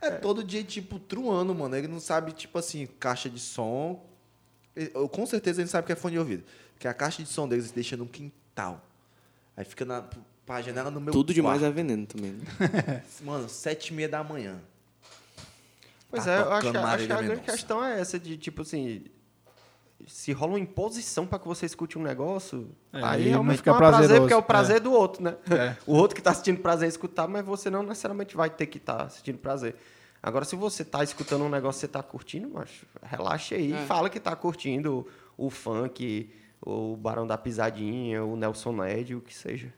[0.00, 1.74] É todo dia, tipo, truando, mano.
[1.76, 4.04] Ele não sabe, tipo assim, caixa de som.
[4.76, 6.44] Eu- com certeza ele sabe que é fone de ouvido.
[6.78, 8.84] Que a caixa de som deles deixa no quintal.
[9.56, 10.04] Aí fica na
[10.44, 11.72] pra janela no meu Tudo demais quarto.
[11.72, 12.32] é veneno também.
[12.32, 13.02] né?
[13.22, 14.60] Mano, sete e meia da manhã.
[16.10, 18.36] Pois Tá é, eu acho, tocando que- acho que a grande questão é essa de,
[18.36, 19.04] tipo assim,
[20.06, 23.78] se rola uma imposição para que você escute um negócio, É, aí realmente fica não
[23.78, 25.36] é prazer, porque é o prazer do outro, né?
[25.50, 25.76] É.
[25.86, 28.78] O outro que está assistindo prazer em escutar, mas você não necessariamente vai ter que
[28.78, 29.76] estar assistindo prazer.
[30.22, 33.86] Agora, se você está escutando um negócio que você está curtindo, macho, relaxa aí, É.
[33.86, 36.30] fala que está curtindo o, o funk,
[36.60, 39.72] o Barão da Pisadinha, o Nelson Ned, o que seja.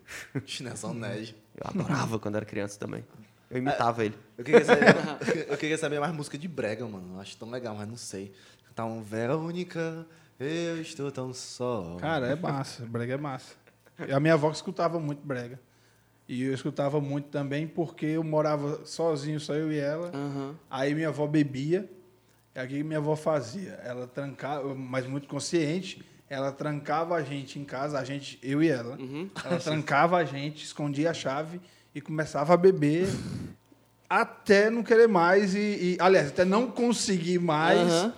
[0.44, 1.34] Chinezão Nerd.
[1.56, 3.04] Eu adorava quando era criança também.
[3.50, 4.16] Eu imitava ele.
[4.36, 4.94] Eu queria, saber,
[5.48, 7.14] eu queria saber mais música de brega, mano.
[7.14, 8.32] Eu acho tão legal, mas não sei.
[8.84, 10.06] Um Verônica,
[10.38, 11.96] eu estou tão só.
[11.98, 12.84] Cara, é massa.
[12.84, 13.54] Brega é massa.
[14.12, 15.58] A minha avó que escutava muito brega.
[16.28, 20.08] E eu escutava muito também porque eu morava sozinho, só eu e ela.
[20.12, 20.54] Aham.
[20.70, 21.88] Aí minha avó bebia.
[22.54, 23.80] E o que minha avó fazia?
[23.84, 28.68] Ela trancava, mas muito consciente, ela trancava a gente em casa, a gente, eu e
[28.68, 28.98] ela.
[29.44, 31.60] Ela trancava a gente, escondia a chave
[31.94, 33.08] e começava a beber
[34.08, 38.12] até não querer mais e, e- aliás, até não conseguir mais Aham.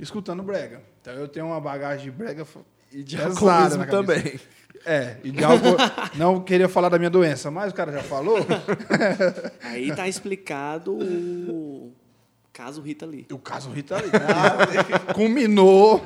[0.00, 0.82] Escutando brega.
[1.00, 2.46] Então eu tenho uma bagagem de brega
[2.92, 4.40] E de pesada alcoolismo também.
[4.84, 5.76] É, e de álcool,
[6.14, 8.38] não queria falar da minha doença, mas o cara já falou.
[9.64, 11.92] Aí tá explicado o
[12.52, 13.26] caso Rita Lee.
[13.32, 14.10] O caso Rita Lee.
[15.12, 16.04] Culminou.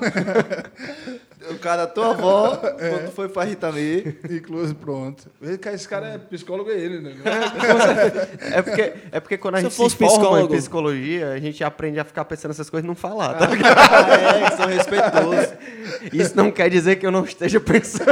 [1.61, 5.31] Cara, tua avó, quando foi pra Rita Lee, Inclusive, pronto.
[5.43, 7.15] Esse cara é psicólogo, é ele, né?
[8.53, 11.39] É porque, é porque quando a Se gente fosse se forma psicólogo- em psicologia, a
[11.39, 13.47] gente aprende a ficar pensando essas coisas e não falar, tá?
[13.47, 15.53] é, que são respeitosos.
[16.13, 18.07] Isso não quer dizer que eu não esteja pensando.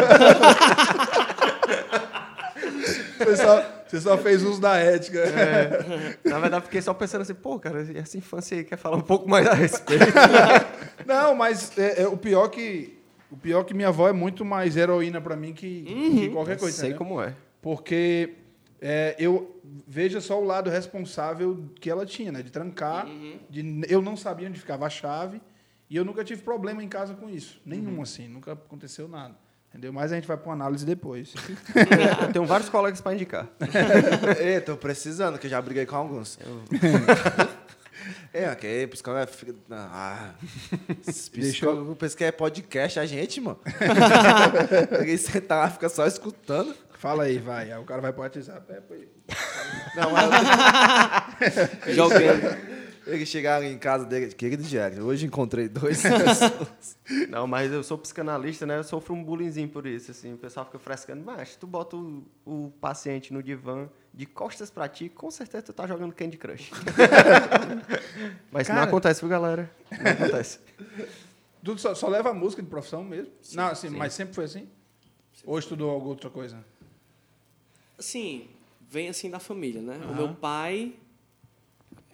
[3.18, 5.22] Você só, você só fez uso da ética.
[6.24, 9.00] Na verdade, fiquei só pensando assim, pô, cara, e essa infância aí quer falar um
[9.02, 10.04] pouco mais a respeito.
[11.06, 12.97] Não, mas é, é, o pior que
[13.30, 16.76] o pior que minha avó é muito mais heroína pra mim que, que qualquer coisa.
[16.76, 17.06] Sei entendeu?
[17.06, 17.34] como é.
[17.60, 18.34] Porque
[18.80, 22.42] é, eu veja só o lado responsável que ela tinha, né?
[22.42, 23.06] De trancar.
[23.50, 25.40] De, eu não sabia onde ficava a chave.
[25.90, 27.60] E eu nunca tive problema em casa com isso.
[27.64, 28.28] Nenhum, assim.
[28.28, 29.34] Nunca aconteceu nada.
[29.70, 29.92] Entendeu?
[29.92, 31.34] Mas a gente vai para uma análise depois.
[32.22, 33.48] Eu tenho vários colegas para indicar.
[34.40, 36.38] Ei, tô precisando, que eu já briguei com alguns.
[38.44, 38.86] É, ok,
[39.18, 39.26] é.
[39.26, 40.30] fica- Ah,
[41.06, 43.58] esse psicólogo pensa que é podcast a gente, mano.
[45.00, 46.74] Ninguém sentar lá, fica só escutando.
[46.98, 47.70] Fala aí, vai.
[47.72, 48.72] Aí o cara vai pro WhatsApp.
[48.72, 48.94] É, pô,
[49.96, 50.30] Não, mas
[51.94, 52.77] Jogando.
[53.08, 56.02] Eles chegaram em casa dele, querido Diário, hoje encontrei dois.
[57.28, 58.78] Não, mas eu sou psicanalista, né?
[58.78, 60.34] Eu sofro um bullyingzinho por isso, assim.
[60.34, 61.24] O pessoal fica frescando.
[61.24, 65.72] Mas tu bota o, o paciente no divã de costas pra ti, com certeza tu
[65.72, 66.70] tá jogando Candy Crush.
[68.52, 68.82] mas isso não Cara.
[68.82, 69.70] acontece, viu, galera?
[69.90, 70.60] Não acontece.
[71.64, 73.32] Tu só, só leva a música de profissão mesmo?
[73.54, 74.68] não, assim, mas sempre foi assim?
[75.44, 76.62] Ou estudou alguma outra coisa?
[77.98, 78.48] Assim,
[78.88, 79.98] vem assim da família, né?
[80.10, 80.94] O meu pai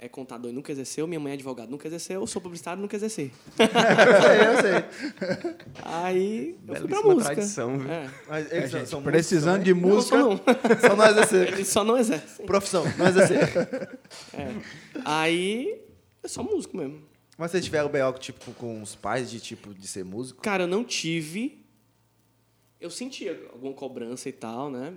[0.04, 2.82] é contador e nunca exerceu, minha mãe é advogada, nunca exerceu, eu sou publicitário e
[2.82, 3.32] nunca exerci.
[3.58, 5.54] eu sei, eu sei.
[5.82, 7.34] Aí eu fui pra música.
[7.34, 7.90] tradição, viu?
[7.90, 8.10] É.
[8.28, 10.18] Mas É, eles gente, são precisando de Não, música.
[10.18, 10.36] só não.
[10.80, 11.52] Só nós exercer.
[11.54, 12.44] Eles só não exercem.
[12.46, 13.98] Profissão, nós exercer.
[14.34, 14.48] É.
[15.04, 15.80] Aí
[16.22, 17.02] é só músico mesmo.
[17.38, 18.12] Mas vocês tiveram B.O.
[18.14, 20.42] tipo, com os pais de tipo de ser músico?
[20.42, 21.64] Cara, eu não tive.
[22.80, 24.92] Eu sentia alguma cobrança e tal, né?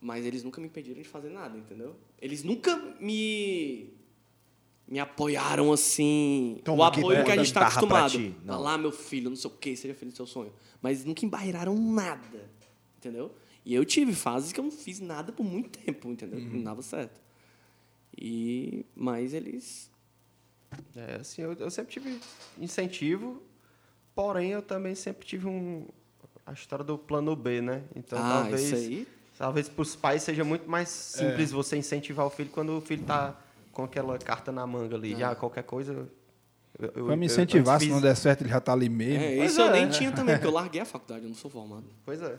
[0.00, 1.96] Mas eles nunca me impediram de fazer nada, entendeu?
[2.20, 3.92] Eles nunca me
[4.86, 6.60] me apoiaram assim.
[6.64, 8.34] Toma o apoio que a pega gente tá guitarra pra acostumado.
[8.44, 10.52] Vai lá, meu filho, não sei o quê, seja feliz no seu sonho.
[10.82, 12.50] Mas nunca embarreiraram nada,
[12.98, 13.34] entendeu?
[13.64, 16.38] E eu tive fases que eu não fiz nada por muito tempo, entendeu?
[16.38, 16.50] Uhum.
[16.56, 17.20] Não dava certo.
[18.16, 19.90] E mas eles
[20.94, 22.20] É, assim, eu, eu sempre tive
[22.58, 23.42] incentivo,
[24.14, 25.86] porém eu também sempre tive um
[26.46, 27.82] a história do plano B, né?
[27.96, 29.08] Então ah, talvez isso aí.
[29.38, 31.54] talvez para os pais seja muito mais simples É.
[31.54, 33.40] você incentivar o filho quando o filho tá
[33.74, 35.16] com aquela carta na manga ali, É.
[35.16, 35.92] já qualquer coisa.
[35.92, 36.08] eu-
[36.96, 39.22] eu- Pra me eu incentivar, antes se não der certo, ele já tá ali mesmo.
[39.22, 39.72] É, isso eu é.
[39.72, 41.84] nem tinha também, porque eu larguei a faculdade, eu não sou formado.
[42.04, 42.36] Pois é.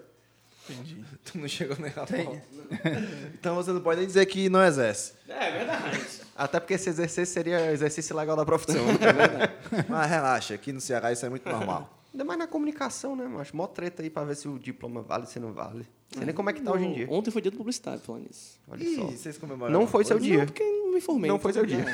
[1.25, 2.41] Tu não chegou nem a pau.
[3.39, 5.13] Então você não pode nem dizer que não exerce.
[5.29, 6.01] É verdade.
[6.35, 8.83] Até porque esse exercício seria exercício legal da profissão.
[8.97, 9.83] né?
[9.87, 11.89] Mas relaxa, aqui no Ceará isso é muito normal.
[12.15, 13.53] Ainda mais na comunicação, né, macho?
[13.57, 15.85] Mó treta aí pra ver se o diploma vale, se não vale.
[16.13, 17.07] Sei nem como é que tá hoje em dia.
[17.11, 18.57] Ontem foi dia do publicitário, falando nisso.
[18.69, 19.05] Olha Ih, só.
[19.07, 20.37] vocês comemoraram Não foi seu dia.
[20.37, 21.27] Não, porque não me formei.
[21.27, 21.85] Não então foi seu já dia.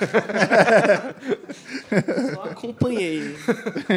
[2.36, 3.36] Só acompanhei.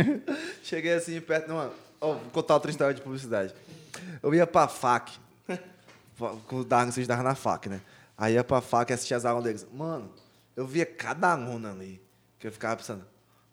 [0.64, 1.46] Cheguei assim perto.
[1.46, 1.70] Não,
[2.00, 3.54] ó, vou contar outra história de publicidade.
[4.22, 5.18] Eu ia pra FAC.
[6.48, 7.82] com o Darwin, vocês estavam na FAC, né?
[8.16, 9.66] Aí ia pra FAC e assistia as aulas deles.
[9.74, 10.10] Mano,
[10.56, 12.00] eu via cada aluno ali.
[12.38, 13.04] Que eu ficava pensando,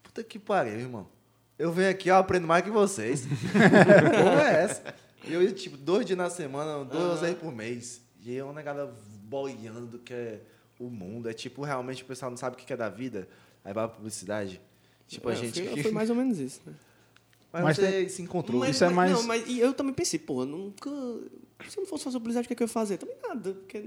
[0.02, 1.06] puta que pariu, irmão.
[1.62, 3.24] Eu venho aqui, eu aprendo mais que vocês.
[3.52, 4.82] Como é essa?
[5.24, 8.02] E eu ia, tipo, dois dias na semana, duas vezes por mês.
[8.20, 8.92] E é uma negada
[9.22, 10.40] boiando do que é
[10.80, 11.28] o mundo.
[11.28, 13.28] É tipo, realmente o pessoal não sabe o que é da vida.
[13.64, 14.60] Aí vai pra publicidade.
[15.06, 15.62] Tipo, a É, gente.
[15.68, 16.72] Foi, foi mais ou menos isso, né?
[17.52, 18.58] Mas, Mas você se encontrou.
[18.60, 20.90] Mas, Isso é mas- mais- Não, mas e eu também pensei, porra, nunca.
[21.68, 22.98] Se eu não fosse fazer publicidade, o que, é que eu ia fazer?
[22.98, 23.82] Também nada, porque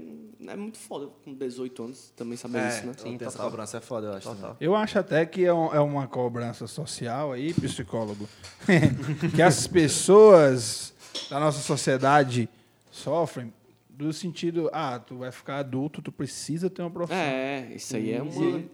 [0.46, 2.92] é muito foda com 18 anos também saber é, isso, né?
[2.96, 3.50] Sim, essa total.
[3.50, 4.28] cobrança é foda, eu acho.
[4.28, 4.56] Total.
[4.60, 8.28] Eu acho até que é, um- é uma cobrança social aí, psicólogo,
[9.34, 10.92] que as pessoas
[11.30, 12.48] da nossa sociedade
[12.90, 13.52] sofrem
[13.88, 17.18] do sentido, ah, tu vai ficar adulto, tu precisa ter uma profissão.
[17.18, 18.44] É, isso aí é uma.
[18.58, 18.70] E,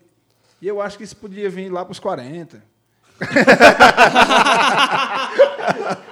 [0.62, 2.62] e eu acho que isso podia vir lá pros 40.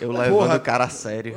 [0.00, 1.34] Eu levando o cara a sério.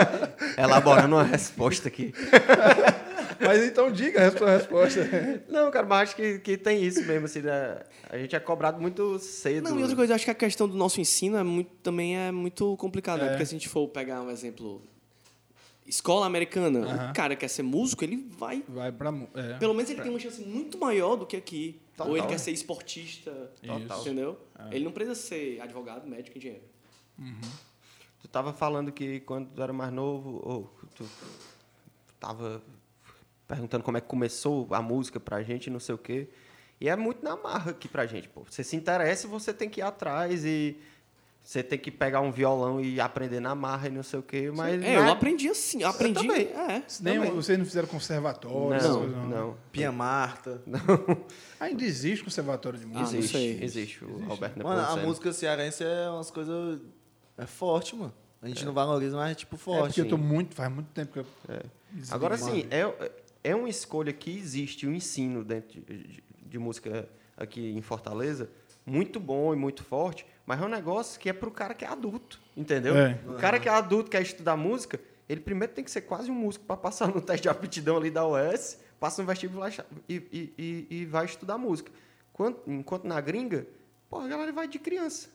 [0.58, 2.12] Elaborando uma resposta aqui.
[3.40, 5.00] Mas então diga a sua resposta.
[5.48, 7.80] Não, cara, mas acho que, que tem isso mesmo, assim, né?
[8.08, 9.68] A gente é cobrado muito cedo.
[9.68, 12.16] Não, e outra coisa, eu acho que a questão do nosso ensino é muito, também
[12.16, 13.28] é muito complicada, né?
[13.28, 13.30] É.
[13.32, 14.82] Porque se a gente for pegar um exemplo,
[15.86, 18.62] escola americana, o cara quer ser músico, ele vai.
[18.68, 19.12] Vai pra...
[19.34, 19.58] É.
[19.58, 21.80] Pelo menos ele tem uma chance muito maior do que aqui.
[21.96, 22.10] Total.
[22.10, 23.30] Ou ele quer ser esportista,
[23.64, 24.00] Total.
[24.00, 24.38] entendeu?
[24.70, 26.64] Ele não precisa ser advogado, médico, engenheiro.
[28.24, 31.04] Tu tava falando que quando tu era mais novo, ou tu
[32.18, 32.62] tava
[33.46, 36.30] perguntando como é que começou a música pra gente, não sei o quê.
[36.80, 38.42] E é muito na marra aqui pra gente, pô.
[38.48, 40.74] Você se interessa, você tem que ir atrás e
[41.42, 44.50] você tem que pegar um violão e aprender na marra e não sei o quê,
[44.50, 46.26] mas é, não eu aprendi assim, eu aprendi.
[46.26, 46.46] também.
[46.46, 46.82] É.
[47.02, 47.30] Nem, também.
[47.30, 48.82] vocês não fizeram conservatório?
[48.82, 49.56] Não, coisas, não.
[49.70, 50.62] Pia Marta.
[51.60, 53.12] Ainda existe conservatório de Ah, música?
[53.12, 53.62] não Existe, sei.
[53.62, 54.02] existe.
[54.02, 56.80] O Roberto Mano, a música cearense é umas coisas.
[57.36, 58.12] É forte, mano.
[58.40, 59.86] A gente não valoriza, mas é tipo É forte.
[59.86, 61.26] porque eu tô muito, faz muito tempo que eu...
[62.10, 63.12] Agora sim, é,
[63.42, 68.50] é uma escolha que existe, o ensino dentro de, de- de música aqui em Fortaleza,
[68.86, 71.88] muito bom e muito forte, mas é um negócio que é pro cara que é
[71.88, 72.94] adulto, entendeu?
[72.96, 73.18] É.
[73.26, 76.34] O cara que é adulto, quer estudar música, ele primeiro tem que ser quase um
[76.34, 79.72] músico para passar no teste de aptidão ali da UES, passa no vestibular
[80.08, 81.90] e, e, e, e vai estudar música.
[82.32, 83.66] Quando- enquanto na gringa,
[84.10, 85.28] pô, a galera vai de criança.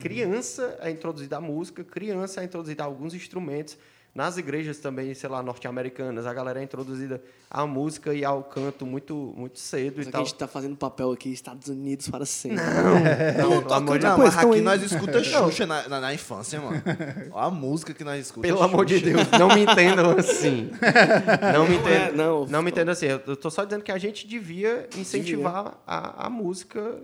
[0.00, 3.76] Criança é introduzida à música, criança é introduzida a alguns instrumentos.
[4.14, 8.86] Nas igrejas também, sei lá, norte-americanas, a galera é introduzida à música e ao canto
[8.86, 10.22] muito, muito cedo Mas e tal.
[10.22, 12.64] a gente tá fazendo papel aqui, Estados Unidos para sempre.
[12.64, 16.82] Não, pelo amor de Não, mas aqui nós escuta Xuxa na, na, na infância, mano.
[17.30, 18.56] Olha a música que nós escutamos.
[18.56, 20.70] Pelo amor de Deus, não me entendam assim.
[21.52, 22.46] Não me Não é, entendam, não.
[22.46, 23.06] não me entendam assim.
[23.06, 26.98] Eu tô só dizendo que a gente devia incentivar a, a música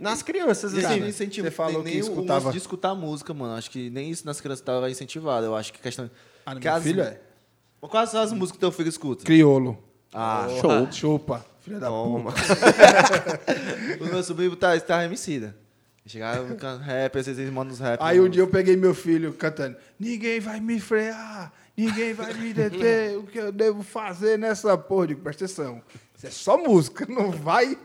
[0.00, 0.82] nas crianças, assim.
[0.82, 3.54] Cara, incentivo você falou que nem o escutava- de escutar música, mano.
[3.54, 5.46] Acho que nem isso nas crianças estava incentivado.
[5.46, 6.10] Eu acho que questão.
[6.44, 7.18] Ah, que meu as- filho é
[7.80, 9.24] Quais são as músicas que teu filho escuta?
[9.24, 9.76] criolo.
[10.12, 10.92] Ah, Show.
[10.92, 11.44] Chupa.
[11.62, 12.32] Filha da Toma.
[14.00, 15.56] o meu sobrinho tá, tá remicida.
[16.04, 18.00] Chegava cantando rap, às vezes eles mandam os rap.
[18.02, 22.52] Aí um dia eu peguei meu filho cantando: Ninguém vai me frear, ninguém vai me
[22.52, 23.16] deter.
[23.16, 25.06] o que eu devo fazer nessa porra?
[25.08, 25.80] Digo, presta atenção.
[26.22, 27.76] Isso é só música, não vai.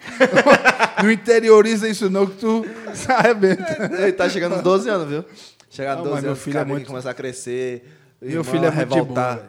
[1.01, 3.89] Não interioriza isso, não, que tu se arrebenta.
[3.99, 5.26] Ele tá chegando aos 12 anos, viu?
[5.69, 7.84] Chegar aos 12 mas meu anos, filho filho é muito- começar a crescer.
[8.22, 9.43] Meu irmão filho é velho.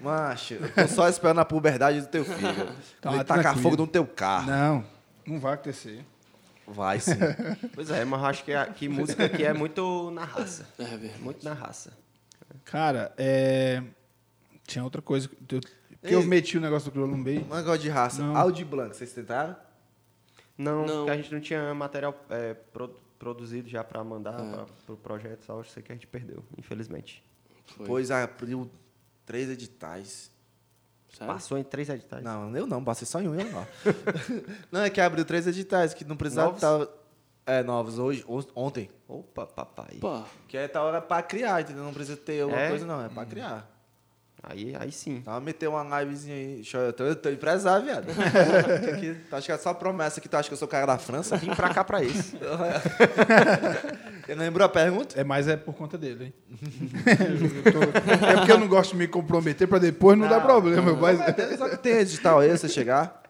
[0.00, 2.68] Macho, eu tô só esperando a puberdade do teu filho.
[3.00, 4.46] Tá, Ele tacar fogo no teu carro.
[4.46, 4.84] Não,
[5.26, 6.04] não vai acontecer.
[6.66, 7.12] Vai sim.
[7.74, 10.66] Pois é, mas eu acho que, a, que música aqui é muito na raça.
[10.78, 11.12] É, velho.
[11.20, 11.92] Muito na raça.
[12.64, 13.82] Cara, é...
[14.66, 15.30] Tinha outra coisa.
[15.50, 15.60] Eu,
[16.02, 17.44] que eu meti o negócio do meio.
[17.50, 18.22] Um negócio de raça.
[18.22, 18.36] Não.
[18.36, 19.56] Audi Blanc, vocês tentaram?
[20.56, 20.96] Não, Não.
[20.98, 24.34] porque a gente não tinha material é, pro- produzido já para mandar
[24.86, 27.22] para o projeto, só sei que a gente perdeu, infelizmente.
[27.76, 27.86] Foi.
[27.86, 28.70] Pois abriu
[29.26, 30.30] três editais.
[31.12, 31.32] Sério?
[31.32, 32.22] Passou em três editais.
[32.22, 33.66] Não, eu não, passei só em um, eu não.
[34.70, 36.62] não, é que abriu três editais, que não precisava Novos?
[36.62, 36.98] estar.
[37.46, 38.90] É, novos, hoje, on- ontem.
[39.08, 39.96] Opa, papai.
[40.00, 41.82] Pô, Que é tal hora pra criar, entendeu?
[41.82, 42.68] Não precisa ter alguma É?
[42.68, 43.66] coisa, não, é pra criar.
[44.42, 45.16] Aí, aí sim.
[45.16, 46.54] Então, meter uma livezinha aí.
[46.56, 48.06] Deixa eu, eu tô, eu tô empresário, viado.
[48.98, 50.98] Que tu acha que é só promessa que tu acha que eu sou cara da
[50.98, 51.36] França?
[51.36, 52.36] Vim pra cá pra isso.
[54.28, 55.20] Ele lembrou a pergunta?
[55.20, 56.34] É, mas é por conta dele, hein?
[57.72, 60.92] Tô- é porque eu não gosto de me comprometer pra depois não, dar problema.
[60.94, 61.18] mas...
[61.58, 63.22] Só que tem edital aí, você chegar.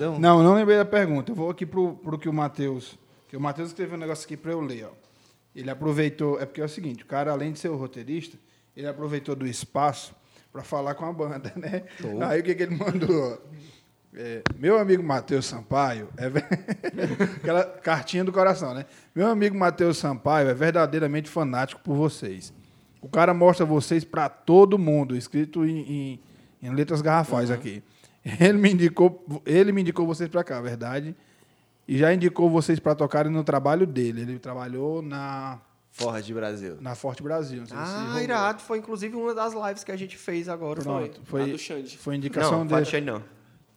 [0.00, 0.18] Um?
[0.18, 1.30] Não, não lembrei da pergunta.
[1.30, 2.98] Eu vou aqui pro, pro que o Matheus.
[3.28, 4.90] Que o Matheus escreveu um negócio aqui pra eu ler, ó.
[5.54, 6.40] Ele aproveitou.
[6.40, 8.36] É porque é o seguinte, o cara, além de ser o roteirista,
[8.76, 10.14] ele aproveitou do espaço
[10.52, 11.82] pra falar com a banda, né?
[12.28, 13.42] Aí o que, que ele mandou?
[14.14, 16.46] É, meu amigo Matheus Sampaio é ver-
[17.36, 18.86] aquela cartinha do coração, né?
[19.14, 22.52] Meu amigo Matheus Sampaio é verdadeiramente fanático por vocês.
[23.02, 26.20] O cara mostra vocês pra todo mundo, escrito em, em-
[26.62, 27.82] em letras garrafais aqui.
[28.40, 31.14] Ele me indicou, ele me indicou vocês pra cá, verdade?
[31.86, 34.22] E já indicou vocês pra tocarem no trabalho dele.
[34.22, 35.60] Ele trabalhou na
[35.96, 36.76] Ford Brasil.
[36.80, 37.60] na Forte Brasil.
[37.60, 38.60] Não sei se Ah, irado.
[38.62, 40.82] Foi inclusive uma das lives que a gente fez agora.
[40.82, 41.96] Pronto, A foi, do Xande.
[41.96, 42.90] foi indicação Não, foi a do dele.
[42.90, 43.24] Xande não.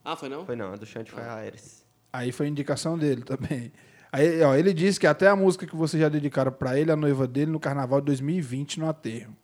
[0.03, 0.45] Ah, foi não?
[0.45, 1.85] Foi não, a do Xande foi a Ares.
[2.11, 3.71] Aí foi indicação dele também.
[4.11, 6.95] Aí, ó, ele disse que até a música que vocês já dedicaram pra ele, a
[6.95, 9.35] noiva dele, no carnaval de 2020, no aterro.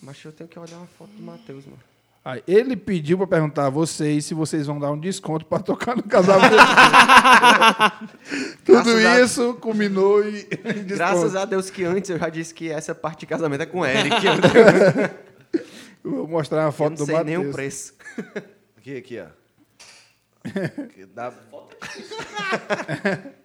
[0.00, 1.78] Mas eu tenho que olhar uma foto do Matheus, mano.
[2.22, 5.96] Aí, ele pediu pra perguntar a vocês se vocês vão dar um desconto pra tocar
[5.96, 6.54] no casamento.
[8.64, 10.44] Tudo Graças a- isso culminou em,
[10.86, 13.80] Graças a Deus que antes eu já disse que essa parte de casamento é com
[13.80, 14.14] o Eric.
[16.02, 17.54] Eu, Eu vou mostrar uma eu foto não do sei nem o Matheus.
[17.56, 17.94] preço.
[18.78, 19.26] Aqui, aqui, ó.
[20.94, 21.32] Que dá...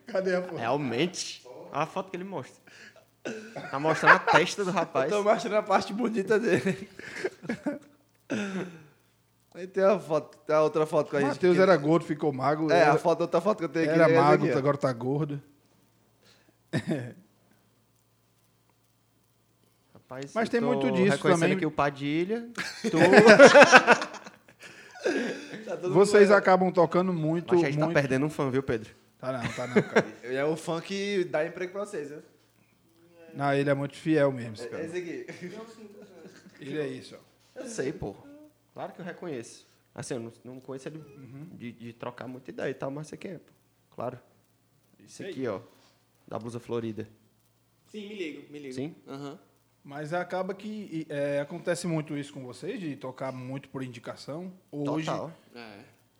[0.07, 0.55] Cadê a foto?
[0.55, 1.43] Realmente.
[1.71, 2.61] Olha a foto que ele mostra.
[3.71, 5.09] Tá mostrando a testa do rapaz.
[5.09, 6.87] Tô mostrando a parte bonita dele.
[9.53, 11.31] Aí tem a foto, tem a outra foto com a O gente.
[11.31, 12.71] Matheus que- era gordo, ficou magro.
[12.71, 13.99] É, era, a foto, outra foto que eu tenho aqui.
[13.99, 15.41] era é magro, aqui, agora tá gordo.
[19.93, 21.53] Rapaz, Mas tem tô muito disso também.
[21.53, 22.49] aqui o Padilha.
[22.83, 22.97] Tu...
[25.65, 27.53] Tá Vocês acabam tocando muito.
[27.55, 27.95] Mas a gente tá muito...
[27.95, 28.89] perdendo um fã, viu, Pedro?
[29.19, 30.05] Tá não, tá não, cara.
[30.23, 32.21] É o fã que dá emprego pra vocês, viu?
[33.33, 34.83] Não, ele é muito fiel mesmo, esse É cara.
[34.83, 35.25] esse aqui.
[36.59, 37.24] Ele é isso, ó.
[37.55, 38.15] Eu sei, pô.
[38.73, 39.65] Claro que eu reconheço.
[39.93, 41.01] Assim, eu não, não conheço ele
[41.53, 43.51] de, de trocar muita ideia e tal, mas você quem é, pô.
[43.91, 44.19] Claro.
[44.99, 45.61] Isso aqui, ó.
[46.27, 47.07] Da blusa florida.
[47.87, 48.73] Sim, me ligo, me ligo.
[48.73, 48.95] Sim?
[49.07, 49.39] Aham.
[49.83, 54.51] Mas acaba que é, acontece muito isso com vocês, de tocar muito por indicação.
[54.71, 55.31] Hoje, Total.
[55.53, 55.79] É.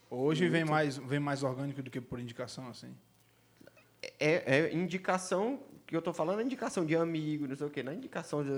[0.10, 2.96] hoje vem, mais, vem mais orgânico do que por indicação, assim.
[4.20, 7.84] É, é indicação, que eu tô falando é indicação de amigo, não sei o quê.
[7.84, 8.52] Não é indicação de...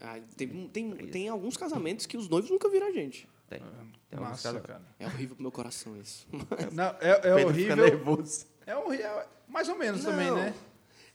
[0.00, 3.28] Ah, tem, tem, tem alguns casamentos que os noivos nunca viram a gente.
[3.48, 3.60] Tem.
[4.08, 4.82] tem alguns Massa, cara.
[4.98, 6.26] É horrível pro meu coração isso.
[6.72, 7.76] Não, é, é horrível.
[7.76, 8.46] nervoso.
[8.66, 9.22] É horrível.
[9.48, 10.36] Mais ou menos também, Não.
[10.36, 10.54] né?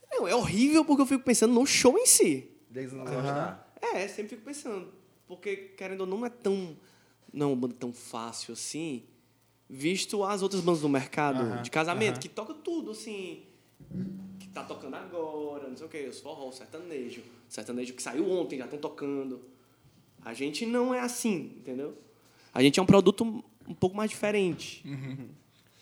[0.10, 2.49] Não, é horrível porque eu fico pensando no show em si.
[2.69, 3.73] Deles não gostar.
[3.81, 4.94] É, sempre fico pensando.
[5.27, 6.77] Porque, querendo ou não, não é tão.
[7.34, 9.03] Não é uma banda tão fácil assim,
[9.69, 12.19] visto as outras bandas do mercado Aham, de casamento, aham.
[12.22, 13.44] que toca tudo, assim.
[14.57, 17.21] Que tá tocando agora, não sei o quê, os forró, sertanejo.
[17.47, 19.41] Sertanejo que saiu ontem, já estão tocando.
[20.25, 21.97] A gente não é assim, entendeu?
[22.53, 23.23] A gente é um produto
[23.67, 24.84] um pouco mais diferente.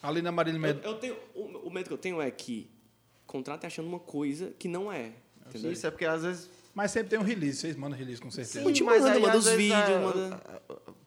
[0.01, 0.79] Ali na Marília Eu, Med...
[0.83, 2.69] eu tenho, o, o medo que eu tenho é que
[3.25, 5.13] contrate achando uma coisa que não é.
[5.47, 5.71] Entendeu?
[5.71, 8.63] Isso é porque às vezes Mas sempre tem um release, vocês mandam release com certeza.
[8.63, 10.61] Sim, te mas manda, aí, manda os vezes, vídeos, a- manda-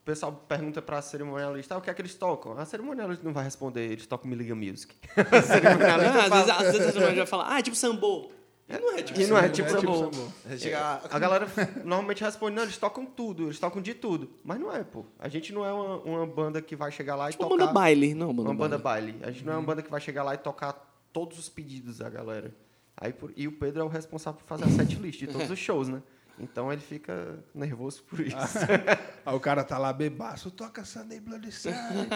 [0.08, 2.56] O pessoal pergunta pra cerimonialista ah, o que é que eles tocam.
[2.56, 4.94] A cerimonialista não vai responder, eles tocam Me Liga Music.
[5.14, 7.76] A cerimonialista Ah, às, fala- vezes, às vezes a gente vai falar, ah, é tipo
[7.76, 8.30] sambô.
[8.66, 9.52] E não é tipo E não é sambô.
[9.52, 10.76] tipo É tipo.
[10.76, 11.46] A A galera
[11.84, 14.30] normalmente responde, não, eles tocam tudo, eles tocam de tudo.
[14.42, 15.04] Mas não é, pô.
[15.18, 17.66] A gente não é uma, uma banda que vai chegar lá Tipo e uma tocar...
[17.66, 18.14] banda baile.
[18.14, 19.12] Não, banda uma banda baile.
[19.12, 19.24] baile.
[19.26, 20.72] A gente não é uma banda que vai chegar lá e tocar
[21.12, 22.50] todos os pedidos da galera.
[22.96, 25.58] Aí, por- e o Pedro é o responsável por fazer a setlist de todos os
[25.58, 26.02] shows, né?
[26.40, 28.36] Então ele fica nervoso por isso.
[29.26, 31.78] Aí o cara tá lá bebaço, toca Sunday Bloody Sunday.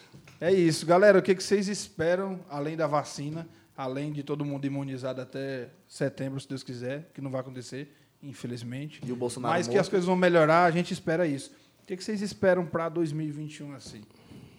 [0.40, 1.18] É isso, galera.
[1.18, 3.46] O que que vocês esperam, além da vacina,
[3.76, 9.02] além de todo mundo imunizado até setembro, se Deus quiser, que não vai acontecer, infelizmente.
[9.04, 9.82] E o Bolsonaro Mas que morto.
[9.82, 11.50] as coisas vão melhorar, a gente espera isso.
[11.82, 14.00] O que que vocês esperam para 2021, assim?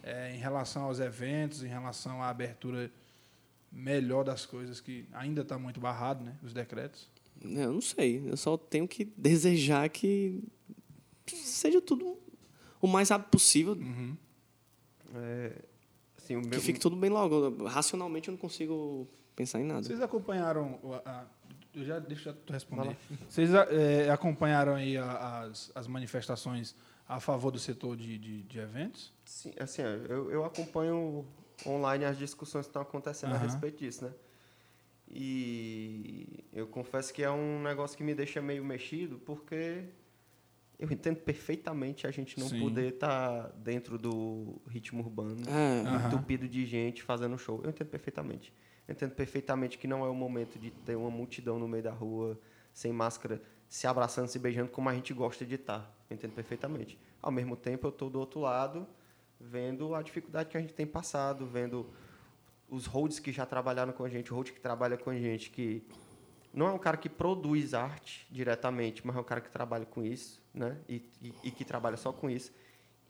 [0.03, 2.91] É, em relação aos eventos, em relação à abertura
[3.71, 6.35] melhor das coisas, que ainda está muito barrado, né?
[6.43, 7.07] Os decretos.
[7.41, 8.21] Eu não sei.
[8.27, 10.43] Eu só tenho que desejar que
[11.27, 12.17] seja tudo
[12.81, 13.77] o mais rápido possível.
[15.15, 15.51] É,
[16.17, 17.65] assim, o Que meu, fique tudo bem logo.
[17.65, 19.83] Racionalmente eu não consigo pensar em nada.
[19.83, 20.79] Vocês acompanharam.
[21.05, 21.25] a- a-
[21.73, 22.97] eu já, deixa eu Vai responder.
[23.29, 26.75] Vocês é, acompanharam aí a- as, as manifestações
[27.07, 29.11] a favor do setor de, de, de eventos?
[29.25, 31.25] Sim, assim, ó, eu, eu acompanho
[31.65, 33.43] online as discussões que estão acontecendo a Aham.
[33.45, 34.13] respeito disso, né?
[35.13, 39.83] E eu confesso que é um negócio que me deixa meio mexido, porque
[40.79, 42.59] eu entendo perfeitamente a gente não Sim.
[42.59, 46.05] poder estar dentro do ritmo urbano, É.
[46.07, 47.59] Entupido de gente fazendo show.
[47.63, 48.53] Eu entendo perfeitamente.
[48.87, 51.91] Eu entendo perfeitamente que não é o momento de ter uma multidão no meio da
[51.91, 52.39] rua,
[52.73, 55.93] sem máscara, se abraçando, se beijando, como a gente gosta de estar.
[56.09, 56.97] Eu entendo perfeitamente.
[57.21, 58.87] Ao mesmo tempo, eu estou do outro lado,
[59.49, 61.89] vendo a dificuldade que a gente tem passado, vendo
[62.69, 65.49] os holds que já trabalharam com a gente, o hold que trabalha com a gente,
[65.49, 65.83] que
[66.53, 70.03] não é um cara que produz arte diretamente, mas é um cara que trabalha com
[70.03, 70.77] isso, né?
[70.87, 72.51] E, e, e que trabalha só com isso.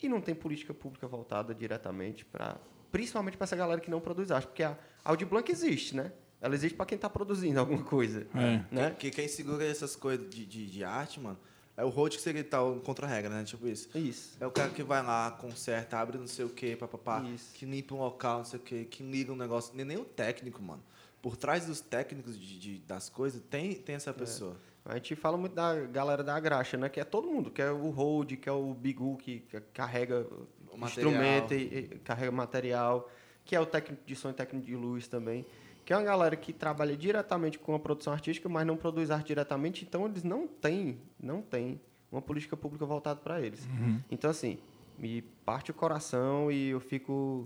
[0.02, 2.58] E não tem política pública voltada diretamente para,
[2.92, 6.12] principalmente para essa galera que não produz arte, porque a Audi Blanc existe, né?
[6.40, 8.64] Ela existe para quem está produzindo alguma coisa, É.
[8.72, 8.96] né?
[8.98, 11.38] Que quem segura essas coisas de, de, de arte, mano,
[11.78, 13.44] é o road que seria tal contra a regra, né?
[13.44, 13.90] Tipo isso.
[13.98, 14.38] Isso.
[14.40, 17.54] É o cara que vai lá, conserta, abre não sei o que, papapá, Isso.
[17.54, 19.74] que limpa um local, não sei o que, que liga um negócio.
[19.76, 20.84] Nem, nem o técnico, mano.
[21.22, 23.98] Por trás dos técnicos de, de- das coisas, tem, tem É.
[23.98, 24.58] essa pessoa.
[24.84, 26.90] A gente fala muito da galera da graxa, né?
[26.90, 29.44] Que é todo mundo, que é o hold, que é o bigu que
[29.74, 30.26] carrega
[30.72, 33.08] O instrumento e, e carrega material,
[33.46, 35.46] que é o técnico de som e técnico de luz também.
[35.92, 39.28] Que é uma galera que trabalha diretamente com a produção artística, mas não produz arte
[39.28, 43.68] diretamente, então eles não têm, não têm uma política pública voltada para eles.
[44.10, 44.58] Então, assim,
[44.98, 47.46] me parte o coração e eu fico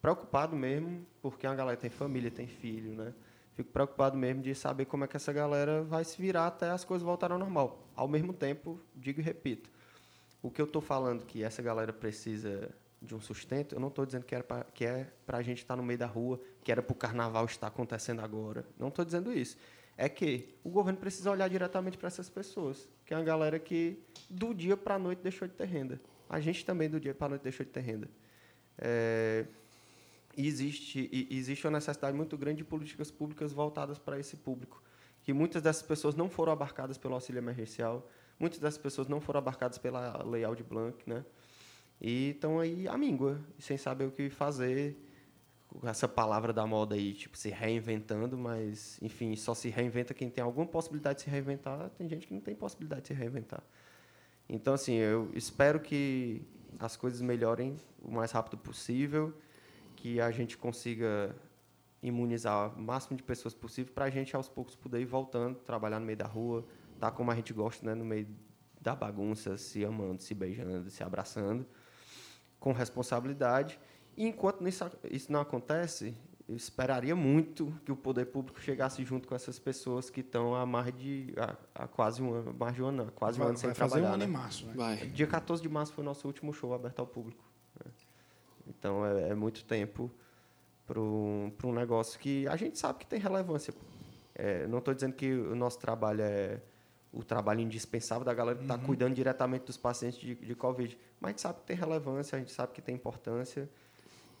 [0.00, 3.12] preocupado mesmo, porque a galera tem família, tem filho, né?
[3.54, 6.84] Fico preocupado mesmo de saber como é que essa galera vai se virar até as
[6.84, 7.88] coisas voltarem ao normal.
[7.96, 9.68] Ao mesmo tempo, digo e repito,
[10.40, 12.72] o que eu estou falando que essa galera precisa
[13.02, 15.58] de um sustento, eu não estou dizendo que, era pra, que é para a gente
[15.58, 18.64] estar no meio da rua, que era para o carnaval estar acontecendo agora.
[18.78, 19.56] Não estou dizendo isso.
[19.96, 24.02] É que o governo precisa olhar diretamente para essas pessoas, que é uma galera que
[24.30, 26.00] do dia para a noite deixou de ter renda.
[26.28, 28.08] A gente também do dia para a noite deixou de ter renda.
[28.78, 29.44] É,
[30.36, 34.82] existe, existe uma necessidade muito grande de políticas públicas voltadas para esse público.
[35.22, 38.08] Que muitas dessas pessoas não foram abarcadas pelo auxílio emergencial,
[38.38, 41.24] muitas dessas pessoas não foram abarcadas pela Lei Aldir Blanc, né?
[42.04, 44.96] E estão aí à míngua, sem saber o que fazer,
[45.84, 50.42] essa palavra da moda aí, tipo, se reinventando, mas, enfim, só se reinventa quem tem
[50.42, 53.62] alguma possibilidade de se reinventar, tem gente que não tem possibilidade de se reinventar.
[54.48, 56.42] Então, assim, eu espero que
[56.76, 59.32] as coisas melhorem o mais rápido possível,
[59.94, 61.34] que a gente consiga
[62.02, 66.00] imunizar o máximo de pessoas possível para a gente, aos poucos, poder ir voltando, trabalhar
[66.00, 66.66] no meio da rua,
[66.98, 68.26] tá como a gente gosta, né, no meio
[68.80, 71.64] da bagunça, se amando, se beijando, se abraçando,
[72.62, 73.78] com responsabilidade.
[74.16, 76.14] E enquanto isso, isso não acontece,
[76.48, 80.64] eu esperaria muito que o poder público chegasse junto com essas pessoas que estão há
[80.64, 83.70] mais de há, há quase um ano, mais de um ano, quase um ano sem
[83.70, 84.10] vai fazer trabalhar.
[84.10, 84.30] um ano né?
[84.30, 84.74] em março, né?
[84.76, 84.96] Vai.
[85.08, 87.44] Dia 14 de março foi o nosso último show aberto ao público.
[87.84, 87.90] né?
[88.68, 90.08] Então é, é muito tempo
[90.86, 93.74] para um, um negócio que a gente sabe que tem relevância.
[94.36, 96.60] É, não estou dizendo que o nosso trabalho é
[97.12, 101.28] o trabalho indispensável da galera que está cuidando diretamente dos pacientes de, de Covid, mas
[101.28, 103.68] a gente sabe que tem relevância, a gente sabe que tem importância.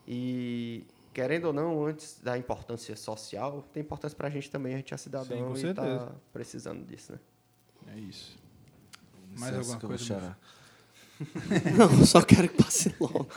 [0.08, 4.76] E, querendo ou não, antes da importância social, tem importância para a gente também, a
[4.78, 7.12] gente é cidadão Sim, e está precisando disso.
[7.12, 7.18] Né?
[7.94, 8.38] É isso.
[9.38, 10.36] Mais alguma coisa.
[11.76, 13.28] Não, eu só quero que passe logo.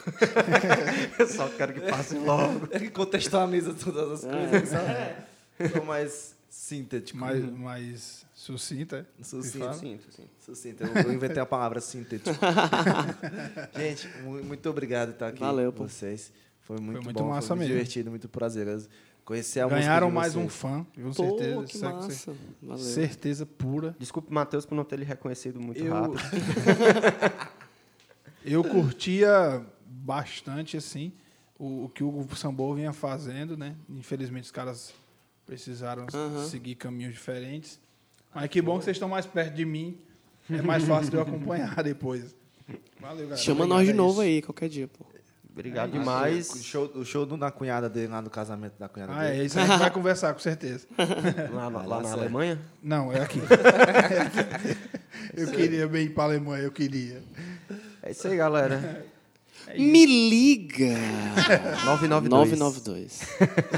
[1.19, 2.67] Eu só quero que passe logo.
[2.71, 5.71] É que contextualiza todas as coisas, sabe?
[5.71, 7.19] Sou mais sintético.
[7.19, 9.07] Mais, mais sucinta.
[9.21, 9.43] Sucinto.
[9.53, 9.73] se fala.
[9.73, 10.23] Sim, sim.
[10.39, 10.83] Sucinto.
[10.83, 12.35] Eu, eu inventei a palavra sintético.
[13.77, 16.31] Gente, mu- muito obrigado por estar aqui Valeu, com vocês.
[16.61, 17.79] Foi muito, muito bom, massa foi muito mesmo.
[17.79, 18.87] divertido, muito prazeroso.
[19.23, 21.63] Conhecer a Ganharam mais um fã, com Pô, certeza.
[21.65, 22.33] que massa.
[22.61, 22.83] Valeu.
[22.83, 23.95] Certeza pura.
[23.97, 26.19] Desculpe, Matheus, por não ter lhe reconhecido muito Eu- rápido.
[28.45, 31.11] Eu curtia bastante, assim,
[31.57, 33.75] o, o que o Sambor vinha fazendo, né?
[33.89, 34.93] Infelizmente os caras
[35.47, 36.05] precisaram
[36.47, 37.79] seguir caminhos diferentes.
[38.35, 39.97] Mas que bom que vocês estão mais perto de mim.
[40.51, 42.35] É mais fácil de eu acompanhar depois.
[43.01, 43.37] Valeu, galera.
[43.37, 44.21] Chama Obrigado, nós de é novo isso.
[44.21, 45.05] aí, qualquer dia, pô.
[45.51, 46.51] Obrigado O demais.
[46.65, 49.39] show, o show do, da cunhada dele, lá no casamento da cunhada Ah, dele.
[49.39, 50.85] é isso a gente vai conversar, com certeza.
[51.53, 52.11] Lá, lá dar na.
[52.11, 52.59] Alemanha.
[52.83, 53.39] Não, é aqui.
[55.33, 57.23] eu queria bem ir para a Alemanha, eu queria.
[58.03, 59.05] É isso aí, galera.
[59.77, 60.93] Me liga!
[61.85, 62.59] 992.
[62.59, 63.21] 992.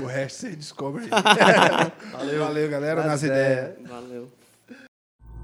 [0.01, 1.09] O resto você descobre aí.
[2.11, 3.75] Valeu, valeu galera, nas ideias.
[3.87, 4.29] Valeu.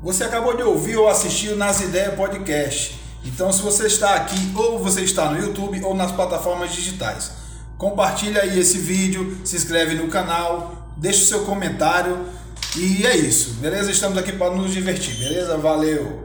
[0.04, 3.00] Você acabou de ouvir ou assistir o Nas Ideias Podcast.
[3.24, 7.32] Então, se você está aqui, ou você está no YouTube ou nas plataformas digitais,
[7.78, 12.20] compartilha aí esse vídeo, se inscreve no canal, deixa o seu comentário
[12.76, 13.92] e é isso, beleza?
[13.92, 15.58] Estamos aqui para nos divertir, beleza?
[15.58, 16.23] Valeu!